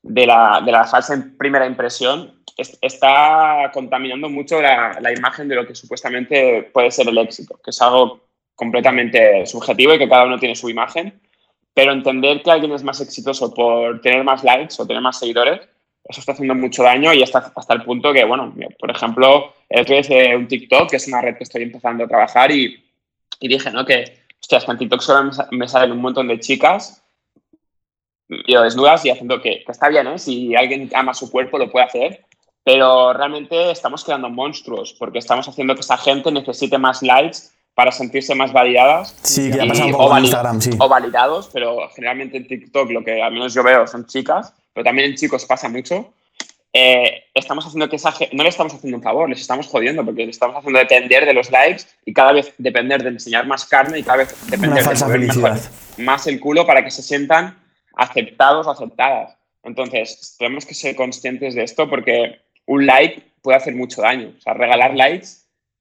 de, 0.02 0.26
la, 0.26 0.62
de 0.64 0.72
la, 0.72 0.84
falsa 0.84 1.22
primera 1.38 1.66
impresión, 1.66 2.42
está 2.56 3.70
contaminando 3.74 4.30
mucho 4.30 4.60
la, 4.62 4.98
la, 5.00 5.12
imagen 5.12 5.48
de 5.48 5.54
lo 5.54 5.66
que 5.66 5.74
supuestamente 5.74 6.62
puede 6.72 6.90
ser 6.90 7.06
el 7.08 7.18
éxito, 7.18 7.60
que 7.62 7.70
es 7.70 7.82
algo 7.82 8.22
completamente 8.54 9.44
subjetivo 9.46 9.94
y 9.94 9.98
que 9.98 10.08
cada 10.08 10.24
uno 10.24 10.38
tiene 10.38 10.56
su 10.56 10.70
imagen, 10.70 11.20
pero 11.74 11.92
entender 11.92 12.42
que 12.42 12.50
alguien 12.50 12.72
es 12.72 12.82
más 12.82 13.00
exitoso 13.02 13.52
por 13.52 14.00
tener 14.00 14.24
más 14.24 14.42
likes 14.42 14.76
o 14.78 14.86
tener 14.86 15.02
más 15.02 15.18
seguidores 15.18 15.60
eso 16.08 16.20
está 16.20 16.32
haciendo 16.32 16.54
mucho 16.54 16.82
daño 16.82 17.12
y 17.12 17.22
hasta, 17.22 17.52
hasta 17.54 17.74
el 17.74 17.84
punto 17.84 18.12
que, 18.12 18.24
bueno, 18.24 18.54
por 18.78 18.90
ejemplo, 18.90 19.52
el 19.68 19.82
otro 19.82 20.00
día 20.00 20.36
un 20.36 20.48
TikTok, 20.48 20.90
que 20.90 20.96
es 20.96 21.06
una 21.06 21.20
red 21.20 21.36
que 21.36 21.44
estoy 21.44 21.62
empezando 21.62 22.04
a 22.04 22.08
trabajar 22.08 22.50
y, 22.50 22.82
y 23.40 23.48
dije, 23.48 23.70
¿no? 23.70 23.84
Que, 23.84 24.26
hostias, 24.40 24.64
que 24.64 24.70
en 24.72 24.78
TikTok 24.78 25.00
solo 25.00 25.30
me 25.50 25.68
salen 25.68 25.92
un 25.92 26.00
montón 26.00 26.28
de 26.28 26.40
chicas 26.40 27.04
yo 28.46 28.62
desnudas 28.62 29.04
y 29.04 29.10
haciendo 29.10 29.40
que, 29.40 29.62
que, 29.64 29.72
está 29.72 29.88
bien, 29.88 30.06
¿eh? 30.06 30.18
Si 30.18 30.54
alguien 30.54 30.90
ama 30.94 31.14
su 31.14 31.30
cuerpo 31.30 31.58
lo 31.58 31.70
puede 31.70 31.86
hacer, 31.86 32.24
pero 32.62 33.12
realmente 33.12 33.70
estamos 33.70 34.04
creando 34.04 34.28
monstruos 34.28 34.94
porque 34.98 35.18
estamos 35.18 35.48
haciendo 35.48 35.74
que 35.74 35.80
esa 35.80 35.96
gente 35.96 36.30
necesite 36.30 36.76
más 36.76 37.02
likes 37.02 37.38
para 37.74 37.92
sentirse 37.92 38.34
más 38.34 38.52
validadas. 38.52 39.16
Sí, 39.22 39.50
que 39.50 39.58
pasa 39.58 39.86
un 39.86 39.92
poco 39.92 40.16
en 40.16 40.24
Instagram, 40.24 40.60
sí. 40.60 40.70
O 40.78 40.88
validados, 40.88 41.48
pero 41.52 41.88
generalmente 41.94 42.36
en 42.36 42.46
TikTok 42.46 42.90
lo 42.90 43.04
que 43.04 43.22
al 43.22 43.32
menos 43.32 43.54
yo 43.54 43.62
veo 43.62 43.86
son 43.86 44.06
chicas 44.06 44.52
pero 44.78 44.84
también 44.84 45.10
en 45.10 45.16
chicos 45.16 45.44
pasa 45.44 45.68
mucho, 45.68 46.14
eh, 46.72 47.24
estamos 47.34 47.66
haciendo 47.66 47.88
que 47.88 47.96
esa 47.96 48.14
no 48.30 48.44
le 48.44 48.48
estamos 48.48 48.72
haciendo 48.72 48.98
un 48.98 49.02
favor, 49.02 49.28
les 49.28 49.40
estamos 49.40 49.66
jodiendo 49.66 50.04
porque 50.04 50.24
le 50.24 50.30
estamos 50.30 50.54
haciendo 50.54 50.78
depender 50.78 51.26
de 51.26 51.34
los 51.34 51.50
likes 51.50 51.82
y 52.04 52.12
cada 52.12 52.30
vez 52.30 52.54
depender 52.58 53.02
de 53.02 53.08
enseñar 53.08 53.44
más 53.44 53.64
carne 53.66 53.98
y 53.98 54.04
cada 54.04 54.18
vez 54.18 54.36
depender 54.48 54.84
de 54.84 56.04
más 56.04 56.28
el 56.28 56.38
culo 56.38 56.64
para 56.64 56.84
que 56.84 56.92
se 56.92 57.02
sientan 57.02 57.58
aceptados 57.96 58.68
o 58.68 58.70
aceptadas. 58.70 59.36
Entonces, 59.64 60.36
tenemos 60.38 60.64
que 60.64 60.74
ser 60.74 60.94
conscientes 60.94 61.56
de 61.56 61.64
esto 61.64 61.90
porque 61.90 62.38
un 62.66 62.86
like 62.86 63.20
puede 63.42 63.58
hacer 63.58 63.74
mucho 63.74 64.02
daño. 64.02 64.32
O 64.38 64.40
sea, 64.40 64.54
regalar 64.54 64.94
likes 64.94 65.26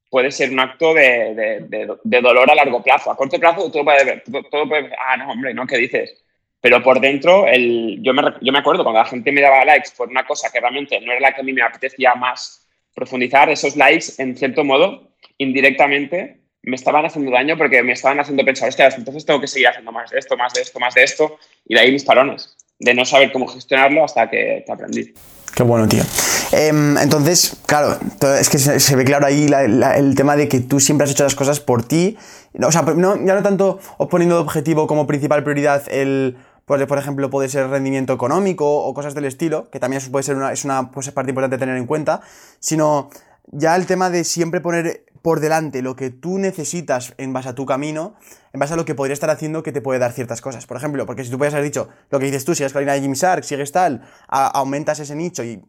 puede 0.10 0.32
ser 0.32 0.50
un 0.50 0.60
acto 0.60 0.96
de, 0.96 1.68
de, 2.04 2.22
dolor 2.22 2.50
a 2.50 2.56
largo 2.56 2.82
plazo. 2.82 3.12
A 3.12 3.16
corto 3.16 3.40
plazo 3.40 3.72
todo 3.72 3.84
puede, 3.84 4.24
todo 4.50 4.68
puede... 4.68 4.90
Ah, 5.00 5.18
no, 5.18 5.34
hombre, 5.34 5.54
¿no? 5.54 5.68
¿Qué 5.68 5.78
dices? 5.78 6.24
Pero 6.62 6.82
por 6.82 7.00
dentro, 7.00 7.48
el, 7.48 8.00
yo, 8.02 8.14
me, 8.14 8.22
yo 8.42 8.52
me 8.52 8.60
acuerdo 8.60 8.84
cuando 8.84 9.00
la 9.00 9.06
gente 9.06 9.32
me 9.32 9.42
daba 9.42 9.64
likes 9.66 9.92
por 9.96 10.10
una 10.10 10.26
cosa 10.26 10.50
que 10.52 10.60
realmente 10.60 11.00
no 11.02 11.12
era 11.12 11.22
la 11.22 11.32
que 11.34 11.42
a 11.42 11.44
mí 11.44 11.54
me 11.54 11.62
apetecía 11.62 12.16
más 12.16 12.68
profundizar, 12.96 13.48
esos 13.50 13.76
likes, 13.76 14.08
en 14.18 14.36
cierto 14.36 14.64
modo, 14.64 15.12
indirectamente, 15.38 16.42
me 16.64 16.76
estaban 16.76 17.06
haciendo 17.06 17.32
daño 17.32 17.58
porque 17.58 17.84
me 17.84 17.94
estaban 17.94 18.20
haciendo 18.20 18.44
pensar, 18.44 18.70
hostia, 18.70 18.88
entonces 18.88 19.26
tengo 19.26 19.40
que 19.40 19.48
seguir 19.48 19.68
haciendo 19.68 19.92
más 19.92 20.10
de 20.10 20.20
esto, 20.20 20.36
más 20.36 20.54
de 20.54 20.62
esto, 20.62 20.80
más 20.80 20.94
de 20.96 21.04
esto, 21.04 21.38
y 21.66 21.76
de 21.76 21.80
ahí 21.80 21.92
mis 21.92 22.04
parones, 22.04 22.58
de 22.80 22.94
no 22.94 23.06
saber 23.06 23.32
cómo 23.32 23.48
gestionarlo 23.48 24.04
hasta 24.04 24.30
que, 24.30 24.64
te 24.66 24.72
aprendí. 24.72 25.14
Qué 25.56 25.64
bueno, 25.64 25.88
tío. 25.88 26.04
Em, 26.52 26.98
entonces, 26.98 27.56
claro, 27.66 27.98
es 28.40 28.50
que 28.50 28.58
se, 28.58 28.96
ve 28.96 29.06
claro 29.06 29.28
ahí 29.28 29.48
el 29.48 30.16
tema 30.16 30.36
de 30.36 30.48
que 30.48 30.60
tú 30.60 30.80
siempre 30.80 31.06
has 31.06 31.12
hecho 31.12 31.24
las 31.24 31.36
cosas 31.36 31.60
por 31.60 31.88
ti. 31.88 32.18
O 32.62 32.72
sea, 32.72 32.82
no, 32.82 33.16
ya 33.26 33.36
no 33.36 33.44
tanto 33.44 33.80
poniendo 34.10 34.36
de 34.36 34.42
objetivo 34.42 34.88
como 34.88 35.08
principal 35.08 35.44
prioridad 35.44 35.84
el, 35.90 36.38
por 36.68 36.98
ejemplo, 36.98 37.30
puede 37.30 37.48
ser 37.48 37.70
rendimiento 37.70 38.12
económico 38.14 38.84
o 38.84 38.94
cosas 38.94 39.16
del 39.16 39.24
estilo, 39.24 39.70
que 39.72 39.80
también 39.80 40.02
puede 40.12 40.24
ser 40.24 40.36
una, 40.36 40.52
es 40.52 40.66
una 40.66 40.92
pues, 40.92 41.10
parte 41.12 41.32
importante 41.32 41.56
de 41.56 41.60
tener 41.60 41.78
en 41.78 41.86
cuenta, 41.86 42.22
sino 42.60 43.10
ya 43.48 43.76
el 43.78 43.86
tema 43.86 44.10
de 44.10 44.26
siempre 44.26 44.60
poner 44.60 45.06
por 45.22 45.40
delante 45.40 45.82
lo 45.82 45.96
que 45.96 46.10
tú 46.10 46.38
necesitas 46.40 47.14
en 47.18 47.32
base 47.32 47.50
a 47.50 47.56
tu 47.56 47.66
camino, 47.66 48.16
en 48.52 48.60
base 48.60 48.74
a 48.74 48.76
lo 48.76 48.84
que 48.84 48.96
podría 48.96 49.14
estar 49.14 49.30
haciendo 49.30 49.64
que 49.64 49.72
te 49.72 49.82
puede 49.82 50.00
dar 50.00 50.12
ciertas 50.12 50.42
cosas. 50.42 50.66
Por 50.66 50.76
ejemplo, 50.76 51.06
porque 51.06 51.24
si 51.24 51.32
tú 51.32 51.38
puedes 51.38 51.54
haber 51.54 51.66
dicho 51.66 51.88
lo 52.10 52.20
que 52.20 52.26
dices 52.26 52.44
tú, 52.44 52.54
si 52.54 52.64
eres 52.64 52.74
Carolina 52.74 52.94
de 52.94 53.02
Jimmy 53.02 53.16
Shark, 53.16 53.46
sigues 53.46 53.72
tal, 53.72 54.04
aumentas 54.28 55.00
ese 55.00 55.16
nicho 55.16 55.46
y 55.46 55.64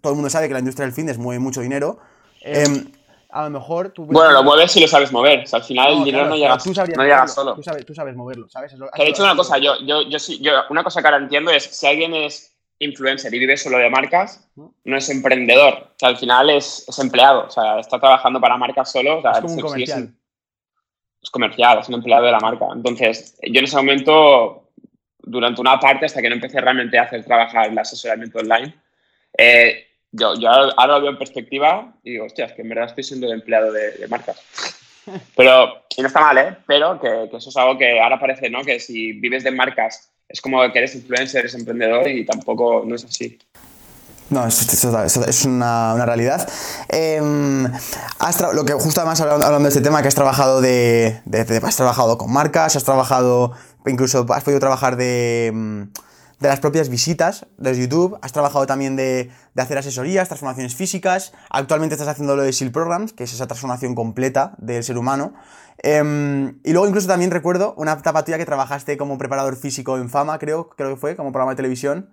todo 0.00 0.12
el 0.12 0.16
mundo 0.16 0.30
sabe 0.30 0.46
que 0.46 0.54
la 0.54 0.60
industria 0.60 0.86
del 0.86 0.94
fitness 0.94 1.18
mueve 1.18 1.40
mucho 1.40 1.60
dinero. 1.60 1.98
Eh, 2.44 2.64
em, 2.64 2.92
a 3.32 3.44
lo 3.44 3.50
mejor 3.50 3.90
tú... 3.90 4.04
Bueno, 4.04 4.30
lo 4.30 4.42
mueves 4.42 4.72
si 4.72 4.80
lo 4.80 4.86
sabes 4.86 5.10
mover. 5.10 5.44
O 5.44 5.46
sea, 5.46 5.58
al 5.58 5.64
final 5.64 5.92
el 5.92 6.04
dinero 6.04 6.26
no 6.26 6.36
llega, 6.36 6.58
no 6.96 7.02
llega 7.02 7.26
solo. 7.26 7.54
Tú 7.54 7.62
sabes, 7.62 7.86
tú 7.86 7.94
sabes 7.94 8.14
moverlo, 8.14 8.46
¿sabes? 8.50 8.74
he 8.96 9.08
hecho 9.08 9.22
una 9.22 9.34
cosa, 9.34 9.56
yo, 9.56 9.74
yo, 9.80 10.02
yo, 10.02 10.18
yo, 10.40 10.52
una 10.68 10.84
cosa 10.84 11.00
que 11.00 11.08
ahora 11.08 11.16
entiendo 11.16 11.50
es 11.50 11.64
si 11.64 11.86
alguien 11.86 12.14
es 12.14 12.54
influencer 12.78 13.32
y 13.32 13.38
vive 13.38 13.56
solo 13.56 13.78
de 13.78 13.88
marcas, 13.88 14.46
no 14.84 14.96
es 14.96 15.08
emprendedor. 15.08 15.72
O 15.74 15.98
sea, 15.98 16.10
al 16.10 16.18
final 16.18 16.50
es, 16.50 16.84
es 16.86 16.98
empleado. 16.98 17.46
O 17.46 17.50
sea, 17.50 17.78
está 17.78 17.98
trabajando 17.98 18.38
para 18.38 18.58
marcas 18.58 18.92
solo. 18.92 19.18
O 19.18 19.22
sea, 19.22 19.32
es 19.32 19.40
como 19.40 19.54
un 19.54 19.60
comercial. 19.60 20.14
Es, 21.22 21.30
comercial, 21.30 21.78
es 21.78 21.88
un 21.88 21.94
empleado 21.94 22.26
de 22.26 22.32
la 22.32 22.40
marca. 22.40 22.66
Entonces, 22.74 23.38
yo 23.42 23.60
en 23.60 23.64
ese 23.64 23.76
momento, 23.76 24.72
durante 25.22 25.60
una 25.60 25.80
parte, 25.80 26.04
hasta 26.04 26.20
que 26.20 26.28
no 26.28 26.34
empecé 26.34 26.60
realmente 26.60 26.98
a 26.98 27.04
hacer 27.04 27.24
trabajar 27.24 27.70
el 27.70 27.78
asesoramiento 27.78 28.40
online, 28.40 28.74
eh, 29.38 29.86
yo, 30.12 30.34
yo 30.34 30.48
ahora 30.48 30.94
lo 30.94 31.00
veo 31.00 31.10
en 31.10 31.18
perspectiva 31.18 31.94
y 32.04 32.12
digo, 32.12 32.26
hostias, 32.26 32.52
que 32.52 32.62
en 32.62 32.68
verdad 32.68 32.86
estoy 32.86 33.04
siendo 33.04 33.32
empleado 33.32 33.72
de, 33.72 34.06
marcas. 34.08 34.40
Pero, 35.36 35.82
y 35.96 36.00
no 36.00 36.06
está 36.06 36.20
mal, 36.20 36.38
¿eh? 36.38 36.56
Pero 36.66 37.00
que, 37.00 37.28
que, 37.30 37.36
eso 37.36 37.50
es 37.50 37.56
algo 37.56 37.76
que 37.76 38.00
ahora 38.00 38.20
parece, 38.20 38.48
¿no? 38.48 38.62
Que 38.62 38.78
si 38.78 39.12
vives 39.12 39.42
de 39.42 39.50
marcas 39.50 40.12
es 40.32 40.40
como 40.40 40.60
que 40.72 40.78
eres 40.78 40.94
influencer, 40.94 41.40
eres 41.40 41.54
emprendedor 41.54 42.08
y 42.08 42.24
tampoco 42.24 42.84
no 42.86 42.94
es 42.94 43.04
así. 43.04 43.38
No, 44.30 44.46
es, 44.46 45.44
una, 45.44 45.92
una, 45.92 46.06
realidad. 46.06 46.48
Em, 46.88 47.64
lo 48.54 48.64
que 48.64 48.72
justo 48.72 49.00
además 49.00 49.20
hablando, 49.20 49.58
de 49.58 49.68
este 49.68 49.82
tema, 49.82 50.00
que 50.00 50.08
has 50.08 50.14
trabajado 50.14 50.62
de, 50.62 51.20
de, 51.26 51.60
Has 51.62 51.76
trabajado 51.76 52.16
con 52.16 52.32
marcas, 52.32 52.74
has 52.74 52.84
trabajado. 52.84 53.52
Incluso 53.84 54.24
has 54.30 54.42
podido 54.42 54.58
trabajar 54.58 54.96
de 54.96 55.48
em, 55.48 55.90
de 56.42 56.48
las 56.48 56.58
propias 56.58 56.88
visitas 56.88 57.46
de 57.56 57.78
YouTube, 57.78 58.18
has 58.20 58.32
trabajado 58.32 58.66
también 58.66 58.96
de, 58.96 59.30
hacer 59.56 59.78
asesorías, 59.78 60.28
transformaciones 60.28 60.74
físicas, 60.74 61.32
actualmente 61.50 61.94
estás 61.94 62.08
haciendo 62.08 62.34
lo 62.34 62.42
de 62.42 62.52
SEAL 62.52 62.72
Programs, 62.72 63.12
que 63.12 63.24
es 63.24 63.32
esa 63.32 63.46
transformación 63.46 63.94
completa 63.94 64.54
del 64.58 64.82
ser 64.82 64.98
humano. 64.98 65.34
Em, 65.84 66.58
y 66.64 66.72
luego 66.72 66.88
incluso 66.88 67.06
también 67.06 67.30
recuerdo 67.30 67.74
una 67.76 67.92
etapa 67.92 68.24
tuya 68.24 68.38
que 68.38 68.44
trabajaste 68.44 68.96
como 68.96 69.18
preparador 69.18 69.56
físico 69.56 69.96
en 69.98 70.10
Fama, 70.10 70.40
creo, 70.40 70.68
creo 70.70 70.90
que 70.90 70.96
fue, 70.96 71.14
como 71.14 71.30
programa 71.30 71.52
de 71.52 71.56
televisión. 71.56 72.10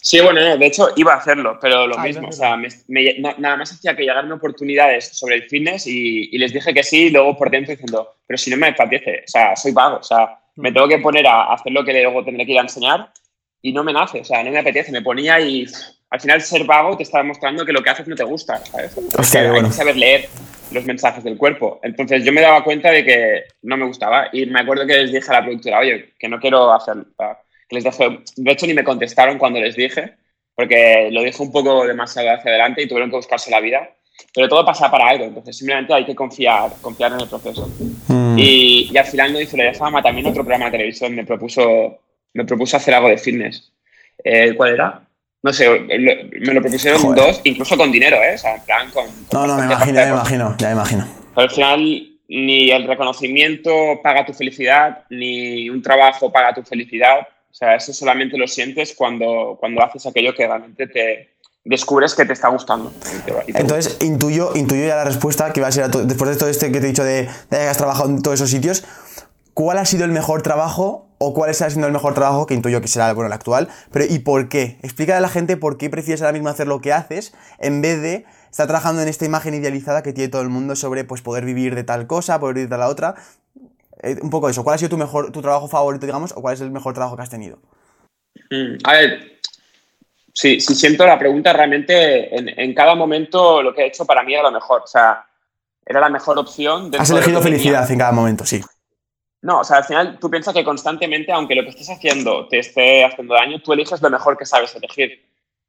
Sí, 0.00 0.20
bueno, 0.20 0.40
de 0.40 0.66
hecho 0.66 0.90
iba 0.94 1.14
a 1.14 1.16
hacerlo, 1.16 1.58
pero 1.60 1.88
lo 1.88 1.98
ah, 1.98 2.04
mismo, 2.04 2.28
o 2.28 2.32
sea, 2.32 2.56
nada 2.86 3.56
más 3.56 3.72
hacía 3.72 3.96
que 3.96 4.04
llegarme 4.04 4.34
oportunidades 4.34 5.08
sobre 5.18 5.34
el 5.34 5.42
fitness 5.42 5.88
y, 5.88 6.38
les 6.38 6.52
dije 6.52 6.72
que 6.72 6.84
sí, 6.84 7.06
y 7.06 7.10
luego 7.10 7.36
por 7.36 7.50
dentro 7.50 7.72
diciendo, 7.72 8.08
pero 8.24 8.38
si 8.38 8.50
no 8.50 8.56
me 8.56 8.68
apetece, 8.68 9.24
o 9.26 9.28
sea, 9.28 9.56
soy 9.56 9.72
vago, 9.72 9.96
o 9.96 10.02
sea, 10.02 10.38
me 10.54 10.70
mm. 10.70 10.74
tengo 10.74 10.88
que 10.88 10.98
poner 10.98 11.26
a 11.26 11.52
hacer 11.52 11.72
lo 11.72 11.84
que 11.84 11.92
luego 11.92 12.24
tendré 12.24 12.46
que 12.46 12.52
ir 12.52 12.58
a 12.58 12.62
enseñar 12.62 13.10
y 13.64 13.72
no 13.72 13.82
me 13.82 13.94
nace, 13.94 14.20
o 14.20 14.24
sea, 14.24 14.44
no 14.44 14.50
me 14.50 14.58
apetece, 14.58 14.92
me 14.92 15.00
ponía 15.00 15.40
y 15.40 15.66
al 16.10 16.20
final 16.20 16.42
ser 16.42 16.64
vago 16.64 16.98
te 16.98 17.02
está 17.02 17.18
demostrando 17.18 17.64
que 17.64 17.72
lo 17.72 17.82
que 17.82 17.88
haces 17.88 18.06
no 18.06 18.14
te 18.14 18.22
gusta, 18.22 18.58
¿sabes? 18.66 18.94
O 19.18 19.22
sea, 19.22 19.50
hay 19.50 19.62
que 19.62 19.70
saber 19.70 19.96
leer 19.96 20.28
los 20.70 20.84
mensajes 20.84 21.24
del 21.24 21.38
cuerpo. 21.38 21.80
Entonces 21.82 22.22
yo 22.22 22.30
me 22.30 22.42
daba 22.42 22.62
cuenta 22.62 22.90
de 22.90 23.02
que 23.02 23.44
no 23.62 23.78
me 23.78 23.86
gustaba 23.86 24.28
y 24.34 24.44
me 24.44 24.60
acuerdo 24.60 24.86
que 24.86 24.98
les 24.98 25.12
dije 25.12 25.30
a 25.30 25.40
la 25.40 25.44
productora, 25.44 25.78
oye, 25.78 26.12
que 26.18 26.28
no 26.28 26.38
quiero 26.38 26.74
hacer, 26.74 26.96
que 27.66 27.76
les 27.76 27.84
dejé, 27.84 28.20
de 28.36 28.52
hecho 28.52 28.66
ni 28.66 28.74
me 28.74 28.84
contestaron 28.84 29.38
cuando 29.38 29.58
les 29.60 29.76
dije, 29.76 30.12
porque 30.54 31.08
lo 31.10 31.22
dije 31.22 31.42
un 31.42 31.50
poco 31.50 31.86
demasiado 31.86 32.32
hacia 32.32 32.50
adelante 32.50 32.82
y 32.82 32.86
tuvieron 32.86 33.08
que 33.08 33.16
buscarse 33.16 33.50
la 33.50 33.60
vida. 33.60 33.88
Pero 34.34 34.46
todo 34.46 34.62
pasa 34.64 34.90
para 34.90 35.08
algo, 35.08 35.24
entonces 35.24 35.56
simplemente 35.56 35.94
hay 35.94 36.04
que 36.04 36.14
confiar, 36.14 36.70
confiar 36.82 37.12
en 37.12 37.20
el 37.20 37.28
proceso. 37.28 37.66
Mm. 38.08 38.38
Y, 38.38 38.90
y, 38.92 38.96
al 38.98 39.06
final 39.06 39.32
no 39.32 39.40
hice 39.40 39.56
de 39.56 39.72
fama, 39.72 40.02
también 40.02 40.26
otro 40.26 40.42
programa 40.42 40.66
de 40.66 40.72
televisión 40.72 41.14
me 41.14 41.24
propuso, 41.24 41.98
me 42.34 42.44
propuso 42.44 42.76
hacer 42.76 42.94
algo 42.94 43.08
de 43.08 43.18
fitness. 43.18 43.72
Eh, 44.22 44.54
¿Cuál 44.54 44.74
era? 44.74 45.00
No 45.42 45.52
sé, 45.52 45.68
me 45.78 46.54
lo 46.54 46.60
propusieron 46.60 47.14
dos, 47.14 47.40
incluso 47.44 47.76
con 47.76 47.92
dinero, 47.92 48.16
¿eh? 48.16 48.34
O 48.34 48.38
sea, 48.38 48.56
en 48.56 48.62
plan 48.62 48.90
con... 48.90 49.04
no, 49.32 49.46
no, 49.46 49.56
me 49.56 49.64
imagino, 49.66 50.00
ya 50.00 50.06
me 50.06 50.12
imagino, 50.12 50.56
ya 50.58 50.66
me 50.68 50.72
imagino. 50.72 51.08
Pero 51.34 51.48
al 51.48 51.50
final 51.50 52.10
ni 52.28 52.70
el 52.70 52.86
reconocimiento 52.86 54.00
paga 54.02 54.24
tu 54.24 54.32
felicidad, 54.32 55.04
ni 55.10 55.68
un 55.68 55.82
trabajo 55.82 56.32
paga 56.32 56.54
tu 56.54 56.62
felicidad. 56.62 57.20
O 57.50 57.54
sea, 57.54 57.76
eso 57.76 57.92
solamente 57.92 58.38
lo 58.38 58.48
sientes 58.48 58.94
cuando, 58.96 59.56
cuando 59.60 59.82
haces 59.82 60.06
aquello 60.06 60.34
que 60.34 60.46
realmente 60.46 60.86
te 60.86 61.34
descubres 61.62 62.14
que 62.14 62.24
te 62.24 62.32
está 62.32 62.48
gustando. 62.48 62.92
Entonces, 63.46 63.98
intuyo, 64.02 64.52
intuyo 64.54 64.86
ya 64.86 64.96
la 64.96 65.04
respuesta 65.04 65.52
que 65.52 65.60
va 65.60 65.68
a 65.68 65.72
ser, 65.72 65.88
después 65.88 66.30
de 66.30 66.36
todo 66.36 66.48
este 66.48 66.72
que 66.72 66.80
te 66.80 66.86
he 66.86 66.88
dicho 66.88 67.04
de, 67.04 67.22
de 67.24 67.28
que 67.50 67.56
has 67.56 67.76
trabajado 67.76 68.08
en 68.08 68.22
todos 68.22 68.40
esos 68.40 68.50
sitios, 68.50 68.84
¿cuál 69.52 69.78
ha 69.78 69.84
sido 69.84 70.04
el 70.04 70.10
mejor 70.10 70.42
trabajo 70.42 71.03
o 71.18 71.34
cuál 71.34 71.50
está 71.50 71.68
siendo 71.70 71.86
el 71.86 71.92
mejor 71.92 72.14
trabajo, 72.14 72.46
que 72.46 72.54
intuyo 72.54 72.80
que 72.80 72.88
será 72.88 73.12
bueno, 73.12 73.28
el 73.28 73.32
actual, 73.32 73.68
pero 73.92 74.04
¿y 74.04 74.18
por 74.18 74.48
qué? 74.48 74.78
Explícale 74.82 75.18
a 75.18 75.20
la 75.20 75.28
gente 75.28 75.56
por 75.56 75.78
qué 75.78 75.90
prefieres 75.90 76.22
ahora 76.22 76.32
mismo 76.32 76.48
hacer 76.48 76.66
lo 76.66 76.80
que 76.80 76.92
haces 76.92 77.34
en 77.58 77.82
vez 77.82 78.00
de 78.00 78.24
estar 78.50 78.66
trabajando 78.66 79.02
en 79.02 79.08
esta 79.08 79.24
imagen 79.24 79.54
idealizada 79.54 80.02
que 80.02 80.12
tiene 80.12 80.28
todo 80.28 80.42
el 80.42 80.48
mundo 80.48 80.76
sobre 80.76 81.04
pues, 81.04 81.22
poder 81.22 81.44
vivir 81.44 81.74
de 81.74 81.84
tal 81.84 82.06
cosa, 82.06 82.38
poder 82.38 82.54
vivir 82.54 82.70
de 82.70 82.78
la 82.78 82.88
otra. 82.88 83.14
Eh, 84.02 84.16
un 84.22 84.30
poco 84.30 84.48
eso, 84.48 84.62
¿cuál 84.64 84.74
ha 84.74 84.78
sido 84.78 84.90
tu, 84.90 84.98
mejor, 84.98 85.32
tu 85.32 85.40
trabajo 85.40 85.68
favorito, 85.68 86.06
digamos, 86.06 86.32
o 86.32 86.42
cuál 86.42 86.54
es 86.54 86.60
el 86.60 86.70
mejor 86.70 86.94
trabajo 86.94 87.16
que 87.16 87.22
has 87.22 87.30
tenido? 87.30 87.58
Mm, 88.50 88.76
a 88.84 88.92
ver, 88.92 89.40
sí, 90.32 90.60
sí 90.60 90.74
siento 90.74 91.06
la 91.06 91.18
pregunta, 91.18 91.52
realmente 91.52 92.36
en, 92.36 92.48
en, 92.48 92.74
cada 92.74 92.94
momento 92.94 93.62
lo 93.62 93.74
que 93.74 93.82
he 93.82 93.86
hecho 93.86 94.04
para 94.04 94.22
mí 94.22 94.34
era 94.34 94.42
lo 94.42 94.52
mejor, 94.52 94.82
o 94.82 94.86
sea, 94.86 95.24
era 95.86 96.00
la 96.00 96.08
mejor 96.08 96.38
opción. 96.38 96.90
Has 96.98 97.10
elegido 97.10 97.40
felicidad 97.40 97.90
en 97.90 97.98
cada 97.98 98.12
momento, 98.12 98.44
sí. 98.44 98.62
No, 99.44 99.60
o 99.60 99.64
sea, 99.64 99.76
al 99.76 99.84
final 99.84 100.18
tú 100.18 100.30
piensas 100.30 100.54
que 100.54 100.64
constantemente, 100.64 101.30
aunque 101.30 101.54
lo 101.54 101.64
que 101.64 101.68
estés 101.68 101.90
haciendo 101.90 102.48
te 102.48 102.60
esté 102.60 103.04
haciendo 103.04 103.34
daño, 103.34 103.60
tú 103.60 103.74
eliges 103.74 104.00
lo 104.00 104.08
mejor 104.08 104.38
que 104.38 104.46
sabes 104.46 104.74
elegir. 104.74 105.22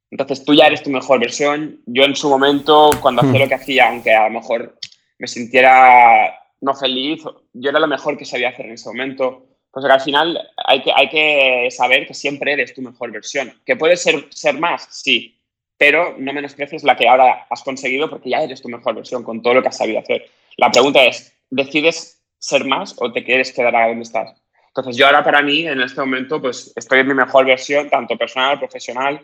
Entonces 0.09 0.45
tú 0.45 0.53
ya 0.53 0.67
eres 0.67 0.81
tu 0.81 0.89
mejor 0.89 1.19
versión. 1.19 1.81
Yo 1.85 2.05
en 2.05 2.15
su 2.15 2.29
momento, 2.29 2.91
cuando 3.01 3.21
hacía 3.21 3.33
hmm. 3.33 3.41
lo 3.41 3.49
que 3.49 3.55
hacía, 3.55 3.89
aunque 3.89 4.13
a 4.13 4.29
lo 4.29 4.39
mejor 4.39 4.79
me 5.19 5.27
sintiera 5.27 6.39
no 6.61 6.73
feliz, 6.73 7.21
yo 7.51 7.69
era 7.69 7.81
lo 7.81 7.87
mejor 7.87 8.17
que 8.17 8.23
sabía 8.23 8.47
hacer 8.47 8.67
en 8.67 8.71
ese 8.71 8.87
momento. 8.87 9.45
Pues 9.71 9.85
que 9.85 9.91
al 9.91 9.99
final 9.99 10.39
hay 10.55 10.81
que, 10.81 10.93
hay 10.95 11.09
que 11.09 11.67
saber 11.69 12.07
que 12.07 12.13
siempre 12.13 12.53
eres 12.53 12.73
tu 12.73 12.81
mejor 12.81 13.11
versión. 13.11 13.59
¿Que 13.65 13.75
puedes 13.75 14.01
ser, 14.01 14.27
ser 14.29 14.57
más? 14.57 14.87
Sí. 14.89 15.37
Pero 15.77 16.15
no 16.17 16.31
menosprecies 16.31 16.85
la 16.85 16.95
que 16.95 17.09
ahora 17.09 17.45
has 17.49 17.61
conseguido 17.61 18.09
porque 18.09 18.29
ya 18.29 18.41
eres 18.41 18.61
tu 18.61 18.69
mejor 18.69 18.95
versión 18.95 19.21
con 19.21 19.41
todo 19.41 19.55
lo 19.55 19.61
que 19.61 19.67
has 19.67 19.77
sabido 19.77 19.99
hacer. 19.99 20.29
La 20.55 20.71
pregunta 20.71 21.03
es, 21.03 21.35
¿decides 21.49 22.14
ser 22.39 22.65
más 22.65 22.95
o 22.97 23.11
te 23.11 23.23
quieres 23.23 23.51
quedar 23.51 23.75
a 23.75 23.87
donde 23.87 24.03
estás. 24.03 24.33
Entonces 24.67 24.97
yo 24.97 25.05
ahora 25.05 25.23
para 25.23 25.41
mí 25.41 25.65
en 25.65 25.81
este 25.81 26.01
momento 26.01 26.41
pues 26.41 26.73
estoy 26.75 26.99
en 26.99 27.07
mi 27.07 27.13
mejor 27.13 27.45
versión, 27.45 27.89
tanto 27.89 28.17
personal, 28.17 28.59
profesional, 28.59 29.21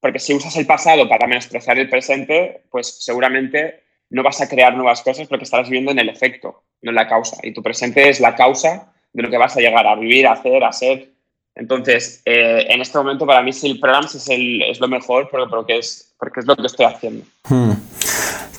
porque 0.00 0.18
si 0.18 0.34
usas 0.34 0.56
el 0.56 0.66
pasado 0.66 1.08
para 1.08 1.26
menospreciar 1.26 1.78
el 1.78 1.88
presente, 1.88 2.62
pues 2.70 3.04
seguramente 3.04 3.84
no 4.08 4.22
vas 4.22 4.40
a 4.40 4.48
crear 4.48 4.74
nuevas 4.74 5.02
cosas 5.02 5.28
porque 5.28 5.44
estarás 5.44 5.68
viviendo 5.68 5.92
en 5.92 5.98
el 6.00 6.08
efecto, 6.08 6.64
no 6.82 6.90
en 6.90 6.96
la 6.96 7.08
causa. 7.08 7.36
Y 7.42 7.52
tu 7.52 7.62
presente 7.62 8.08
es 8.08 8.18
la 8.18 8.34
causa 8.34 8.92
de 9.12 9.22
lo 9.22 9.30
que 9.30 9.38
vas 9.38 9.56
a 9.56 9.60
llegar 9.60 9.86
a 9.86 9.94
vivir, 9.94 10.26
a 10.26 10.32
hacer, 10.32 10.64
a 10.64 10.72
ser. 10.72 11.10
Entonces, 11.54 12.22
eh, 12.24 12.66
en 12.68 12.80
este 12.80 12.98
momento 12.98 13.26
para 13.26 13.42
mí 13.42 13.50
el 13.62 13.80
Programs 13.80 14.14
es, 14.14 14.28
el, 14.28 14.62
es 14.62 14.80
lo 14.80 14.88
mejor 14.88 15.28
porque, 15.30 15.78
es, 15.78 16.14
porque 16.18 16.40
es 16.40 16.46
lo 16.46 16.56
que 16.56 16.66
estoy 16.66 16.86
haciendo. 16.86 17.24
Hmm. 17.48 17.72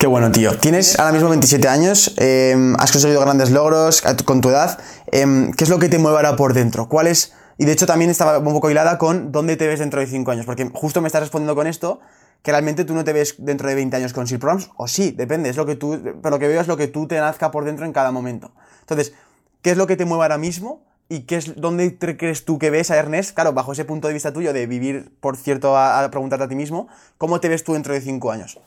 Qué 0.02 0.08
bueno, 0.08 0.32
tío. 0.32 0.58
Tienes 0.58 0.98
ahora 0.98 1.12
mismo 1.12 1.30
27 1.30 1.68
años, 1.68 2.16
em, 2.18 2.74
has 2.80 2.92
conseguido 2.92 3.22
grandes 3.22 3.52
logros 3.52 4.02
con 4.26 4.42
tu 4.42 4.50
edad. 4.50 4.80
Em, 5.12 5.52
¿Qué 5.52 5.64
es 5.64 5.70
lo 5.70 5.78
que 5.78 5.90
te 5.90 6.00
mueve 6.00 6.18
ahora 6.18 6.36
por 6.36 6.56
dentro? 6.56 6.90
¿Cuál 6.90 7.06
es? 7.06 7.34
Y 7.60 7.66
de 7.66 7.74
hecho 7.74 7.86
también 7.86 8.10
estaba 8.10 8.40
un 8.40 8.46
poco 8.46 8.72
hilada 8.72 8.98
con 8.98 9.32
dónde 9.32 9.58
te 9.58 9.68
ves 9.68 9.78
dentro 9.78 10.00
de 10.00 10.08
5 10.08 10.32
años, 10.32 10.48
porque 10.48 10.68
justo 10.74 11.02
me 11.02 11.08
estás 11.08 11.22
respondiendo 11.22 11.54
con 11.54 11.68
esto, 11.68 12.00
que 12.42 12.50
realmente 12.50 12.84
tú 12.84 12.96
no 12.96 13.04
te 13.04 13.14
ves 13.14 13.36
dentro 13.38 13.70
de 13.70 13.76
20 13.76 13.96
años 13.96 14.12
con 14.12 14.26
Seal 14.26 14.40
Programs, 14.40 14.72
o 14.76 14.88
sí, 14.88 15.12
depende, 15.12 15.52
es 15.52 15.56
lo 15.56 15.68
que 15.68 15.76
tú, 15.76 16.02
pero 16.24 16.32
lo 16.32 16.40
que 16.40 16.48
veo 16.48 16.62
es 16.62 16.68
lo 16.68 16.78
que 16.78 16.88
tú 16.88 17.06
te 17.06 17.20
nazca 17.20 17.52
por 17.52 17.64
dentro 17.64 17.86
en 17.86 17.94
cada 17.94 18.12
momento. 18.12 18.54
Entonces, 18.80 19.14
¿qué 19.62 19.70
es 19.70 19.78
lo 19.78 19.86
que 19.86 19.98
te 19.98 20.06
mueve 20.06 20.24
ahora 20.24 20.40
mismo? 20.40 20.84
¿Y 21.10 21.28
qué 21.28 21.36
es, 21.36 21.62
dónde 21.62 22.00
crees 22.00 22.44
tú 22.44 22.58
que 22.58 22.72
ves 22.72 22.90
a 22.90 22.98
Ernest? 22.98 23.36
Claro, 23.36 23.54
bajo 23.54 23.74
ese 23.74 23.86
punto 23.86 24.08
de 24.08 24.16
vista 24.16 24.34
tuyo 24.34 24.52
de 24.52 24.66
vivir, 24.66 25.12
por 25.20 25.38
cierto, 25.38 25.78
a, 25.78 26.04
a 26.04 26.10
preguntarte 26.10 26.46
a 26.46 26.48
ti 26.48 26.56
mismo, 26.56 26.88
¿cómo 27.20 27.40
te 27.40 27.50
ves 27.50 27.64
tú 27.64 27.74
dentro 27.74 27.94
de 27.94 28.02
5 28.02 28.32
años? 28.32 28.58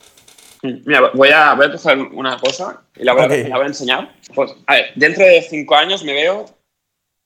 Mira, 0.64 1.11
voy 1.12 1.29
a, 1.29 1.55
voy 1.55 1.66
a 1.66 1.72
coger 1.72 1.98
una 1.98 2.38
cosa 2.38 2.83
y 2.96 3.05
la 3.05 3.12
voy, 3.12 3.24
a, 3.24 3.57
a 3.57 3.66
enseñar. 3.66 4.14
Pues, 4.35 4.53
a 4.66 4.74
ver, 4.74 4.92
dentro 4.94 5.22
de 5.22 5.42
cinco 5.42 5.77
años 5.77 6.03
me 6.03 6.14
veo 6.14 6.46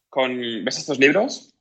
con. 0.08 0.64
¿Ves 0.64 0.78
estos 0.78 0.98
libros? 0.98 1.54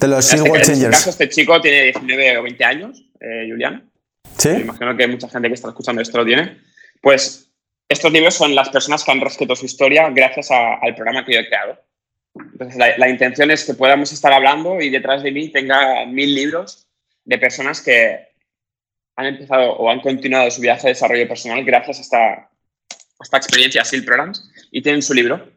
De 0.00 0.08
los 0.08 0.32
este, 0.32 0.48
En 0.48 0.56
este 0.56 0.90
caso, 0.90 1.10
este 1.10 1.28
chico 1.28 1.60
tiene 1.60 1.84
19 1.84 2.38
o 2.38 2.42
20 2.42 2.64
años, 2.64 3.04
eh, 3.20 3.46
Julián. 3.48 3.88
Sí. 4.36 4.48
Me 4.48 4.60
imagino 4.62 4.96
que 4.96 5.06
mucha 5.06 5.28
gente 5.28 5.48
que 5.48 5.54
está 5.54 5.68
escuchando 5.68 6.02
esto 6.02 6.18
lo 6.18 6.24
tiene. 6.24 6.58
Pues 7.00 7.48
estos 7.88 8.10
libros 8.10 8.34
son 8.34 8.54
las 8.54 8.68
personas 8.70 9.04
que 9.04 9.12
han 9.12 9.20
reescrito 9.20 9.54
su 9.54 9.66
historia 9.66 10.10
gracias 10.10 10.50
al 10.50 10.94
programa 10.96 11.24
que 11.24 11.34
yo 11.34 11.40
he 11.40 11.46
creado. 11.46 11.78
Entonces, 12.34 12.76
la, 12.76 12.96
la, 12.98 13.08
intención 13.08 13.50
es 13.50 13.64
que 13.64 13.74
podamos 13.74 14.10
estar 14.12 14.32
hablando 14.32 14.80
y 14.80 14.90
detrás 14.90 15.22
de 15.22 15.30
mí 15.30 15.50
tenga 15.50 16.06
mil 16.06 16.34
libros 16.34 16.88
de 17.24 17.38
personas 17.38 17.80
que 17.80 18.31
han 19.22 19.34
empezado 19.34 19.72
o 19.72 19.90
han 19.90 20.00
continuado 20.00 20.50
su 20.50 20.60
viaje 20.60 20.88
de 20.88 20.94
desarrollo 20.94 21.26
personal 21.28 21.64
gracias 21.64 21.98
a 21.98 22.02
esta, 22.02 22.50
esta 23.20 23.36
experiencia 23.36 23.84
SEAL 23.84 24.04
Programs 24.04 24.50
y 24.70 24.82
tienen 24.82 25.02
su 25.02 25.14
libro. 25.14 25.48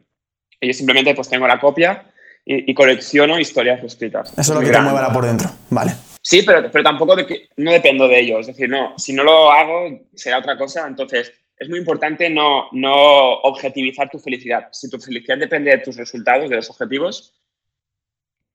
Y 0.60 0.68
yo 0.68 0.72
simplemente 0.72 1.14
pues 1.14 1.28
tengo 1.28 1.46
la 1.46 1.60
copia 1.60 2.10
y, 2.44 2.72
colecciono 2.74 3.38
historias 3.38 3.82
escritas. 3.82 4.32
Eso 4.38 4.40
es 4.40 4.48
lo 4.48 4.60
que 4.60 4.70
te 4.70 4.80
mueve 4.80 5.12
por 5.12 5.26
dentro, 5.26 5.50
vale. 5.68 5.92
Sí, 6.22 6.42
pero, 6.42 6.70
pero 6.70 6.84
tampoco 6.84 7.16
de 7.16 7.26
que, 7.26 7.48
no 7.56 7.72
dependo 7.72 8.08
de 8.08 8.20
ello. 8.20 8.40
Es 8.40 8.46
decir, 8.46 8.68
no, 8.68 8.94
si 8.96 9.12
no 9.12 9.24
lo 9.24 9.50
hago 9.50 10.06
será 10.14 10.38
otra 10.38 10.56
cosa. 10.56 10.86
Entonces, 10.86 11.32
es 11.58 11.68
muy 11.68 11.78
importante 11.78 12.30
no, 12.30 12.68
no 12.72 13.34
objetivizar 13.40 14.10
tu 14.10 14.18
felicidad. 14.18 14.68
Si 14.72 14.90
tu 14.90 14.98
felicidad 14.98 15.38
depende 15.38 15.70
de 15.70 15.78
tus 15.78 15.96
resultados, 15.96 16.48
de 16.48 16.56
los 16.56 16.70
objetivos, 16.70 17.34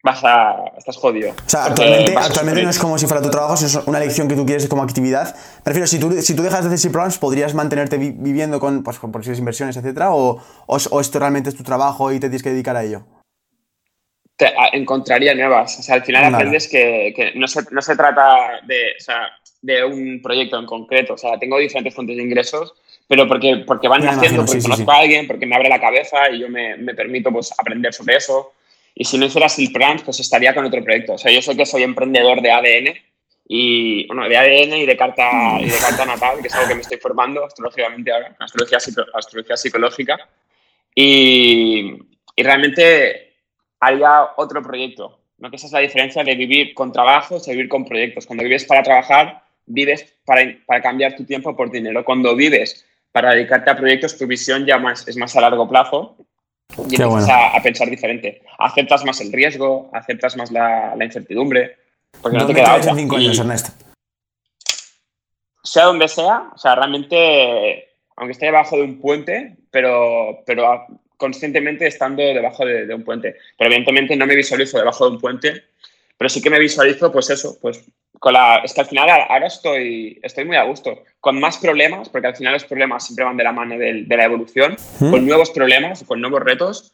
vas 0.04 0.24
a. 0.24 0.72
estás 0.78 0.98
jodido. 0.98 1.32
O 1.32 1.50
sea, 1.50 1.66
actualmente, 1.66 2.16
actualmente 2.16 2.64
no 2.64 2.70
es 2.70 2.80
como 2.80 2.98
si 2.98 3.08
fuera 3.08 3.22
tu 3.22 3.30
trabajo, 3.30 3.54
es 3.54 3.76
una 3.86 4.00
elección 4.00 4.28
que 4.28 4.36
tú 4.36 4.46
quieres 4.46 4.68
como 4.68 4.84
actividad. 4.84 5.36
Prefiero, 5.64 5.88
si 5.88 6.00
tú, 6.00 6.12
si 6.22 6.36
tú 6.36 6.44
dejas 6.44 6.68
de 6.68 6.74
hacer 6.74 6.92
programs, 6.92 7.18
¿podrías 7.18 7.54
mantenerte 7.54 7.98
viviendo 7.98 8.60
con, 8.60 8.84
pues, 8.84 9.00
con 9.00 9.12
posibles 9.12 9.40
inversiones, 9.40 9.78
etcétera? 9.78 10.14
O, 10.14 10.42
o, 10.68 11.02
esto 11.02 11.20
realmente 11.20 11.50
es 11.50 11.56
tu 11.56 11.64
trabajo 11.64 12.12
y 12.12 12.16
te 12.16 12.28
tienes 12.28 12.44
que 12.44 12.52
dedicar 12.52 12.76
a 12.76 12.84
ello? 12.84 13.04
Te, 14.36 14.52
encontraría 14.74 15.36
nuevas. 15.36 15.80
O 15.80 15.84
sea, 15.84 15.96
al 15.96 16.04
final 16.04 16.34
aprendes 16.34 16.68
que, 16.68 17.14
que 17.16 17.34
no, 17.36 17.48
se, 17.48 17.62
no, 17.72 17.82
se, 17.82 17.96
trata 17.96 18.62
de, 18.66 18.94
o 19.00 19.04
sea, 19.04 19.28
de 19.62 19.86
un 19.86 20.20
proyecto 20.24 20.58
en 20.58 20.66
concreto. 20.66 21.14
O 21.14 21.18
sea, 21.18 21.38
tengo 21.38 21.60
diferentes 21.60 21.94
fuentes 21.94 22.18
de 22.18 22.24
ingresos, 22.24 22.74
pero 23.08 23.28
porque, 23.28 23.64
porque 23.68 23.88
van 23.88 24.04
naciendo, 24.04 24.46
porque 24.46 24.64
conozco 24.64 24.92
a 24.92 24.98
alguien, 24.98 25.28
porque 25.28 25.46
me 25.46 25.56
abre 25.56 25.70
la 25.70 25.80
cabeza 25.80 26.32
y 26.32 26.40
yo 26.40 26.50
me, 26.50 26.76
me 26.78 26.96
permito 26.96 27.32
pues, 27.32 27.54
aprender 27.56 27.94
sobre 27.94 28.16
eso. 28.16 28.54
Y 28.94 29.06
si 29.06 29.18
no 29.18 29.26
hiciera 29.26 29.50
Silk 29.50 30.04
pues 30.04 30.20
estaría 30.20 30.54
con 30.54 30.66
otro 30.66 30.84
proyecto. 30.84 31.14
O 31.14 31.18
sea, 31.18 31.32
yo 31.32 31.42
sé 31.42 31.56
que 31.56 31.66
soy 31.66 31.84
emprendedor 31.84 32.42
de 32.42 32.52
ADN 32.52 32.94
y, 33.48 34.08
bueno, 34.08 34.28
de 34.28 34.38
ADN 34.38 34.78
y 34.78 34.86
de 34.86 34.98
carta, 34.98 35.60
y 35.60 35.66
de 35.66 35.78
carta 35.78 36.06
natal, 36.06 36.40
que 36.42 36.48
es 36.48 36.56
algo 36.56 36.70
que 36.70 36.76
me 36.76 36.82
estoy 36.82 36.98
formando 36.98 37.46
astrológicamente 37.46 38.12
ahora, 38.12 38.36
astrología, 38.40 38.78
astrología 39.14 39.58
psicológica. 39.58 40.18
Y, 40.94 41.98
y, 42.36 42.44
realmente 42.44 43.34
haría 43.80 44.30
otro 44.38 44.62
proyecto. 44.62 45.20
¿no? 45.38 45.50
Que 45.50 45.56
esa 45.56 45.68
es 45.68 45.74
la 45.74 45.80
diferencia 45.80 46.24
de 46.24 46.36
vivir 46.36 46.74
con 46.74 46.92
trabajos 46.92 47.48
y 47.48 47.52
vivir 47.52 47.70
con 47.70 47.86
proyectos. 47.86 48.26
Cuando 48.26 48.44
vives 48.44 48.66
para 48.66 48.84
trabajar, 48.84 49.44
vives 49.66 50.14
para, 50.26 50.44
para 50.66 50.82
cambiar 50.82 51.16
tu 51.16 51.26
tiempo 51.26 51.56
por 51.56 51.72
dinero. 51.72 52.06
Cuando 52.06 52.36
vives 52.36 52.86
para 53.12 53.34
dedicarte 53.34 53.70
a 53.70 53.78
proyectos, 53.78 54.18
tu 54.18 54.28
visión 54.28 54.66
ya 54.66 54.78
más, 54.78 55.08
es 55.08 55.18
más 55.18 55.36
a 55.36 55.42
largo 55.42 55.68
plazo 55.68 56.18
y 56.78 56.96
empiezas 57.02 57.30
a, 57.30 57.62
pensar 57.62 57.90
diferente. 57.90 58.42
Aceptas 58.60 59.04
más 59.06 59.22
el 59.22 59.32
riesgo, 59.32 59.90
aceptas 59.94 60.36
más 60.38 60.52
la, 60.52 60.96
incertidumbre. 61.02 61.78
Porque 62.22 62.38
no 62.38 62.44
¿Dónde 62.46 62.60
te 62.60 62.66
queda 62.66 62.76
otra. 62.78 62.96
cinco 62.96 63.18
Y 63.20 63.26
años, 63.26 63.40
Ernest? 63.40 63.70
sea 65.64 65.86
donde 65.86 66.08
sea, 66.08 66.50
o 66.54 66.58
sea, 66.58 66.76
realmente, 66.76 67.90
aunque 68.16 68.32
esté 68.34 68.48
debajo 68.48 68.76
de 68.78 68.84
un 68.84 69.00
puente, 69.00 69.58
pero, 69.70 70.44
pero 70.46 70.72
a- 70.72 70.88
conscientemente 71.18 71.86
estando 71.86 72.24
debajo 72.24 72.66
de, 72.66 72.88
de 72.88 72.94
un 72.96 73.04
puente. 73.04 73.38
Pero 73.58 73.70
evidentemente 73.70 74.16
no 74.16 74.26
me 74.26 74.36
visualizo 74.36 74.80
debajo 74.80 75.06
de 75.08 75.16
un 75.16 75.22
puente, 75.22 75.64
pero 76.18 76.30
sí 76.30 76.42
que 76.42 76.50
me 76.50 76.60
visualizo, 76.60 77.12
pues 77.12 77.30
eso, 77.30 77.58
pues 77.62 77.84
con 78.22 78.34
la... 78.34 78.62
Es 78.64 78.74
que 78.76 78.82
al 78.82 78.88
final 78.88 79.10
ahora 79.10 79.48
estoy, 79.48 80.20
estoy 80.22 80.46
muy 80.46 80.56
a 80.56 80.64
gusto, 80.64 81.04
con 81.20 81.40
más 81.40 81.58
problemas, 81.58 82.08
porque 82.08 82.28
al 82.28 82.36
final 82.36 82.54
los 82.54 82.66
problemas 82.66 83.04
siempre 83.08 83.26
van 83.26 83.36
de 83.36 83.44
la 83.44 83.52
mano 83.52 83.76
del- 83.80 84.08
de, 84.08 84.16
la 84.18 84.26
evolución, 84.26 84.78
¿Mm? 85.00 85.10
con 85.10 85.26
nuevos 85.26 85.50
problemas, 85.50 86.04
con 86.04 86.22
nuevos 86.22 86.42
retos, 86.42 86.94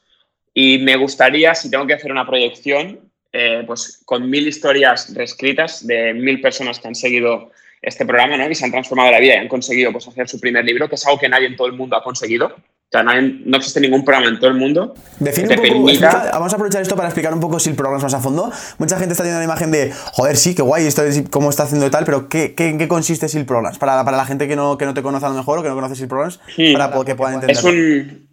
y 0.53 0.77
me 0.77 0.95
gustaría, 0.95 1.53
si 1.53 1.69
tengo 1.69 1.85
que 1.85 1.95
hacer 1.95 2.13
una 2.13 2.25
proyección, 2.25 3.11
eh, 3.33 3.63
pues 3.67 4.01
con 4.05 4.29
mil 4.29 4.47
historias 4.47 5.13
reescritas 5.13 5.85
de 5.85 6.13
mil 6.13 6.39
personas 6.39 6.79
que 6.79 6.87
han 6.87 6.95
seguido 6.95 7.51
este 7.81 8.05
programa, 8.05 8.37
¿no? 8.37 8.49
Y 8.49 8.55
se 8.55 8.63
han 8.63 8.71
transformado 8.71 9.11
la 9.11 9.19
vida 9.19 9.35
y 9.35 9.39
han 9.39 9.49
conseguido 9.49 9.91
pues, 9.91 10.07
hacer 10.07 10.29
su 10.29 10.39
primer 10.39 10.63
libro, 10.63 10.87
que 10.87 10.95
es 10.95 11.05
algo 11.05 11.19
que 11.19 11.27
nadie 11.29 11.47
en 11.47 11.57
todo 11.57 11.67
el 11.67 11.73
mundo 11.73 11.97
ha 11.97 12.03
conseguido. 12.03 12.55
O 12.87 12.89
sea, 12.89 13.03
no 13.03 13.57
existe 13.57 13.81
ningún 13.81 14.05
programa 14.05 14.29
en 14.29 14.39
todo 14.39 14.49
el 14.49 14.55
mundo 14.55 14.93
Define 15.19 15.49
que 15.49 15.55
un 15.55 15.61
te 15.61 15.67
poco, 15.71 15.85
permita... 15.87 16.29
vamos 16.31 16.53
a 16.53 16.55
aprovechar 16.55 16.81
esto 16.81 16.95
para 16.95 17.09
explicar 17.09 17.33
un 17.33 17.41
poco 17.41 17.59
si 17.59 17.69
el 17.69 17.75
programa 17.75 17.97
es 17.97 18.03
más 18.03 18.13
a 18.13 18.21
fondo. 18.21 18.49
Mucha 18.77 18.97
gente 18.97 19.11
está 19.11 19.23
teniendo 19.23 19.39
la 19.39 19.43
imagen 19.43 19.71
de, 19.71 19.91
joder, 20.13 20.37
sí, 20.37 20.55
qué 20.55 20.61
guay, 20.61 20.87
esto 20.87 21.03
es 21.03 21.23
cómo 21.29 21.49
está 21.49 21.63
haciendo 21.63 21.85
y 21.85 21.89
tal, 21.89 22.05
pero 22.05 22.29
¿qué, 22.29 22.55
qué, 22.55 22.69
en 22.69 22.77
qué 22.77 22.87
consiste 22.87 23.27
Sil 23.27 23.43
Programs? 23.45 23.77
Para, 23.77 24.05
para 24.05 24.15
la 24.15 24.25
gente 24.25 24.47
que 24.47 24.55
no, 24.55 24.77
que 24.77 24.85
no 24.85 24.93
te 24.93 25.01
conoce 25.01 25.25
a 25.25 25.29
lo 25.29 25.35
mejor 25.35 25.59
o 25.59 25.63
que 25.63 25.67
no 25.67 25.75
conoce 25.75 25.95
Sil 25.99 26.07
Programs, 26.07 26.39
Sí. 26.55 26.71
para 26.71 26.89
que 27.03 27.15
puedan 27.15 27.33
entender. 27.33 27.57
Es, 27.57 27.63
un, 27.65 28.29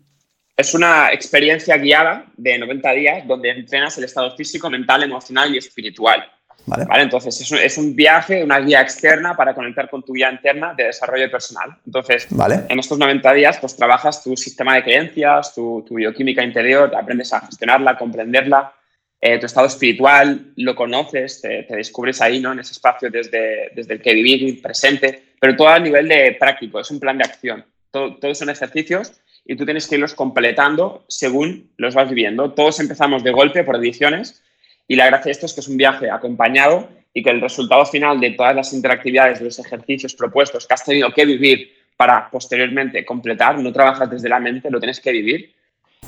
es 0.57 0.73
una 0.75 1.13
experiencia 1.13 1.77
guiada 1.77 2.27
de 2.37 2.57
90 2.57 2.93
días 2.93 3.27
donde 3.27 3.51
entrenas 3.51 3.99
el 3.99 4.05
estado 4.05 4.37
físico, 4.37 4.71
mental, 4.71 5.03
emocional 5.03 5.53
y 5.53 5.59
espiritual. 5.59 6.25
Vale. 6.67 6.85
¿vale? 6.87 7.03
Entonces, 7.03 7.41
es 7.41 7.51
un, 7.51 7.59
es 7.59 7.77
un 7.79 7.95
viaje, 7.95 8.43
una 8.43 8.59
guía 8.61 8.81
externa 8.81 9.35
para 9.37 9.55
conectar 9.55 9.89
con 9.91 10.03
tu 10.03 10.13
guía 10.15 10.31
interna 10.31 10.75
de 10.75 10.85
desarrollo 10.85 11.31
personal. 11.31 11.77
Entonces, 11.85 12.27
Vale. 12.31 12.61
en 12.69 12.79
estos 12.79 12.99
90 12.99 13.33
días, 13.35 13.59
pues 13.59 13.77
trabajas 13.77 14.23
tu 14.23 14.37
sistema 14.37 14.75
de 14.77 14.83
creencias, 14.83 15.55
tu, 15.55 15.85
tu 15.87 15.95
bioquímica 15.97 16.43
interior, 16.43 16.95
aprendes 16.97 17.33
a 17.33 17.41
gestionarla, 17.41 17.99
comprenderla, 17.99 18.73
eh, 19.21 19.39
tu 19.39 19.47
estado 19.47 19.67
espiritual, 19.67 20.53
lo 20.57 20.75
conoces, 20.75 21.41
te, 21.41 21.63
te 21.65 21.77
descubres 21.77 22.21
ahí, 22.21 22.41
¿no? 22.41 22.53
En 22.53 22.59
ese 22.61 22.73
espacio 22.73 23.11
desde, 23.11 23.71
desde 23.75 23.95
el 23.95 24.03
que 24.03 24.13
vivir, 24.15 24.61
presente, 24.63 25.33
pero 25.41 25.57
todo 25.57 25.69
a 25.69 25.79
nivel 25.79 26.09
de 26.09 26.37
práctico, 26.39 26.81
es 26.81 26.91
un 26.91 27.01
plan 27.01 27.17
de 27.19 27.25
acción. 27.25 27.65
Todo- 27.91 28.17
todos 28.17 28.37
son 28.39 28.51
ejercicios 28.51 29.13
y 29.47 29.57
tú 29.57 29.65
tienes 29.65 29.87
que 29.87 29.95
irlos 29.97 30.15
completando 30.15 31.05
según 31.09 31.71
los 31.77 31.95
vas 31.95 32.09
viviendo. 32.09 32.53
Todos 32.53 32.81
empezamos 32.81 33.23
de 33.25 33.31
golpe 33.31 33.65
por 33.65 33.77
ediciones 33.77 34.43
y 34.89 34.97
la 34.97 35.07
gracia 35.07 35.27
de 35.27 35.33
esto 35.33 35.47
es 35.47 35.55
que 35.55 35.61
es 35.61 35.69
un 35.69 35.77
viaje 35.77 36.11
acompañado 36.11 36.89
y 37.13 37.23
que 37.23 37.31
el 37.31 37.41
resultado 37.41 37.87
final 37.87 38.21
de 38.21 38.33
todas 38.33 38.55
las 38.55 38.73
interactividades, 38.73 39.39
de 39.39 39.47
los 39.47 39.59
ejercicios 39.59 40.15
propuestos 40.15 40.67
que 40.67 40.75
has 40.75 40.85
tenido 40.85 41.13
que 41.13 41.25
vivir 41.25 41.73
para 41.97 42.29
posteriormente 42.29 43.05
completar, 43.05 43.59
no 43.59 43.73
trabajas 43.73 44.11
desde 44.11 44.29
la 44.29 44.41
mente, 44.41 44.71
lo 44.71 44.81
tienes 44.81 45.01
que 45.01 45.13
vivir. 45.13 45.55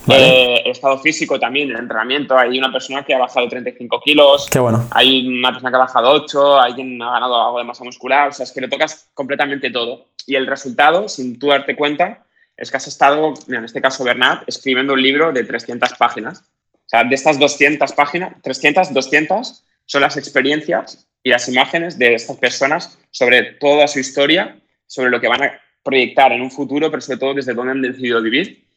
Vale. 0.04 0.28
Eh, 0.28 0.62
el 0.64 0.72
estado 0.72 0.98
físico 0.98 1.38
también, 1.38 1.70
el 1.70 1.78
entrenamiento. 1.78 2.36
Hay 2.36 2.58
una 2.58 2.70
persona 2.70 3.04
que 3.04 3.14
ha 3.14 3.18
bajado 3.18 3.48
35 3.48 4.00
kilos, 4.04 4.48
Qué 4.50 4.58
bueno. 4.58 4.86
hay 4.90 5.26
una 5.26 5.50
persona 5.50 5.70
que 5.70 5.76
ha 5.76 5.80
bajado 5.80 6.10
8, 6.10 6.60
hay 6.60 6.74
quien 6.74 7.00
ha 7.00 7.12
ganado 7.12 7.42
algo 7.42 7.58
de 7.58 7.64
masa 7.64 7.84
muscular, 7.84 8.28
o 8.28 8.32
sea, 8.32 8.44
es 8.44 8.52
que 8.52 8.60
lo 8.60 8.68
tocas 8.68 9.10
completamente 9.14 9.70
todo. 9.70 10.06
Y 10.26 10.34
el 10.34 10.46
resultado, 10.46 11.08
sin 11.08 11.38
tú 11.38 11.48
darte 11.48 11.76
cuenta, 11.76 12.26
es 12.56 12.70
que 12.70 12.76
has 12.76 12.86
estado, 12.88 13.34
en 13.48 13.64
este 13.64 13.80
caso 13.80 14.04
Bernat, 14.04 14.42
escribiendo 14.48 14.92
un 14.92 15.02
libro 15.02 15.32
de 15.32 15.44
300 15.44 15.94
páginas. 15.94 16.44
O 16.86 16.88
sea, 16.88 17.02
de 17.02 17.14
estas 17.14 17.38
200 17.38 17.92
páginas, 17.92 18.40
300, 18.42 18.94
200 18.94 19.64
son 19.86 20.00
las 20.02 20.16
experiencias 20.16 21.08
y 21.22 21.30
las 21.30 21.48
imágenes 21.48 21.98
de 21.98 22.14
estas 22.14 22.36
personas 22.36 22.98
sobre 23.10 23.42
toda 23.54 23.88
su 23.88 23.98
historia, 23.98 24.60
sobre 24.86 25.10
lo 25.10 25.20
que 25.20 25.26
van 25.26 25.42
a 25.42 25.60
proyectar 25.82 26.30
en 26.32 26.42
un 26.42 26.50
futuro, 26.50 26.88
pero 26.90 27.00
sobre 27.00 27.18
todo 27.18 27.34
desde 27.34 27.54
dónde 27.54 27.72
han 27.72 27.82
decidido 27.82 28.22
vivir. 28.22 28.68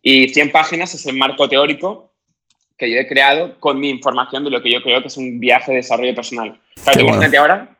Y 0.00 0.28
100 0.28 0.52
páginas 0.52 0.94
es 0.94 1.04
el 1.04 1.16
marco 1.16 1.48
teórico 1.48 2.14
que 2.78 2.90
yo 2.90 2.98
he 2.98 3.06
creado 3.06 3.60
con 3.60 3.78
mi 3.78 3.90
información 3.90 4.42
de 4.42 4.50
lo 4.50 4.62
que 4.62 4.72
yo 4.72 4.82
creo 4.82 5.02
que 5.02 5.08
es 5.08 5.16
un 5.18 5.38
viaje 5.38 5.72
de 5.72 5.76
desarrollo 5.78 6.14
personal. 6.14 6.58
Claro, 6.82 6.98
tú 6.98 7.04
bueno. 7.04 7.08
imagínate 7.08 7.36
ahora 7.36 7.76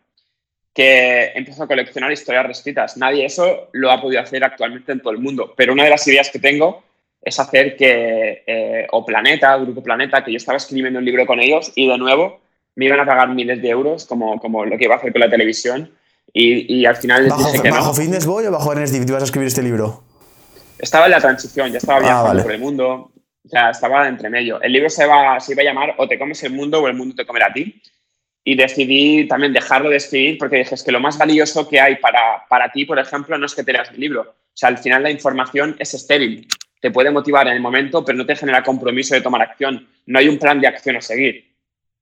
que 0.74 1.32
empiezo 1.34 1.62
a 1.62 1.66
coleccionar 1.66 2.12
historias 2.12 2.44
reescritas. 2.44 2.96
Nadie 2.98 3.24
eso 3.24 3.70
lo 3.72 3.90
ha 3.90 4.00
podido 4.00 4.20
hacer 4.20 4.44
actualmente 4.44 4.92
en 4.92 5.00
todo 5.00 5.12
el 5.12 5.18
mundo, 5.18 5.54
pero 5.56 5.72
una 5.72 5.84
de 5.84 5.90
las 5.90 6.06
ideas 6.06 6.28
que 6.30 6.38
tengo 6.38 6.84
es 7.22 7.38
hacer 7.38 7.76
que 7.76 8.42
eh, 8.46 8.86
o 8.90 9.04
Planeta, 9.04 9.56
Grupo 9.56 9.82
Planeta, 9.82 10.24
que 10.24 10.30
yo 10.32 10.36
estaba 10.38 10.56
escribiendo 10.58 10.98
un 10.98 11.04
libro 11.04 11.26
con 11.26 11.40
ellos 11.40 11.72
y 11.74 11.86
de 11.88 11.98
nuevo 11.98 12.40
me 12.76 12.86
iban 12.86 13.00
a 13.00 13.06
pagar 13.06 13.28
miles 13.28 13.60
de 13.60 13.68
euros 13.68 14.06
como, 14.06 14.38
como 14.40 14.64
lo 14.64 14.78
que 14.78 14.84
iba 14.84 14.94
a 14.94 14.98
hacer 14.98 15.12
con 15.12 15.20
la 15.20 15.28
televisión 15.30 15.90
y, 16.32 16.74
y 16.80 16.86
al 16.86 16.96
final 16.96 17.24
les 17.24 17.30
¿Bajo, 17.30 17.50
dije 17.50 17.62
que 17.62 17.70
bajo 17.70 17.88
no. 17.88 17.94
Fitness 17.94 18.24
Boy 18.26 18.46
o 18.46 18.52
bajo 18.52 18.72
Ernest 18.72 18.94
Div 18.94 19.04
ibas 19.08 19.22
a 19.22 19.24
escribir 19.26 19.48
este 19.48 19.62
libro? 19.62 20.02
Estaba 20.78 21.06
en 21.06 21.10
la 21.10 21.20
transición, 21.20 21.70
ya 21.72 21.78
estaba 21.78 21.98
Ah, 21.98 22.02
viajando 22.02 22.28
vale. 22.28 22.42
por 22.42 22.52
el 22.52 22.60
mundo, 22.60 23.10
sea, 23.50 23.70
estaba 23.70 24.08
entre 24.08 24.30
medio. 24.30 24.60
El 24.62 24.72
libro 24.72 24.88
se, 24.88 25.04
va, 25.06 25.38
se 25.40 25.52
iba 25.52 25.62
a 25.62 25.64
llamar 25.64 25.94
O 25.98 26.08
te 26.08 26.18
comes 26.18 26.42
el 26.44 26.52
mundo 26.52 26.80
o 26.80 26.88
el 26.88 26.94
mundo 26.94 27.14
te 27.14 27.26
comerá 27.26 27.46
a 27.48 27.52
ti. 27.52 27.82
Y 28.42 28.54
decidí 28.54 29.28
también 29.28 29.52
dejarlo 29.52 29.90
de 29.90 29.96
escribir 29.96 30.38
porque 30.38 30.56
dije, 30.56 30.74
es 30.74 30.82
que 30.82 30.92
lo 30.92 31.00
más 31.00 31.18
valioso 31.18 31.68
que 31.68 31.78
hay 31.78 31.96
para, 31.96 32.46
para 32.48 32.72
ti, 32.72 32.86
por 32.86 32.98
ejemplo, 32.98 33.36
no 33.36 33.44
es 33.44 33.54
que 33.54 33.62
te 33.64 33.72
leas 33.72 33.92
mi 33.92 33.98
libro. 33.98 34.22
O 34.22 34.54
sea, 34.54 34.70
al 34.70 34.78
final 34.78 35.02
la 35.02 35.10
información 35.10 35.76
es 35.78 35.92
estéril. 35.92 36.48
Te 36.80 36.90
puede 36.90 37.10
motivar 37.10 37.46
en 37.46 37.54
el 37.54 37.60
momento, 37.60 38.04
pero 38.04 38.16
no 38.16 38.26
te 38.26 38.34
genera 38.34 38.62
compromiso 38.62 39.14
de 39.14 39.20
tomar 39.20 39.42
acción. 39.42 39.86
No 40.06 40.18
hay 40.18 40.28
un 40.28 40.38
plan 40.38 40.60
de 40.60 40.66
acción 40.66 40.96
a 40.96 41.00
seguir. 41.00 41.50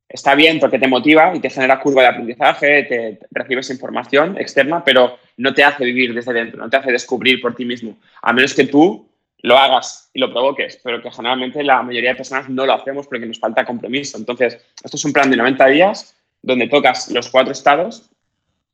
Está 0.08 0.34
bien 0.34 0.58
porque 0.58 0.78
te 0.78 0.88
motiva 0.88 1.34
y 1.34 1.40
te 1.40 1.50
genera 1.50 1.80
curva 1.80 2.02
de 2.02 2.08
aprendizaje, 2.08 2.84
te, 2.84 3.18
recibes 3.30 3.68
información 3.68 4.38
externa, 4.38 4.82
pero 4.82 5.18
no 5.36 5.52
te 5.52 5.64
hace 5.64 5.84
vivir 5.84 6.14
desde 6.14 6.32
dentro, 6.32 6.58
no 6.58 6.70
te 6.70 6.78
hace 6.78 6.92
descubrir 6.92 7.42
por 7.42 7.54
ti 7.54 7.66
mismo. 7.66 7.98
A 8.22 8.32
menos 8.32 8.54
que 8.54 8.64
tú 8.64 9.06
lo 9.42 9.58
hagas 9.58 10.10
y 10.14 10.20
lo 10.20 10.32
provoques, 10.32 10.80
pero 10.82 11.02
que 11.02 11.10
generalmente 11.10 11.62
la 11.62 11.82
mayoría 11.82 12.10
de 12.10 12.16
personas 12.16 12.48
no 12.48 12.64
lo 12.64 12.72
hacemos 12.72 13.06
porque 13.06 13.26
nos 13.26 13.38
falta 13.38 13.66
compromiso. 13.66 14.16
Entonces, 14.16 14.58
esto 14.82 14.96
es 14.96 15.04
un 15.04 15.12
plan 15.12 15.30
de 15.30 15.36
90 15.36 15.66
días 15.66 16.16
donde 16.40 16.68
tocas 16.68 17.10
los 17.10 17.28
cuatro 17.28 17.52
estados 17.52 18.10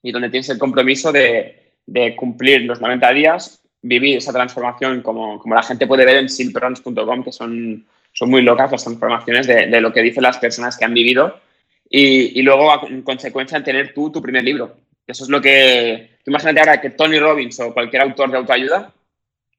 y 0.02 0.12
donde 0.12 0.30
tienes 0.30 0.48
el 0.50 0.58
compromiso 0.58 1.10
de 1.10 2.14
cumplir 2.16 2.62
los 2.62 2.80
90 2.80 3.10
días, 3.12 3.63
vivir 3.86 4.16
esa 4.16 4.32
transformación 4.32 5.02
como, 5.02 5.38
como 5.38 5.54
la 5.54 5.62
gente 5.62 5.86
puede 5.86 6.06
ver 6.06 6.16
en 6.16 6.28
silprons.com, 6.28 7.22
que 7.22 7.32
son, 7.32 7.84
son 8.12 8.30
muy 8.30 8.40
locas 8.40 8.72
las 8.72 8.82
transformaciones 8.82 9.46
de, 9.46 9.80
lo 9.80 9.92
que 9.92 10.02
dicen 10.02 10.22
las 10.22 10.38
personas 10.38 10.76
que 10.78 10.86
han 10.86 10.94
vivido 10.94 11.38
y, 11.88 12.40
luego, 12.42 12.88
en 12.88 13.02
consecuencia, 13.02 13.62
tener 13.62 13.92
tú 13.92 14.10
tu 14.10 14.22
primer 14.22 14.42
libro. 14.42 14.74
Eso 15.06 15.24
es 15.24 15.30
lo 15.30 15.40
que... 15.40 16.16
tú 16.24 16.30
Imagínate 16.30 16.60
ahora 16.60 16.80
que 16.80 16.90
Tony 16.90 17.18
Robbins 17.18 17.60
o 17.60 17.74
cualquier 17.74 18.02
autor 18.02 18.30
de 18.30 18.38
autoayuda, 18.38 18.90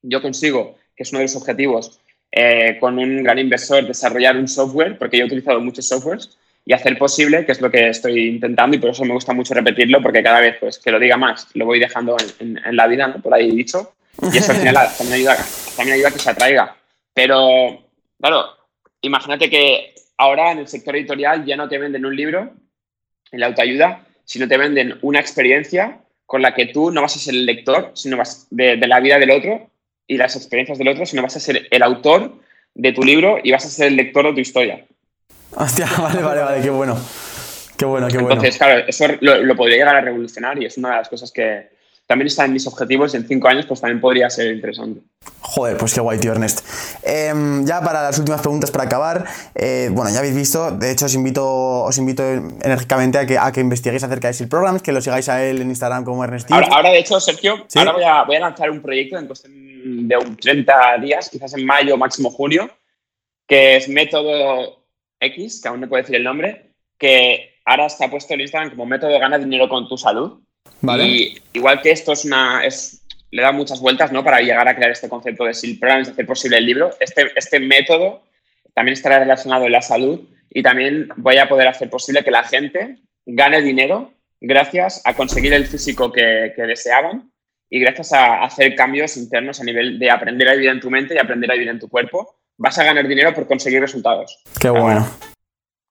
yo 0.01 0.21
consigo, 0.21 0.76
que 0.95 1.03
es 1.03 1.11
uno 1.11 1.19
de 1.19 1.26
los 1.26 1.36
objetivos, 1.36 1.99
eh, 2.32 2.78
con 2.80 2.97
un 2.97 3.23
gran 3.23 3.38
inversor, 3.38 3.86
desarrollar 3.86 4.36
un 4.36 4.47
software, 4.47 4.97
porque 4.97 5.17
yo 5.17 5.23
he 5.23 5.28
utilizado 5.28 5.61
muchos 5.61 5.88
softwares, 5.88 6.36
y 6.65 6.73
hacer 6.73 6.97
posible, 6.97 7.45
que 7.45 7.51
es 7.51 7.61
lo 7.61 7.69
que 7.69 7.89
estoy 7.89 8.28
intentando, 8.28 8.76
y 8.76 8.80
por 8.80 8.89
eso 8.89 9.05
me 9.05 9.13
gusta 9.13 9.34
mucho 9.34 9.53
repetirlo, 9.53 10.01
porque 10.01 10.23
cada 10.23 10.41
vez 10.41 10.57
pues, 10.59 10.80
que 10.80 10.91
lo 10.91 10.99
diga 10.99 11.15
más, 11.15 11.47
lo 11.53 11.65
voy 11.65 11.80
dejando 11.80 12.17
en, 12.39 12.57
en- 12.57 12.65
en 12.65 12.76
la 12.76 12.88
vida, 12.88 13.07
¿no? 13.07 13.21
por 13.21 13.34
ahí 13.36 13.51
dicho, 13.51 13.93
y 14.22 14.38
eso 14.38 14.51
al 14.51 14.57
final 14.57 14.89
también 14.97 15.20
ayuda, 15.20 15.38
también 15.76 15.95
ayuda 15.95 16.09
a 16.09 16.11
que 16.11 16.20
se 16.20 16.30
atraiga. 16.30 16.76
Pero, 17.13 17.84
claro, 18.20 18.45
imagínate 19.01 19.49
que 19.49 19.95
ahora 20.18 20.51
en 20.51 20.59
el 20.59 20.68
sector 20.68 20.95
editorial 20.95 21.45
ya 21.45 21.57
no 21.57 21.68
te 21.68 21.78
venden 21.78 22.05
un 22.05 22.16
libro 22.16 22.53
en 23.32 23.39
la 23.39 23.47
autoayuda, 23.47 24.05
sino 24.24 24.47
te 24.47 24.57
venden 24.57 24.97
una 25.01 25.20
experiencia 25.20 25.99
con 26.26 26.41
la 26.41 26.53
que 26.53 26.68
tú 26.68 26.91
no 26.91 27.01
vas 27.01 27.16
a 27.16 27.20
ser 27.20 27.36
el 27.36 27.45
lector 27.45 27.91
sino 27.93 28.18
vas 28.18 28.47
de, 28.49 28.78
de 28.78 28.88
la 28.88 28.99
vida 28.99 29.20
del 29.20 29.30
otro 29.30 29.70
y 30.07 30.18
las 30.18 30.36
experiencias 30.36 30.78
del 30.78 30.88
otro, 30.88 31.05
sino 31.05 31.22
vas 31.22 31.36
a 31.36 31.39
ser 31.39 31.68
el 31.70 31.84
autor 31.84 32.34
de 32.74 32.91
tu 32.91 33.03
libro 33.03 33.38
y 33.43 33.51
vas 33.51 33.66
a 33.66 33.70
ser 33.70 33.88
el 33.88 33.95
lector 33.95 34.26
de 34.26 34.34
tu 34.34 34.39
historia. 34.39 34.86
Hostia, 35.51 35.88
vale, 36.01 36.22
vale, 36.22 36.41
vale, 36.41 36.61
qué 36.61 36.70
bueno. 36.70 36.97
Qué 37.78 37.86
bueno, 37.86 38.07
qué 38.07 38.18
bueno. 38.18 38.32
Entonces, 38.32 38.57
claro, 38.57 38.86
eso 38.88 39.05
lo, 39.20 39.38
lo 39.38 39.55
podría 39.55 39.78
llegar 39.78 39.95
a 39.95 40.01
revolucionar 40.01 40.61
y 40.61 40.66
es 40.66 40.78
una 40.78 40.91
de 40.91 40.95
las 40.97 41.09
cosas 41.09 41.32
que 41.32 41.74
también 42.08 42.28
está 42.28 42.45
en 42.45 42.53
mis 42.53 42.68
objetivos 42.68 43.14
y 43.14 43.18
en 43.18 43.28
cinco 43.28 43.47
años 43.47 43.66
pues 43.66 43.82
también 43.82 43.99
podría 43.99 44.30
ser 44.30 44.53
interesante. 44.53 45.01
Joder, 45.41 45.78
pues 45.78 45.93
qué 45.93 46.01
guay, 46.01 46.20
tío 46.20 46.32
Ernest. 46.32 46.66
Em, 47.03 47.66
ya 47.66 47.82
para 47.82 48.03
las 48.03 48.20
últimas 48.20 48.41
preguntas 48.41 48.72
para 48.72 48.84
acabar, 48.84 49.26
eh, 49.56 49.89
bueno, 49.91 50.12
ya 50.12 50.20
habéis 50.20 50.36
visto, 50.36 50.72
de 50.72 50.91
hecho 50.91 51.06
os 51.06 51.16
invito, 51.16 51.84
os 51.84 51.97
invito 51.97 52.24
enérgicamente 52.24 53.18
a 53.18 53.26
que, 53.26 53.38
a 53.38 53.51
que 53.51 53.62
investiguéis 53.62 54.03
acerca 54.03 54.28
de 54.28 54.34
SEAL 54.34 54.49
Programs, 54.49 54.82
que 54.82 54.91
lo 54.91 55.01
sigáis 55.01 55.30
a 55.30 55.43
él 55.43 55.62
en 55.62 55.70
Instagram 55.70 56.03
como 56.03 56.24
Ernest. 56.24 56.51
Ahora, 56.51 56.68
ahora, 56.68 56.89
de 56.91 56.99
hecho, 56.99 57.20
Sergio, 57.20 57.66
¿Sí? 57.68 57.80
ahora 57.80 57.93
voy 57.93 58.03
a, 58.03 58.24
voy 58.24 58.36
a 58.36 58.39
lanzar 58.41 58.70
un 58.70 58.82
proyecto 58.82 59.18
en 59.18 59.28
cuestión 59.28 60.08
de 60.08 60.18
un 60.18 60.36
30 60.36 60.97
días, 61.01 61.30
quizás 61.30 61.53
en 61.53 61.66
mayo, 61.66 61.97
máximo 61.97 62.30
junio, 62.30 62.70
que 63.47 63.78
es 63.78 63.88
Método 63.88 64.86
X, 65.20 65.62
que 65.62 65.68
aún 65.68 65.82
no 65.82 65.89
puedo 65.89 66.03
decir 66.03 66.16
el 66.16 66.24
nombre, 66.24 66.72
que 66.97 67.60
ahora 67.66 67.88
está 67.88 68.10
puesto 68.10 68.34
en 68.34 68.41
Instagram 68.41 68.72
como 68.72 68.86
Método 68.86 69.20
Gana 69.20 69.38
Dinero 69.38 69.70
con 69.70 69.88
tu 69.88 69.97
Salud. 69.97 70.39
Vale. 70.82 71.05
Y 71.05 71.41
igual 71.53 71.82
que 71.82 71.91
esto 71.91 72.13
es 72.13 72.26
una. 72.26 72.66
Es, 72.66 73.01
le 73.32 73.41
da 73.41 73.51
muchas 73.51 73.80
vueltas 73.80 74.11
¿no? 74.11 74.24
para 74.24 74.39
llegar 74.39 74.68
a 74.68 74.76
crear 74.76 74.91
este 74.91 75.09
concepto 75.09 75.43
de 75.43 75.78
Programs, 75.80 76.07
de 76.07 76.13
hacer 76.13 76.26
posible 76.26 76.57
el 76.57 76.66
libro. 76.66 76.91
Este, 76.99 77.32
este 77.36 77.59
método 77.59 78.24
también 78.74 78.93
estará 78.93 79.20
relacionado 79.20 79.66
en 79.66 79.72
la 79.72 79.82
salud 79.82 80.22
y 80.49 80.63
también 80.63 81.09
voy 81.18 81.38
a 81.38 81.49
poder 81.49 81.68
hacer 81.68 81.89
posible 81.89 82.24
que 82.24 82.32
la 82.32 82.43
gente 82.43 82.99
gane 83.26 83.61
dinero 83.61 84.13
gracias 84.39 85.01
a 85.05 85.13
conseguir 85.13 85.53
el 85.53 85.66
físico 85.66 86.11
que, 86.11 86.53
deseaban 86.55 87.32
y 87.70 87.80
gracias 87.80 88.13
a 88.13 88.43
hacer 88.43 88.76
cambios 88.76 89.18
internos 89.18 89.59
a 89.59 89.63
nivel 89.63 89.97
de 89.97 90.11
aprender 90.11 90.47
a 90.47 90.53
vivir 90.53 90.70
en 90.70 90.80
tu 90.80 90.89
mente 90.89 91.16
y 91.16 91.18
aprender 91.18 91.49
a 91.49 91.55
vivir 91.55 91.70
en 91.70 91.80
tu 91.80 91.89
cuerpo, 91.89 92.38
vas 92.57 92.78
a 92.78 92.84
ganar 92.84 93.07
dinero 93.07 93.34
por 93.34 93.47
conseguir 93.47 93.82
resultados. 93.82 94.41
Qué 94.59 94.70
bueno. 94.70 95.05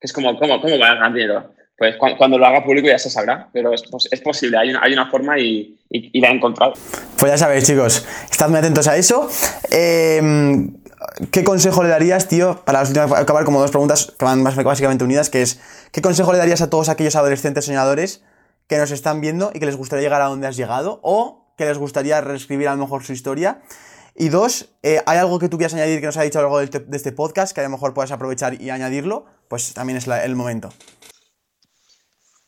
Es 0.00 0.12
como, 0.12 0.38
¿cómo, 0.38 0.60
cómo 0.60 0.78
vas 0.78 0.90
a 0.90 0.94
ganar 0.94 1.12
dinero? 1.12 1.54
Pues 1.76 1.96
cuando, 1.96 2.38
lo 2.38 2.46
haga 2.46 2.62
público 2.62 2.86
ya 2.86 2.98
se 2.98 3.10
sabrá, 3.10 3.48
pero 3.52 3.72
es, 3.72 3.82
posible, 4.20 4.56
hay 4.58 4.92
una, 4.92 5.10
forma 5.10 5.38
y, 5.38 5.76
la 6.14 6.28
he 6.28 6.32
encontrado. 6.32 6.74
Pues 7.18 7.32
ya 7.32 7.38
sabéis, 7.38 7.64
chicos, 7.64 8.06
estad 8.30 8.48
muy 8.48 8.58
atentos 8.58 8.86
a 8.86 8.96
eso. 8.96 9.28
Em, 9.72 10.72
¿Qué 11.32 11.42
consejo 11.42 11.82
le 11.82 11.88
darías, 11.88 12.28
tío, 12.28 12.64
para 12.64 12.80
acabar 12.80 13.44
como 13.44 13.60
dos 13.60 13.72
preguntas 13.72 14.12
que 14.16 14.24
van 14.24 14.44
básicamente 14.44 15.04
unidas, 15.04 15.30
que 15.30 15.42
es, 15.42 15.60
¿qué 15.90 16.00
consejo 16.00 16.32
le 16.32 16.38
darías 16.38 16.62
a 16.62 16.70
todos 16.70 16.88
aquellos 16.88 17.16
adolescentes 17.16 17.64
soñadores 17.64 18.22
que 18.68 18.78
nos 18.78 18.92
están 18.92 19.20
viendo 19.20 19.50
y 19.52 19.58
que 19.58 19.66
les 19.66 19.76
gustaría 19.76 20.04
llegar 20.04 20.22
a 20.22 20.26
donde 20.26 20.46
has 20.46 20.56
llegado 20.56 21.00
o 21.02 21.52
que 21.58 21.66
les 21.66 21.78
gustaría 21.78 22.20
reescribir 22.20 22.68
a 22.68 22.72
lo 22.74 22.78
mejor 22.78 23.04
su 23.04 23.12
historia? 23.12 23.62
Y 24.14 24.28
dos, 24.28 24.68
eh, 24.84 25.02
¿hay 25.06 25.18
algo 25.18 25.40
que 25.40 25.48
tú 25.48 25.58
quieras 25.58 25.74
añadir 25.74 25.98
que 25.98 26.06
nos 26.06 26.16
ha 26.16 26.22
dicho 26.22 26.38
algo 26.38 26.58
de 26.58 26.64
este, 26.66 26.78
de 26.78 26.96
este, 26.96 27.10
podcast 27.10 27.52
que 27.52 27.60
a 27.60 27.64
lo 27.64 27.70
mejor 27.70 27.94
puedas 27.94 28.12
aprovechar 28.12 28.60
y 28.60 28.70
añadirlo? 28.70 29.26
Pues 29.48 29.74
también 29.74 29.96
es 29.96 30.06
el 30.06 30.36
momento. 30.36 30.70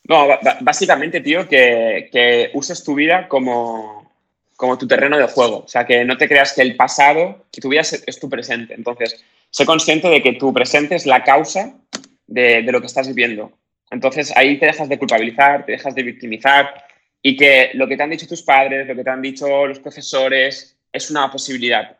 No, 0.07 0.27
básicamente, 0.61 1.21
tío, 1.21 1.47
que, 1.47 2.49
uses 2.53 2.83
tu 2.83 2.95
vida 2.95 3.27
como, 3.27 4.11
como, 4.55 4.77
tu 4.77 4.87
terreno 4.87 5.17
de 5.17 5.27
juego. 5.27 5.59
O 5.59 5.67
sea, 5.67 5.85
que 5.85 6.05
no 6.05 6.17
te 6.17 6.27
creas 6.27 6.53
que 6.53 6.61
el 6.61 6.75
pasado, 6.75 7.45
que 7.51 7.61
tu 7.61 7.69
vida 7.69 7.81
es, 7.81 8.19
tu 8.19 8.29
presente. 8.29 8.73
Entonces, 8.73 9.23
sé 9.49 9.65
consciente 9.65 10.07
de 10.07 10.21
que 10.21 10.33
tu 10.33 10.53
presente 10.53 10.95
es 10.95 11.05
la 11.05 11.23
causa 11.23 11.73
de, 12.25 12.61
lo 12.63 12.79
que 12.79 12.87
estás 12.87 13.07
viviendo. 13.07 13.51
Entonces, 13.91 14.33
ahí 14.35 14.57
te 14.57 14.65
dejas 14.65 14.89
de 14.89 14.97
culpabilizar, 14.97 15.65
te 15.65 15.73
dejas 15.73 15.95
de 15.95 16.03
victimizar 16.03 16.85
y 17.21 17.35
que 17.35 17.71
lo 17.73 17.87
que 17.87 17.97
te 17.97 18.03
han 18.03 18.09
dicho 18.09 18.27
tus 18.27 18.41
padres, 18.41 18.87
lo 18.87 18.95
que 18.95 19.03
te 19.03 19.09
han 19.09 19.21
dicho 19.21 19.65
los 19.65 19.79
profesores, 19.79 20.77
es 20.91 21.11
una 21.11 21.29
posibilidad 21.31 21.97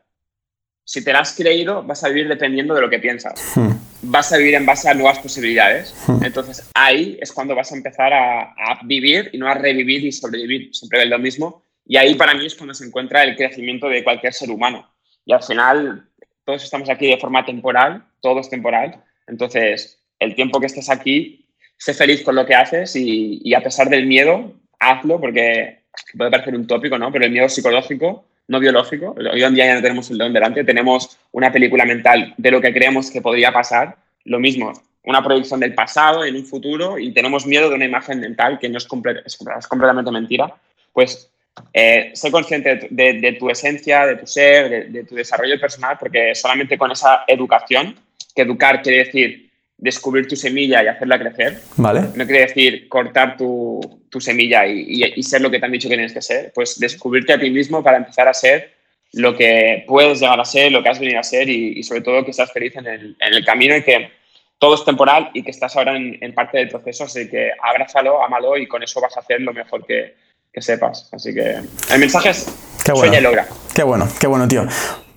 si 0.87 1.03
te 1.03 1.11
la 1.11 1.19
has 1.19 1.35
creído, 1.35 1.83
vas 1.83 2.01
a 2.05 2.07
vivir 2.07 2.29
dependiendo 2.29 2.73
de 2.73 2.79
lo 2.79 2.89
que 2.89 2.99
piensas. 2.99 3.33
Hmm. 3.55 3.71
Vas 4.01 4.31
a 4.31 4.37
vivir 4.37 4.55
en 4.55 4.65
base 4.65 4.89
a 4.89 4.93
nuevas 4.93 5.19
posibilidades. 5.19 5.95
Hmm. 6.07 6.23
Entonces 6.23 6.69
ahí 6.73 7.17
es 7.21 7.31
cuando 7.31 7.55
vas 7.55 7.71
a 7.71 7.75
empezar 7.75 8.13
a, 8.13 8.53
vivir 8.83 9.29
y 9.33 9.37
no 9.37 9.47
a 9.47 9.53
revivir 9.53 10.05
y 10.05 10.11
sobrevivir. 10.11 10.73
Siempre 10.73 11.03
es 11.03 11.09
lo 11.09 11.19
mismo. 11.19 11.63
Y 11.85 11.97
ahí 11.97 12.15
para 12.15 12.33
mí 12.33 12.45
es 12.45 12.55
cuando 12.55 12.73
se 12.73 12.85
encuentra 12.85 13.23
el 13.23 13.35
crecimiento 13.35 13.87
de 13.87 14.03
cualquier 14.03 14.33
ser 14.33 14.51
humano. 14.51 14.89
Y 15.25 15.33
al 15.33 15.43
final 15.43 16.09
todos 16.45 16.63
estamos 16.63 16.89
aquí 16.89 17.07
de 17.07 17.17
forma 17.17 17.45
temporal, 17.45 18.05
todo 18.21 18.39
es 18.39 18.49
temporal. 18.49 19.03
Entonces 19.27 20.01
el 20.19 20.35
tiempo 20.35 20.59
que 20.59 20.67
estés 20.67 20.89
aquí, 20.89 21.47
sé 21.77 21.93
feliz 21.93 22.23
con 22.23 22.35
lo 22.35 22.45
que 22.45 22.55
haces 22.55 22.95
y, 22.95 23.39
y 23.43 23.53
a 23.53 23.61
pesar 23.61 23.89
del 23.89 24.05
miedo, 24.05 24.53
hazlo 24.79 25.19
porque 25.19 25.83
puede 26.17 26.31
parecer 26.31 26.55
un 26.55 26.67
tópico, 26.67 26.97
¿no? 26.97 27.11
Pero 27.11 27.25
el 27.25 27.31
miedo 27.31 27.49
psicológico 27.49 28.25
no 28.47 28.59
biológico. 28.59 29.15
Hoy 29.17 29.43
en 29.43 29.53
día 29.53 29.65
ya 29.65 29.75
no 29.75 29.81
tenemos 29.81 30.09
el 30.09 30.17
león 30.17 30.33
delante, 30.33 30.63
tenemos 30.63 31.17
una 31.31 31.51
película 31.51 31.85
mental 31.85 32.33
de 32.37 32.51
lo 32.51 32.61
que 32.61 32.73
creemos 32.73 33.11
que 33.11 33.21
podría 33.21 33.51
pasar. 33.51 33.97
Lo 34.23 34.39
mismo, 34.39 34.73
una 35.03 35.23
proyección 35.23 35.59
del 35.59 35.73
pasado 35.73 36.25
en 36.25 36.35
un 36.35 36.45
futuro 36.45 36.97
y 36.97 37.13
tenemos 37.13 37.45
miedo 37.45 37.69
de 37.69 37.75
una 37.75 37.85
imagen 37.85 38.19
mental 38.19 38.59
que 38.59 38.69
no 38.69 38.77
es, 38.77 38.85
completamente 38.85 40.11
mentira. 40.11 40.53
Pues 40.93 41.29
eh, 41.73 42.11
sé 42.13 42.31
consciente 42.31 42.87
de, 42.89 43.37
tu 43.39 43.49
esencia, 43.49 44.05
de 44.05 44.15
tu 44.17 44.27
ser, 44.27 44.91
de, 44.91 45.03
tu 45.03 45.15
desarrollo 45.15 45.59
personal, 45.59 45.97
porque 45.99 46.33
solamente 46.35 46.77
con 46.77 46.91
esa 46.91 47.23
educación, 47.27 47.95
que 48.35 48.43
educar 48.43 48.81
quiere 48.81 49.05
decir 49.05 49.46
descubrir 49.77 50.27
tu 50.27 50.35
semilla 50.35 50.83
y 50.83 50.87
hacerla 50.87 51.19
crecer. 51.19 51.59
Vale. 51.75 52.01
No 52.15 52.25
quiere 52.25 52.47
decir 52.47 52.87
cortar 52.89 53.37
tu, 53.37 53.79
semilla 54.19 54.65
y, 54.65 55.21
ser 55.21 55.41
lo 55.41 55.51
que 55.51 55.59
te 55.59 55.65
han 55.65 55.71
dicho 55.71 55.87
que 55.87 55.95
tienes 55.95 56.13
que 56.13 56.21
ser. 56.21 56.51
Pues 56.53 56.79
descubrirte 56.79 57.33
a 57.33 57.39
ti 57.39 57.51
mismo 57.51 57.83
para 57.83 57.97
empezar 57.97 58.27
a 58.27 58.33
ser 58.33 58.73
lo 59.13 59.37
que 59.37 59.85
puedes 59.87 60.19
llegar 60.19 60.39
a 60.39 60.45
ser, 60.45 60.71
lo 60.71 60.83
que 60.83 60.89
has 60.89 60.99
venido 60.99 61.19
a 61.19 61.23
ser 61.23 61.47
y, 61.49 61.81
sobre 61.83 62.01
todo 62.01 62.25
que 62.25 62.31
estás 62.31 62.51
feliz 62.51 62.75
en 62.75 62.87
el, 62.87 63.45
camino 63.45 63.75
y 63.75 63.83
que 63.83 64.09
todo 64.57 64.75
es 64.75 64.83
temporal 64.83 65.29
y 65.33 65.43
que 65.43 65.51
estás 65.51 65.75
ahora 65.75 65.95
en, 65.95 66.33
parte 66.33 66.57
del 66.57 66.69
proceso. 66.69 67.03
Así 67.03 67.29
que 67.29 67.51
abrázalo, 67.61 68.23
ámalo 68.23 68.57
y 68.57 68.67
con 68.67 68.81
eso 68.81 68.99
vas 68.99 69.15
a 69.15 69.19
hacer 69.19 69.41
lo 69.41 69.53
mejor 69.53 69.85
que, 69.85 70.15
sepas. 70.59 71.07
Así 71.13 71.35
que 71.35 71.51
el 71.51 71.99
mensaje 71.99 72.29
es 72.29 72.47
qué 72.83 72.91
bueno. 72.91 73.05
sueña 73.05 73.19
y 73.19 73.21
logra. 73.21 73.47
Qué 73.75 73.83
bueno, 73.83 74.07
qué 74.19 74.25
bueno, 74.25 74.47
tío. 74.47 74.65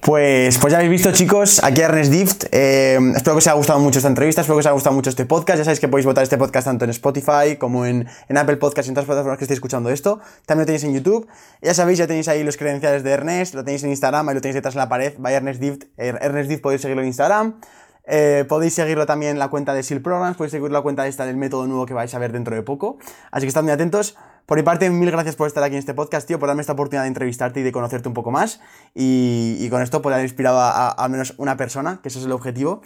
Pues, 0.01 0.57
pues 0.57 0.73
ya 0.73 0.79
habéis 0.79 0.91
visto, 0.91 1.13
chicos, 1.13 1.63
aquí 1.63 1.83
Ernest 1.83 2.11
Dift. 2.11 2.45
Eh, 2.53 2.99
espero 3.15 3.35
que 3.35 3.39
os 3.39 3.47
haya 3.47 3.55
gustado 3.55 3.79
mucho 3.81 3.99
esta 3.99 4.09
entrevista, 4.09 4.41
espero 4.41 4.57
que 4.57 4.61
os 4.61 4.67
haya 4.67 4.73
gustado 4.73 4.97
mucho 4.97 5.11
este 5.11 5.27
podcast. 5.27 5.59
Ya 5.59 5.65
sabéis 5.65 5.79
que 5.79 5.89
podéis 5.89 6.07
votar 6.07 6.25
este 6.25 6.39
podcast 6.39 6.67
tanto 6.67 6.87
en 6.87 6.91
Spotify 6.91 7.57
como 7.59 7.85
en, 7.85 8.09
Apple 8.35 8.57
Podcast 8.57 8.89
y 8.89 8.91
en 8.91 8.95
todas 8.95 9.07
las 9.07 9.13
plataformas 9.15 9.37
que 9.37 9.45
estéis 9.45 9.59
escuchando 9.59 9.91
esto. 9.91 10.19
También 10.47 10.63
lo 10.63 10.67
tenéis 10.67 10.85
en 10.85 10.95
YouTube. 10.95 11.29
Ya 11.61 11.75
sabéis, 11.75 11.99
ya 11.99 12.07
tenéis 12.07 12.29
ahí 12.29 12.43
los 12.43 12.57
credenciales 12.57 13.03
de 13.03 13.11
Ernest, 13.11 13.55
lo 13.55 13.63
tenéis 13.63 13.85
en 13.85 13.91
Instagram, 13.91 14.27
ahí 14.27 14.35
lo 14.35 14.41
tenéis 14.41 14.55
detrás 14.55 14.75
en 14.75 14.79
la 14.79 14.89
pared. 14.89 15.13
Vaya 15.19 15.37
Ernest 15.37 15.61
Dift, 15.61 15.83
eh, 15.99 16.15
Ernest 16.19 16.49
Dift 16.49 16.63
podéis 16.63 16.81
seguirlo 16.81 17.03
en 17.03 17.09
Instagram. 17.09 17.61
Eh, 18.07 18.47
podéis 18.49 18.75
seguirlo 18.75 19.05
también 19.05 19.33
en 19.33 19.39
la 19.39 19.49
cuenta 19.49 19.75
de 19.75 19.83
SEAL 19.83 20.01
Programs, 20.01 20.37
podéis 20.37 20.53
seguir 20.53 20.71
la 20.71 20.81
cuenta 20.81 21.07
esta 21.07 21.27
del 21.27 21.37
método 21.37 21.67
nuevo 21.67 21.85
que 21.85 21.93
vais 21.93 22.13
a 22.15 22.19
ver 22.19 22.33
dentro 22.33 22.57
de 22.57 22.63
poco. 22.63 22.99
Así 23.31 23.43
que 23.45 23.49
estad 23.49 23.63
muy 23.63 23.73
atentos. 23.73 24.17
Por 24.47 24.59
mi 24.59 24.65
parte, 24.65 24.91
mil 24.91 25.11
gracias 25.11 25.37
por 25.37 25.47
estar 25.47 25.63
aquí 25.63 25.75
en 25.75 25.79
este 25.79 25.95
podcast, 25.95 26.27
tío, 26.27 26.39
por 26.39 26.49
darme 26.49 26.61
esta 26.61 26.73
oportunidad 26.73 27.03
de 27.03 27.09
entrevistarte 27.09 27.61
y 27.61 27.63
de 27.63 27.73
conocerte 27.73 28.09
un 28.09 28.15
poco 28.15 28.31
más. 28.31 28.61
Y, 28.95 29.69
con 29.71 29.83
esto 29.83 30.03
poder 30.03 30.15
haber 30.15 30.27
inspirado 30.27 30.59
a, 30.59 30.91
al 30.91 31.11
menos 31.11 31.35
una 31.39 31.57
persona, 31.57 32.01
que 32.03 32.09
ese 32.09 32.19
es 32.19 32.25
el 32.25 32.33
objetivo. 32.33 32.83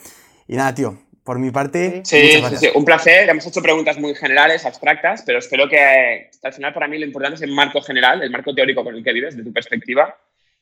Y 0.46 0.56
nada, 0.56 0.74
tío, 0.74 0.98
por 1.24 1.38
mi 1.38 1.50
parte. 1.50 2.02
Sí, 2.04 2.32
sí, 2.32 2.56
sí, 2.56 2.68
un 2.74 2.84
placer. 2.84 3.28
Hemos 3.28 3.46
hecho 3.46 3.62
preguntas 3.62 3.98
muy 3.98 4.14
generales, 4.14 4.64
abstractas, 4.66 5.22
pero 5.24 5.38
espero 5.38 5.68
que 5.68 6.30
al 6.42 6.52
final 6.52 6.74
para 6.74 6.86
mí 6.86 6.98
lo 6.98 7.06
importante 7.06 7.36
es 7.36 7.42
el 7.42 7.52
marco 7.52 7.80
general, 7.80 8.22
el 8.22 8.30
marco 8.30 8.54
teórico 8.54 8.84
con 8.84 8.94
el 8.94 9.02
que 9.02 9.12
vives, 9.12 9.36
de 9.36 9.42
tu 9.42 9.52
perspectiva. 9.52 10.14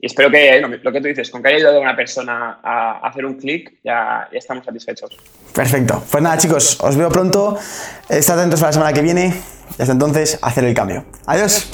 Y 0.02 0.06
espero 0.06 0.32
que 0.32 0.60
lo 0.82 0.92
que 0.92 1.00
tú 1.00 1.06
dices, 1.06 1.30
con 1.30 1.40
que 1.40 1.48
haya 1.50 1.58
ayudado 1.58 1.78
a 1.78 1.80
una 1.80 1.94
persona 1.94 2.58
a 2.60 3.06
hacer 3.06 3.24
un 3.24 3.34
clic, 3.34 3.74
ya, 3.84 4.28
ya, 4.32 4.38
estamos 4.38 4.64
satisfechos. 4.64 5.16
Perfecto. 5.54 6.02
Pues 6.10 6.20
nada, 6.20 6.36
chicos, 6.36 6.76
os 6.80 6.96
veo 6.96 7.08
pronto. 7.08 7.56
Estad 8.08 8.40
atentos 8.40 8.58
para 8.58 8.70
la 8.70 8.72
semana 8.72 8.92
que 8.92 9.00
viene. 9.00 9.32
Y 9.78 9.80
hasta 9.80 9.92
entonces, 9.92 10.40
hacer 10.42 10.64
el 10.64 10.74
cambio. 10.74 11.04
Adiós. 11.26 11.70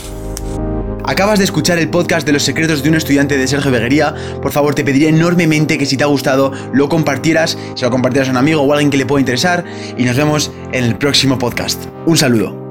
Acabas 1.05 1.39
de 1.39 1.47
escuchar 1.47 1.79
el 1.79 1.89
podcast 1.89 2.27
de 2.27 2.35
los 2.35 2.43
secretos 2.43 2.83
de 2.83 2.91
un 2.91 2.97
estudiante 2.97 3.39
de 3.39 3.49
Sergio 3.49 3.71
Beguería. 3.71 4.15
Por 4.43 4.53
favor, 4.53 4.75
te 4.75 4.85
pediría 4.85 5.09
enormemente 5.09 5.79
que 5.79 5.87
si 5.87 5.97
te 5.97 6.05
ha 6.05 6.09
gustado 6.09 6.53
lo 6.75 6.91
compartieras, 6.91 7.57
se 7.77 7.87
lo 7.87 7.91
compartieras 7.91 8.29
a 8.29 8.33
un 8.33 8.37
amigo 8.37 8.61
o 8.61 8.71
a 8.71 8.75
alguien 8.75 8.91
que 8.91 8.99
le 8.99 9.07
pueda 9.07 9.21
interesar. 9.21 9.65
Y 9.97 10.05
nos 10.05 10.19
vemos 10.19 10.53
en 10.73 10.85
el 10.85 10.99
próximo 10.99 11.39
podcast. 11.39 11.83
Un 12.05 12.19
saludo. 12.19 12.68